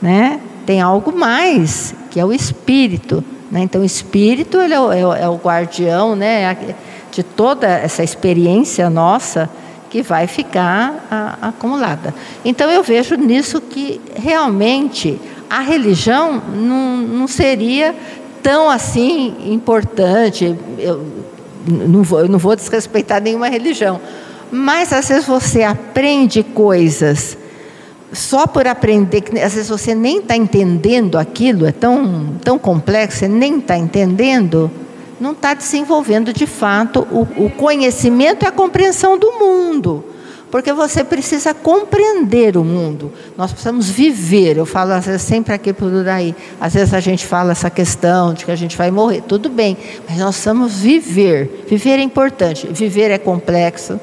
[0.02, 0.40] Né?
[0.64, 3.22] Tem algo mais, que é o espírito.
[3.50, 3.60] Né?
[3.60, 6.56] Então, o espírito ele é, o, é o guardião né?
[7.12, 9.48] de toda essa experiência nossa
[9.88, 12.12] que vai ficar a, acumulada.
[12.44, 17.94] Então, eu vejo nisso que realmente a religião não, não seria
[18.42, 20.56] tão assim importante.
[20.78, 21.15] Eu,
[21.66, 24.00] não vou, eu não vou desrespeitar nenhuma religião,
[24.50, 27.36] mas às vezes você aprende coisas
[28.12, 33.18] só por aprender, que às vezes você nem está entendendo aquilo, é tão, tão complexo,
[33.18, 34.70] você nem está entendendo,
[35.20, 40.04] não está desenvolvendo de fato o, o conhecimento e a compreensão do mundo.
[40.50, 43.12] Porque você precisa compreender o mundo.
[43.36, 44.56] Nós precisamos viver.
[44.56, 46.34] Eu falo às vezes, sempre aqui por aí.
[46.60, 49.22] Às vezes a gente fala essa questão de que a gente vai morrer.
[49.22, 49.76] Tudo bem,
[50.08, 51.64] mas nós precisamos viver.
[51.68, 52.68] Viver é importante.
[52.70, 53.98] Viver é complexo.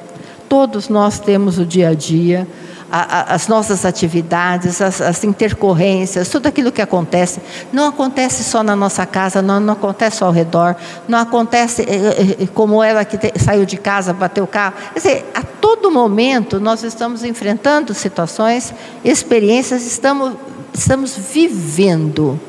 [0.50, 2.48] Todos nós temos o dia a dia.
[2.94, 7.42] A, a, as nossas atividades, as, as, intercorrências, tudo aquilo que acontece,
[7.72, 10.76] não acontece só na nossa casa, não, não acontece só ao redor,
[11.08, 14.76] não acontece eh, eh, eh, como ela que te, saiu de casa, bateu o carro.
[14.94, 18.72] Quer dizer, a todo momento nós estamos enfrentando situações,
[19.04, 20.34] experiências, estamos,
[20.72, 22.40] estamos vivendo,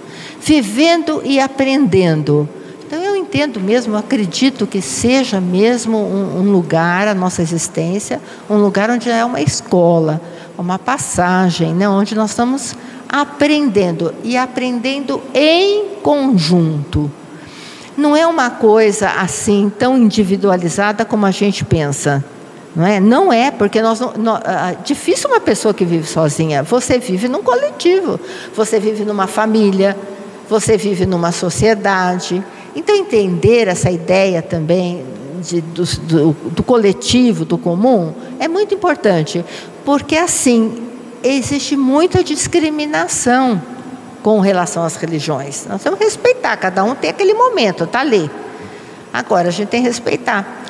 [0.42, 2.46] vivendo e aprendendo.
[2.86, 8.56] Então eu entendo mesmo, acredito que seja mesmo um, um, lugar, a nossa existência, um
[8.56, 10.20] lugar onde é uma escola,
[10.58, 12.76] uma passagem, né, onde nós estamos
[13.08, 17.10] aprendendo e aprendendo em conjunto.
[17.96, 22.24] Não é uma coisa assim tão individualizada como a gente pensa.
[22.74, 22.98] Não é?
[22.98, 26.62] Não é, porque nós não, não, é difícil uma pessoa que vive sozinha.
[26.64, 28.18] Você vive num coletivo,
[28.54, 29.96] você vive numa família,
[30.50, 32.44] você vive numa sociedade.
[32.74, 35.04] Então, entender essa ideia também
[35.40, 39.44] de, do, do, do coletivo, do comum, é muito importante,
[39.84, 40.88] porque assim
[41.22, 43.60] existe muita discriminação
[44.22, 45.66] com relação às religiões.
[45.66, 48.30] Nós temos que respeitar, cada um tem aquele momento, está ali.
[49.12, 50.62] Agora, a gente tem que respeitar.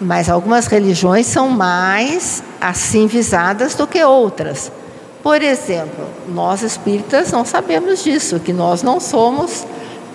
[0.00, 4.70] Mas algumas religiões são mais assim visadas do que outras.
[5.22, 9.66] Por exemplo, nós espíritas não sabemos disso, que nós não somos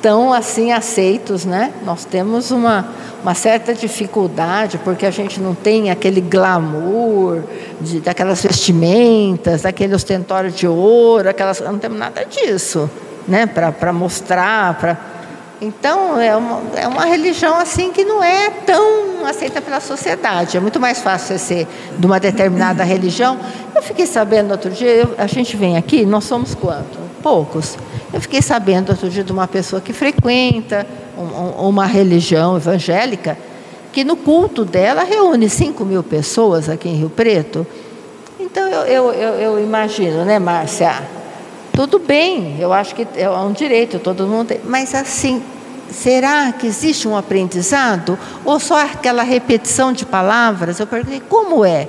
[0.02, 1.74] tão assim aceitos, né?
[1.86, 2.88] Nós temos uma,
[3.22, 7.44] uma certa dificuldade porque a gente não tem aquele glamour
[7.80, 12.90] de, daquelas vestimentas, daquele ostentório de ouro, aquelas, não temos nada disso,
[13.28, 13.46] né?
[13.46, 14.98] Para mostrar, para
[15.62, 20.56] então é uma, é uma religião assim que não é tão aceita pela sociedade.
[20.56, 21.68] É muito mais fácil ser
[21.98, 23.38] de uma determinada religião.
[23.76, 27.09] Eu fiquei sabendo outro dia, eu, a gente vem aqui, nós somos quantos?
[27.22, 27.78] Poucos.
[28.14, 30.86] Eu fiquei sabendo outro dia de uma pessoa que frequenta
[31.18, 33.38] um, uma religião evangélica,
[33.92, 37.66] que no culto dela reúne 5 mil pessoas aqui em Rio Preto.
[38.40, 41.04] Então eu, eu, eu, eu imagino, né, Márcia?
[41.74, 44.60] Tudo bem, eu acho que é um direito, todo mundo tem.
[44.66, 45.42] Mas assim,
[45.92, 48.18] será que existe um aprendizado?
[48.44, 50.80] Ou só aquela repetição de palavras?
[50.80, 51.88] Eu perguntei, como é?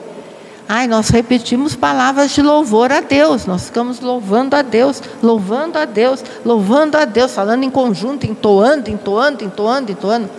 [0.73, 5.85] Ai, nós repetimos palavras de louvor a Deus, nós ficamos louvando a Deus, louvando a
[5.85, 10.31] Deus, louvando a Deus, falando em conjunto, entoando, entoando, entoando, entoando.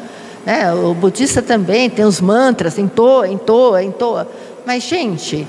[0.46, 0.74] Né?
[0.74, 4.26] O budista também tem os mantras, entoa, entoa, entoa.
[4.66, 5.46] Mas, gente,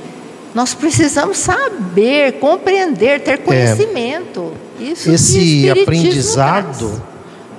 [0.52, 3.36] nós precisamos saber, compreender, ter é.
[3.36, 4.52] conhecimento.
[4.80, 7.00] É, Isso esse aprendizado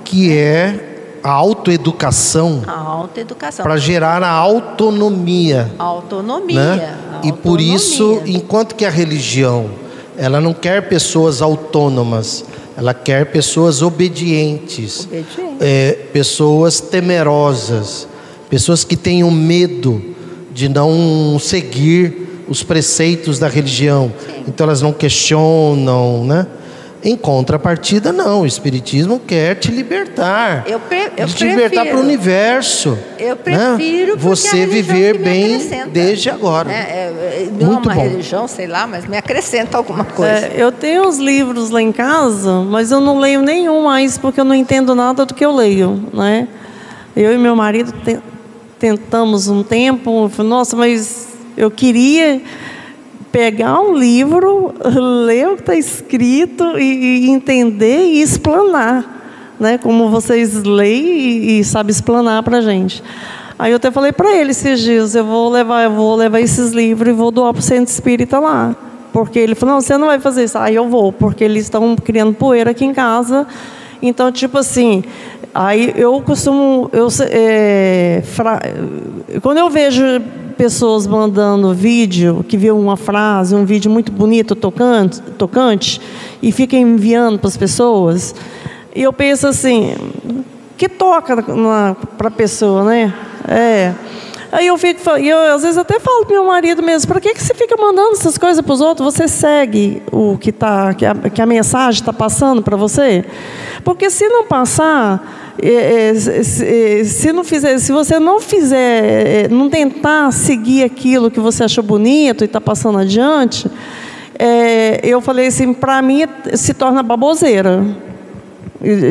[0.04, 2.62] que é a autoeducação.
[2.66, 3.62] Autoeducação.
[3.62, 5.72] Para gerar a autonomia.
[5.78, 6.76] Autonomia.
[6.76, 6.98] Né?
[7.22, 9.70] E por isso, enquanto que a religião,
[10.16, 12.44] ela não quer pessoas autônomas,
[12.76, 15.56] ela quer pessoas obedientes, Obediente.
[15.60, 18.08] é, pessoas temerosas,
[18.50, 20.02] pessoas que tenham medo
[20.52, 24.12] de não seguir os preceitos da religião.
[24.24, 24.44] Sim.
[24.48, 26.46] Então elas não questionam, né?
[27.04, 28.40] Em contrapartida, não.
[28.40, 30.64] O Espiritismo quer te libertar.
[30.66, 32.98] Eu, pre eu te libertar para o universo.
[33.18, 33.42] Eu né?
[33.44, 34.16] prefiro né?
[34.16, 35.58] você viver bem
[35.92, 36.72] desde agora.
[36.72, 38.08] É, é, não Muito é uma bom.
[38.08, 40.46] religião, sei lá, mas me acrescenta alguma coisa.
[40.46, 44.40] É, eu tenho os livros lá em casa, mas eu não leio nenhum mais porque
[44.40, 46.48] eu não entendo nada do que eu leio, né?
[47.14, 48.18] Eu e meu marido te
[48.78, 52.42] tentamos um tempo, nossa, mas eu queria
[53.34, 54.72] pegar um livro,
[55.26, 59.76] ler o que está escrito e, e, entender e explanar, né?
[59.76, 63.02] Como vocês leem e, e sabem explanar para a gente.
[63.58, 66.70] Aí eu até falei para ele esses dias, eu vou levar, eu vou levar esses
[66.70, 68.76] livros e vou doar para o centro espírita lá.
[69.12, 70.56] Porque ele falou, não, você não vai fazer isso.
[70.56, 73.48] Aí eu vou, porque eles estão criando poeira aqui em casa.
[74.00, 75.02] Então, tipo assim,
[75.52, 78.60] aí eu costumo, eu, é, fra,
[79.42, 80.04] quando eu vejo
[80.54, 86.00] pessoas mandando vídeo, que viu uma frase, um vídeo muito bonito, tocante, tocante
[86.42, 88.34] e fica enviando para as pessoas.
[88.94, 89.94] E eu penso assim,
[90.76, 91.42] que toca
[92.16, 93.12] para a pessoa, né?
[93.48, 93.92] É.
[94.54, 97.42] Aí eu fico, eu às vezes até falo para meu marido mesmo, para que, que
[97.42, 99.12] você fica mandando essas coisas para os outros?
[99.12, 103.24] Você segue o que tá, que a, que a mensagem está passando para você?
[103.82, 109.68] Porque se não passar, é, é, se não fizer, se você não fizer, é, não
[109.68, 113.68] tentar seguir aquilo que você achou bonito e está passando adiante,
[114.38, 117.84] é, eu falei assim, para mim se torna baboseira.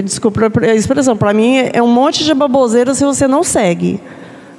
[0.06, 4.00] Desculpa a expressão, para mim é um monte de baboseira se você não segue.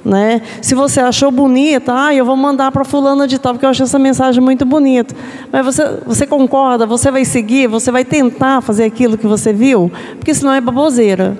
[0.05, 0.43] Né?
[0.61, 3.83] Se você achou bonita, ah, eu vou mandar para fulana de tal, porque eu achei
[3.83, 5.15] essa mensagem muito bonita.
[5.51, 9.91] Mas você, você concorda, você vai seguir, você vai tentar fazer aquilo que você viu,
[10.19, 11.35] porque senão é baboseira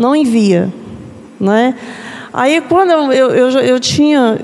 [0.00, 0.72] não envia.
[1.38, 1.74] Né?
[2.32, 4.38] Aí, quando eu, eu, eu, eu, tinha,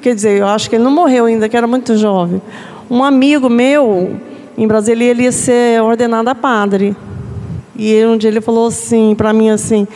[0.00, 2.40] quer dizer, eu acho que ele não morreu ainda, que era muito jovem.
[2.88, 4.16] Um amigo meu,
[4.56, 6.96] em Brasília, ele ia ser ordenado a padre.
[7.76, 9.88] E um dia ele falou assim para mim assim,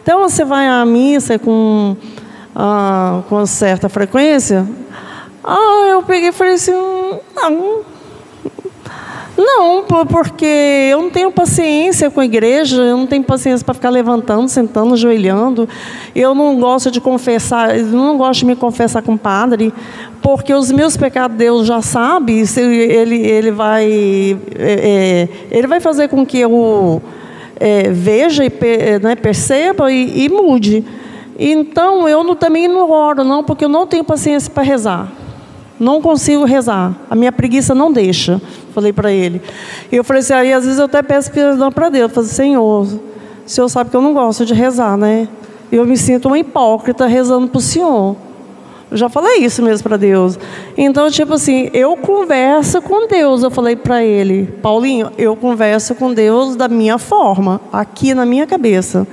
[0.00, 1.96] então você vai à missa com,
[2.54, 4.66] ah, com certa frequência?
[5.44, 6.72] Ah, eu peguei e falei assim,
[7.34, 7.84] não,
[9.36, 13.90] não, porque eu não tenho paciência com a igreja, eu não tenho paciência para ficar
[13.90, 15.68] levantando, sentando, ajoelhando.
[16.14, 19.72] Eu não gosto de confessar, eu não gosto de me confessar com o padre,
[20.20, 26.08] porque os meus pecados Deus já sabe, ele, ele, vai, é, é, ele vai fazer
[26.08, 27.02] com que eu
[27.58, 28.52] é, veja e
[29.02, 30.84] né, perceba e, e, mude.
[31.38, 35.12] Então eu não, também não oro, não, porque eu não tenho paciência para rezar.
[35.78, 36.94] Não consigo rezar.
[37.10, 38.40] A minha preguiça não deixa.
[38.72, 39.42] Falei para ele.
[39.90, 42.02] E eu falei assim, aí às vezes eu até peço perdão para Deus.
[42.02, 43.00] Eu falei, Senhor, o
[43.44, 45.28] Senhor sabe que eu não gosto de rezar, né?
[45.70, 48.16] Eu me sinto uma hipócrita rezando para o Senhor.
[48.90, 50.38] Eu já falei isso mesmo para Deus.
[50.76, 53.42] Então, tipo assim, eu converso com Deus.
[53.42, 58.46] Eu falei para ele, Paulinho, eu converso com Deus da minha forma, aqui na minha
[58.46, 59.06] cabeça.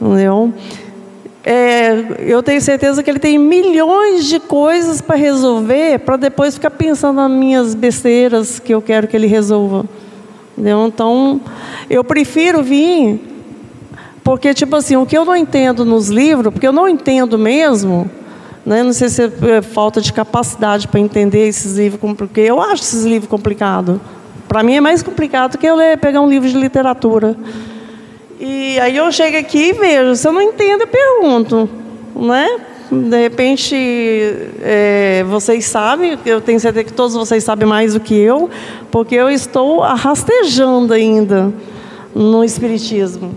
[0.00, 0.54] Entendeu?
[1.42, 6.70] É, eu tenho certeza que ele tem milhões de coisas para resolver, para depois ficar
[6.70, 9.86] pensando nas minhas besteiras que eu quero que ele resolva.
[10.52, 10.86] Entendeu?
[10.86, 11.40] Então,
[11.88, 13.20] eu prefiro vir,
[14.22, 18.10] porque, tipo assim, o que eu não entendo nos livros, porque eu não entendo mesmo,
[18.66, 18.82] né?
[18.82, 23.04] não sei se é falta de capacidade para entender esses livros, porque eu acho esses
[23.04, 23.98] livros complicados.
[24.46, 27.34] Para mim é mais complicado que eu ler, pegar um livro de literatura.
[28.42, 31.68] E aí eu chego aqui e vejo, se eu não entendo, eu pergunto,
[32.16, 32.48] né?
[32.90, 33.76] De repente,
[34.62, 38.48] é, vocês sabem, eu tenho certeza que todos vocês sabem mais do que eu,
[38.90, 41.52] porque eu estou arrastejando ainda
[42.14, 43.34] no Espiritismo.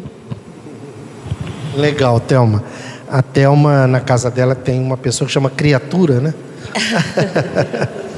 [1.76, 2.64] Legal, Thelma.
[3.12, 6.34] A Thelma, na casa dela, tem uma pessoa que chama criatura, né?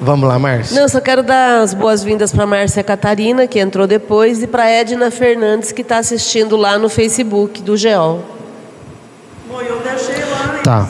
[0.00, 0.78] Vamos lá, Márcia.
[0.78, 5.10] Não, só quero dar as boas-vindas para Márcia Catarina, que entrou depois, e para Edna
[5.10, 8.22] Fernandes, que está assistindo lá no Facebook do GEOL.
[9.48, 10.60] Bom, eu deixei lá.
[10.62, 10.88] Tá.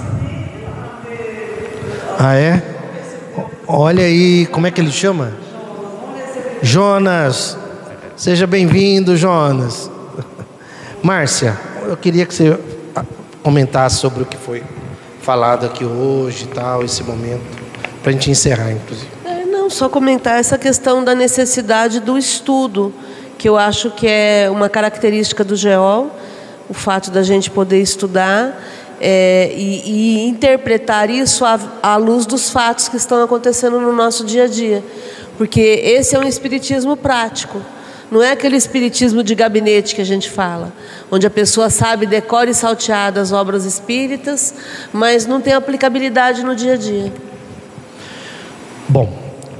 [2.18, 2.62] Ah, é?
[3.68, 5.32] Olha aí, como é que ele chama?
[6.62, 7.56] Jonas.
[8.16, 9.90] Seja bem-vindo, Jonas.
[11.02, 11.56] Márcia,
[11.86, 12.58] eu queria que você
[13.42, 14.64] comentasse sobre o que foi
[15.20, 17.65] falado aqui hoje e tal, esse momento
[18.06, 19.08] para a gente encerrar, inclusive.
[19.24, 22.94] É, não, só comentar essa questão da necessidade do estudo,
[23.36, 26.14] que eu acho que é uma característica do GEOL,
[26.68, 28.62] o fato da gente poder estudar
[29.00, 34.24] é, e, e, interpretar isso à, à luz dos fatos que estão acontecendo no nosso
[34.24, 34.84] dia a dia.
[35.36, 37.60] Porque esse é um espiritismo prático.
[38.08, 40.72] Não é aquele espiritismo de gabinete que a gente fala,
[41.10, 44.54] onde a pessoa sabe, decora e salteada as obras espíritas,
[44.92, 47.12] mas não tem aplicabilidade no dia a dia.
[48.88, 49.12] Bom,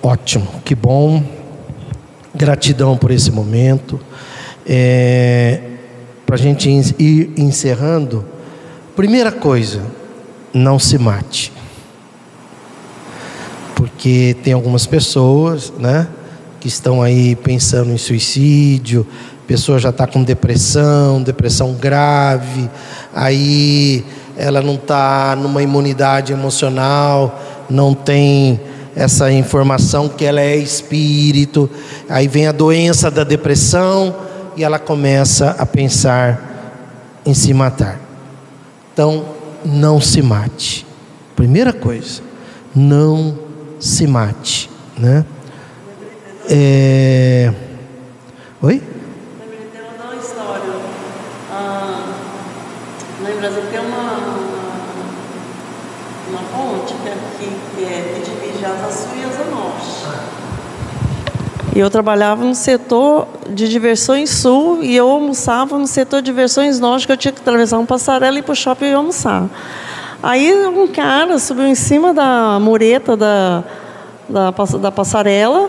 [0.05, 1.21] ótimo, que bom.
[2.33, 3.99] Gratidão por esse momento.
[4.65, 5.61] É,
[6.25, 8.25] Para a gente ir encerrando,
[8.95, 9.83] primeira coisa,
[10.55, 11.53] não se mate.
[13.75, 16.07] Porque tem algumas pessoas, né,
[16.61, 19.05] que estão aí pensando em suicídio,
[19.45, 22.71] pessoa já está com depressão, depressão grave,
[23.13, 24.05] aí
[24.37, 28.61] ela não está numa imunidade emocional, não tem
[28.97, 31.69] essa informação que ela é espírito,
[32.09, 34.17] aí vem a doença da depressão
[34.57, 38.01] e ela começa a pensar em se matar.
[38.95, 39.27] Então,
[39.63, 40.87] não se mate.
[41.37, 42.23] Primeira coisa,
[42.75, 43.39] não
[43.79, 45.27] se mate, né?
[46.49, 47.53] É...
[48.63, 48.83] Oi?
[49.39, 50.73] Lembra uma história.
[51.53, 52.15] Ah,
[53.23, 54.17] lembra, tem uma,
[56.31, 57.17] uma ponte que, é,
[57.75, 58.27] que é
[58.67, 59.87] Casa Sul e Asa Norte.
[61.77, 66.81] E eu trabalhava no setor de diversões sul e eu almoçava no setor de diversões
[66.81, 69.45] norte, que eu tinha que atravessar um passarela e ir para o shopping e almoçar.
[70.23, 73.63] Aí um cara subiu em cima da mureta da,
[74.27, 74.51] da,
[74.81, 75.69] da passarela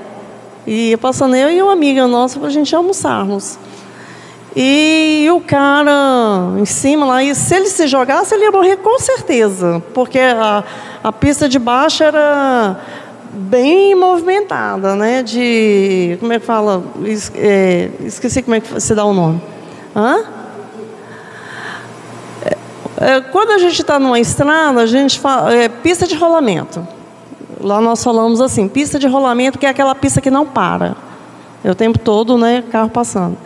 [0.66, 3.60] e passando eu e uma amiga nossa para a gente almoçarmos.
[4.56, 8.98] E o cara em cima lá, e se ele se jogasse, ele ia morrer com
[8.98, 10.64] certeza, porque a,
[11.04, 12.80] a pista de baixo era
[13.38, 15.22] bem movimentada, né?
[15.22, 16.18] De.
[16.19, 16.84] Como é que fala?
[17.35, 19.41] É, esqueci como é que se dá o nome.
[19.95, 20.23] Hã?
[22.43, 22.57] É,
[22.97, 25.53] é, quando a gente está numa estrada, a gente fala.
[25.53, 26.85] É, pista de rolamento.
[27.61, 30.95] Lá nós falamos assim: pista de rolamento, que é aquela pista que não para.
[31.64, 32.64] É o tempo todo, né?
[32.72, 33.38] Carro passando.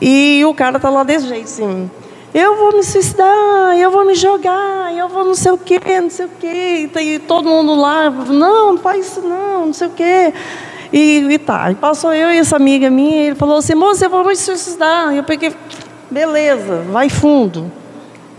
[0.00, 1.90] E o cara tá lá desse jeito, assim.
[2.34, 6.10] Eu vou me suicidar, eu vou me jogar, eu vou não sei o quê, não
[6.10, 6.90] sei o quê.
[7.00, 10.32] E todo mundo lá, não, não faz isso não, não sei o quê.
[10.92, 14.06] E, e tá, e passou eu e essa amiga minha, e ele falou assim, moça,
[14.06, 15.12] eu vou me suicidar.
[15.14, 15.54] E eu peguei,
[16.10, 17.70] beleza, vai fundo.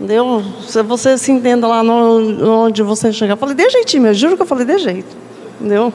[0.00, 0.42] Entendeu?
[0.66, 3.34] Se você se entenda lá no, onde você chegar.
[3.34, 5.14] Eu falei, de jeitinho, eu juro que eu falei de jeito.
[5.60, 5.92] Entendeu?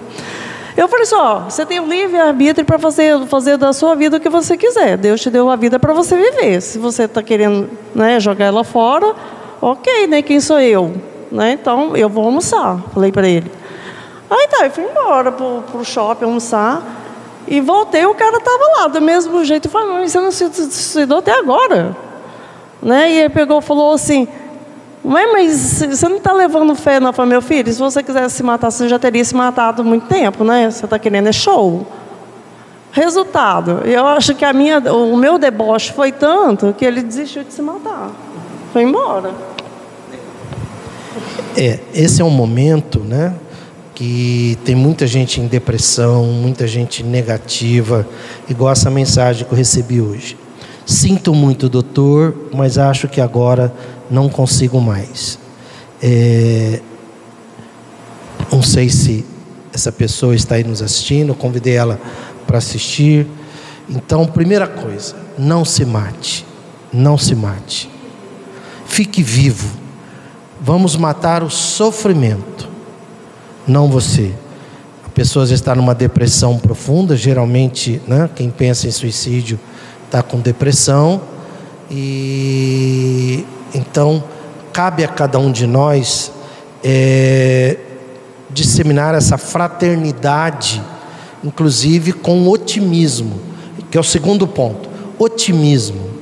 [0.78, 4.20] Eu falei assim, ó, você tem o livre-arbítrio para fazer, fazer da sua vida o
[4.20, 4.98] que você quiser.
[4.98, 6.62] Deus te deu a vida para você viver.
[6.62, 9.16] Se você está querendo né, jogar ela fora,
[9.62, 10.22] ok, né?
[10.22, 10.94] Quem sou eu?
[11.32, 11.54] Né?
[11.54, 13.50] Então, eu vou almoçar, falei para ele.
[14.30, 16.84] Aí tá, eu fui embora pro, pro shopping almoçar.
[17.48, 19.68] E voltei, o cara estava lá, do mesmo jeito.
[19.68, 21.96] Eu falei, mas você não se suicidou até agora.
[22.82, 23.12] Né?
[23.12, 24.28] E ele pegou falou assim,
[25.08, 27.72] Ué, mas você não está levando fé na família, meu filho?
[27.72, 30.70] Se você quisesse se matar, você já teria se matado há muito tempo, né?
[30.70, 31.86] Você está querendo é show.
[32.92, 37.54] Resultado, eu acho que a minha, o meu deboche foi tanto que ele desistiu de
[37.54, 38.10] se matar.
[38.74, 39.32] Foi embora.
[41.56, 43.36] É, esse é um momento, né?
[43.94, 48.08] Que tem muita gente em depressão, muita gente negativa,
[48.50, 50.36] igual essa mensagem que eu recebi hoje.
[50.86, 53.74] Sinto muito, doutor, mas acho que agora
[54.10, 55.40] não consigo mais.
[56.02, 56.82] É,
[58.52, 59.26] não sei se
[59.74, 62.00] essa pessoa está aí nos assistindo, convidei ela
[62.48, 63.28] para assistir.
[63.90, 66.46] Então, primeira coisa, não se mate.
[66.94, 67.90] Não se mate.
[68.86, 69.68] Fique vivo.
[70.62, 72.70] Vamos matar o sofrimento,
[73.68, 74.34] não você.
[75.06, 79.60] A pessoa está numa depressão profunda, geralmente, né, quem pensa em suicídio
[80.06, 81.22] está com depressão
[81.92, 83.46] e
[83.76, 84.24] então,
[84.72, 86.32] cabe a cada um de nós
[86.84, 87.78] é,
[88.50, 90.82] disseminar essa fraternidade,
[91.44, 93.40] inclusive com otimismo,
[93.92, 94.90] que é o segundo ponto:
[95.20, 96.16] otimismo.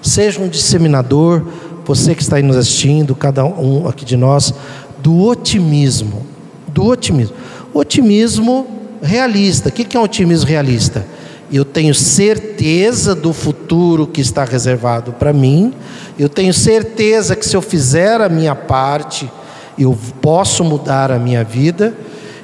[0.00, 1.46] Seja um disseminador,
[1.84, 4.54] você que está aí nos assistindo, cada um aqui de nós,
[4.98, 6.26] do otimismo.
[6.68, 7.34] Do otimismo.
[7.72, 8.66] Otimismo
[9.02, 9.68] realista.
[9.68, 11.06] O que é um otimismo realista?
[11.52, 15.72] Eu tenho certeza do futuro que está reservado para mim,
[16.18, 19.30] eu tenho certeza que se eu fizer a minha parte,
[19.78, 21.94] eu posso mudar a minha vida,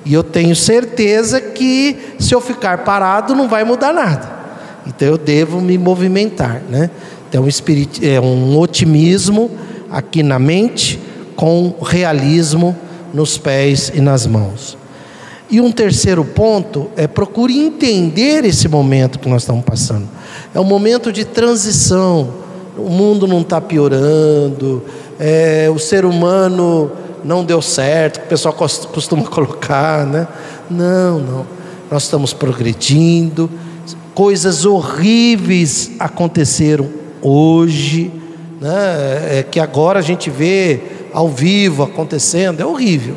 [0.04, 4.40] e eu tenho certeza que se eu ficar parado não vai mudar nada.
[4.86, 6.90] Então eu devo me movimentar, né?
[7.28, 7.48] Então um,
[8.02, 9.50] é um otimismo
[9.90, 10.98] aqui na mente
[11.36, 12.76] com realismo
[13.12, 14.79] nos pés e nas mãos.
[15.50, 20.08] E um terceiro ponto é procure entender esse momento que nós estamos passando.
[20.54, 22.28] É um momento de transição.
[22.78, 24.82] O mundo não está piorando,
[25.18, 26.90] é, o ser humano
[27.24, 30.28] não deu certo, que o pessoal costuma colocar, né?
[30.70, 31.46] Não, não.
[31.90, 33.50] Nós estamos progredindo.
[34.14, 36.88] Coisas horríveis aconteceram
[37.20, 38.12] hoje,
[38.60, 39.38] né?
[39.40, 40.80] É que agora a gente vê
[41.12, 43.16] ao vivo acontecendo, é horrível.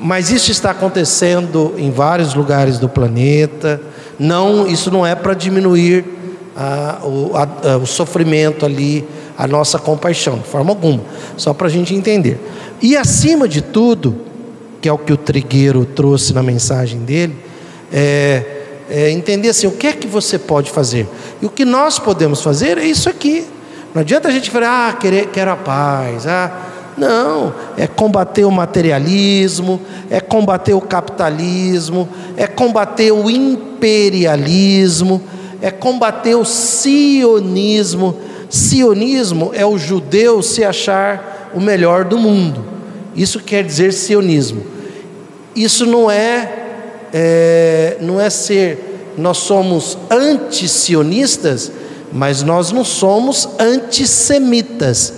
[0.00, 3.80] Mas isso está acontecendo em vários lugares do planeta.
[4.18, 6.04] Não, isso não é para diminuir
[6.56, 9.06] ah, o, a, o sofrimento ali,
[9.36, 11.02] a nossa compaixão, de forma alguma.
[11.36, 12.38] Só para a gente entender.
[12.80, 14.16] E acima de tudo,
[14.80, 17.36] que é o que o Trigueiro trouxe na mensagem dele,
[17.92, 18.42] é,
[18.88, 21.08] é entender assim, o que é que você pode fazer.
[21.42, 23.44] E o que nós podemos fazer é isso aqui.
[23.92, 26.52] Não adianta a gente falar, ah, querer, quero a paz, ah,
[26.98, 29.80] não, é combater o materialismo,
[30.10, 35.22] é combater o capitalismo, é combater o imperialismo,
[35.62, 38.16] é combater o sionismo.
[38.50, 42.64] Sionismo é o judeu se achar o melhor do mundo.
[43.14, 44.64] Isso quer dizer sionismo.
[45.54, 46.52] Isso não é,
[47.12, 51.70] é não é ser, nós somos anti-sionistas,
[52.12, 55.14] mas nós não somos antissemitas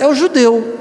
[0.00, 0.78] É o judeu.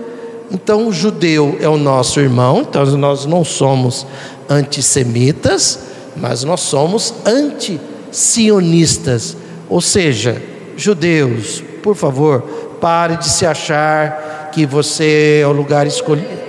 [0.52, 4.06] Então, o judeu é o nosso irmão, então nós não somos
[4.50, 5.80] antissemitas,
[6.16, 9.36] mas nós somos anti-sionistas.
[9.70, 10.42] Ou seja,
[10.78, 12.42] judeus, por favor,
[12.80, 16.44] pare de se achar que você é o lugar escolhido.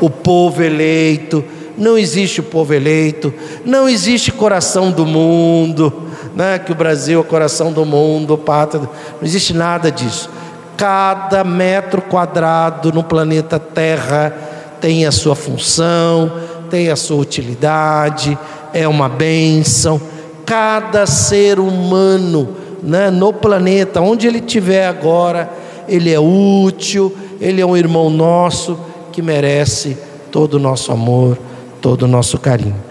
[0.00, 1.44] O povo eleito,
[1.76, 7.20] não existe o povo eleito, não existe coração do mundo né, que o Brasil é
[7.20, 8.82] o coração do mundo, pátria.
[8.82, 10.30] Não existe nada disso.
[10.80, 14.34] Cada metro quadrado no planeta Terra
[14.80, 16.32] tem a sua função,
[16.70, 18.38] tem a sua utilidade,
[18.72, 20.00] é uma bênção.
[20.46, 25.50] Cada ser humano né, no planeta, onde ele estiver agora,
[25.86, 28.80] ele é útil, ele é um irmão nosso
[29.12, 29.98] que merece
[30.32, 31.36] todo o nosso amor,
[31.82, 32.82] todo o nosso carinho.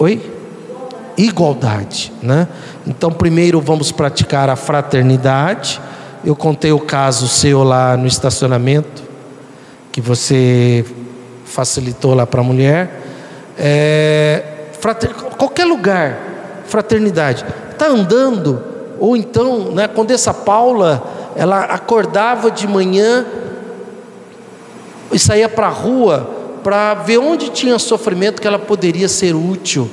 [0.00, 0.37] Oi?
[1.18, 2.46] Igualdade, né?
[2.86, 5.80] Então, primeiro vamos praticar a fraternidade.
[6.24, 9.02] Eu contei o caso seu lá no estacionamento,
[9.90, 10.84] que você
[11.44, 13.02] facilitou lá para a mulher.
[13.58, 14.42] É,
[14.80, 16.18] frater, qualquer lugar,
[16.66, 17.44] fraternidade.
[17.72, 18.62] Está andando,
[19.00, 21.02] ou então, né, quando essa Paula,
[21.34, 23.26] ela acordava de manhã
[25.12, 26.30] e saía para a rua
[26.62, 29.88] para ver onde tinha sofrimento que ela poderia ser útil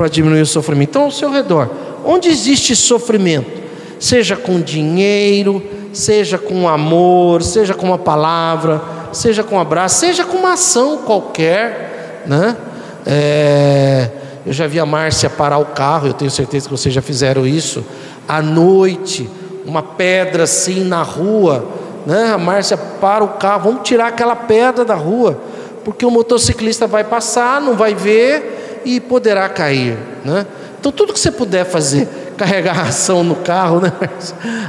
[0.00, 0.88] para diminuir o sofrimento.
[0.88, 1.68] Então, ao seu redor,
[2.06, 3.60] onde existe sofrimento,
[3.98, 5.62] seja com dinheiro,
[5.92, 8.80] seja com amor, seja com uma palavra,
[9.12, 12.56] seja com um abraço, seja com uma ação qualquer, né?
[13.04, 14.08] É,
[14.46, 17.46] eu já vi a Márcia parar o carro, eu tenho certeza que vocês já fizeram
[17.46, 17.84] isso,
[18.26, 19.28] à noite,
[19.66, 21.62] uma pedra assim na rua,
[22.06, 22.32] né?
[22.32, 25.38] A Márcia para o carro, vamos tirar aquela pedra da rua,
[25.84, 30.46] porque o motociclista vai passar, não vai ver e poderá cair, né?
[30.78, 33.92] Então tudo que você puder fazer, carregar ração no carro, né?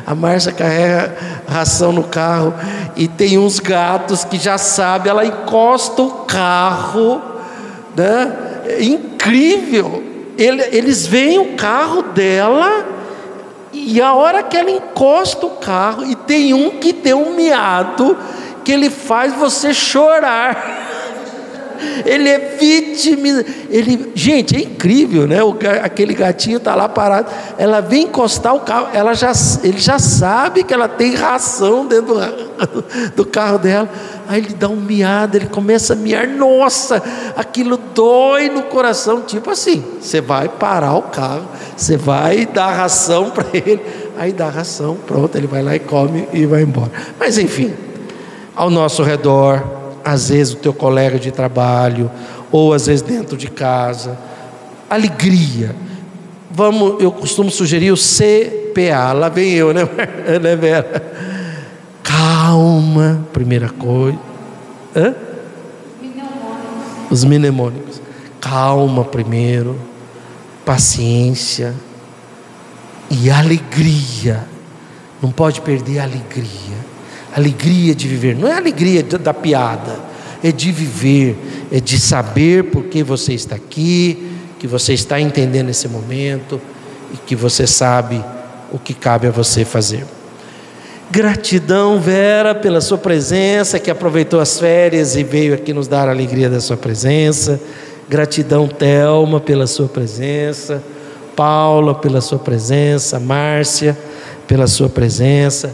[0.05, 1.15] A Márcia carrega
[1.47, 2.53] ração no carro
[2.95, 7.21] e tem uns gatos que já sabe, ela encosta o carro,
[7.95, 8.35] né?
[8.67, 10.03] É incrível.
[10.37, 12.85] eles veem o carro dela
[13.73, 18.17] e a hora que ela encosta o carro e tem um que deu um miado
[18.63, 20.89] que ele faz você chorar
[22.05, 23.43] ele é vítima.
[23.69, 25.43] Ele, gente, é incrível, né?
[25.43, 27.31] O, aquele gatinho está lá parado.
[27.57, 29.31] Ela vem encostar o carro, ela já,
[29.63, 33.89] ele já sabe que ela tem ração dentro do, do carro dela.
[34.27, 36.27] Aí ele dá um miado, ele começa a miar.
[36.27, 37.01] Nossa,
[37.35, 39.21] aquilo dói no coração.
[39.21, 43.81] Tipo assim, você vai parar o carro, você vai dar ração para ele.
[44.17, 46.91] Aí dá ração, pronto, ele vai lá e come e vai embora.
[47.19, 47.73] Mas enfim,
[48.55, 52.11] ao nosso redor às vezes o teu colega de trabalho,
[52.51, 54.17] ou às vezes dentro de casa.
[54.89, 55.75] Alegria.
[56.49, 59.13] Vamos, eu costumo sugerir o CPA.
[59.13, 59.83] Lá vem eu, né,
[60.41, 61.01] né Vera?
[62.03, 64.19] Calma, primeira coisa.
[64.95, 65.15] Hã?
[67.09, 68.01] Os mnemônicos.
[68.39, 69.79] Calma primeiro,
[70.65, 71.73] paciência
[73.09, 74.45] e alegria.
[75.21, 76.90] Não pode perder a alegria
[77.33, 79.99] alegria de viver, não é alegria da piada,
[80.43, 81.37] é de viver,
[81.71, 86.59] é de saber por que você está aqui, que você está entendendo esse momento
[87.13, 88.23] e que você sabe
[88.71, 90.05] o que cabe a você fazer.
[91.11, 96.11] Gratidão, Vera, pela sua presença, que aproveitou as férias e veio aqui nos dar a
[96.11, 97.59] alegria da sua presença.
[98.07, 100.81] Gratidão, Telma, pela sua presença.
[101.35, 103.19] Paula, pela sua presença.
[103.19, 103.97] Márcia,
[104.47, 105.73] pela sua presença.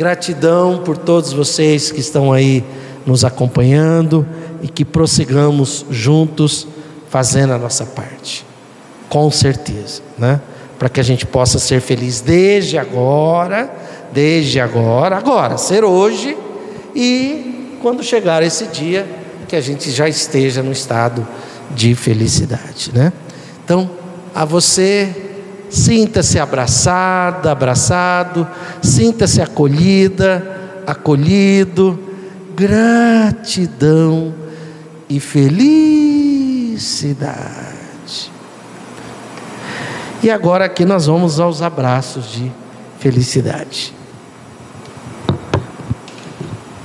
[0.00, 2.64] Gratidão por todos vocês que estão aí
[3.04, 4.26] nos acompanhando
[4.62, 6.66] e que prossigamos juntos
[7.10, 8.46] fazendo a nossa parte.
[9.10, 10.40] Com certeza, né?
[10.78, 13.70] Para que a gente possa ser feliz desde agora,
[14.10, 16.34] desde agora, agora, ser hoje
[16.96, 19.06] e quando chegar esse dia
[19.48, 21.28] que a gente já esteja no estado
[21.74, 23.12] de felicidade, né?
[23.62, 23.90] Então,
[24.34, 25.29] a você
[25.70, 28.46] Sinta-se abraçada, abraçado,
[28.82, 31.98] sinta-se acolhida, acolhido.
[32.54, 34.34] Gratidão
[35.08, 36.20] e felicidade.
[40.22, 42.52] E agora aqui nós vamos aos abraços de
[42.98, 43.94] felicidade.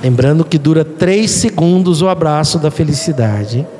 [0.02, 3.60] Lembrando que dura três segundos o abraço da felicidade.
[3.60, 3.75] É,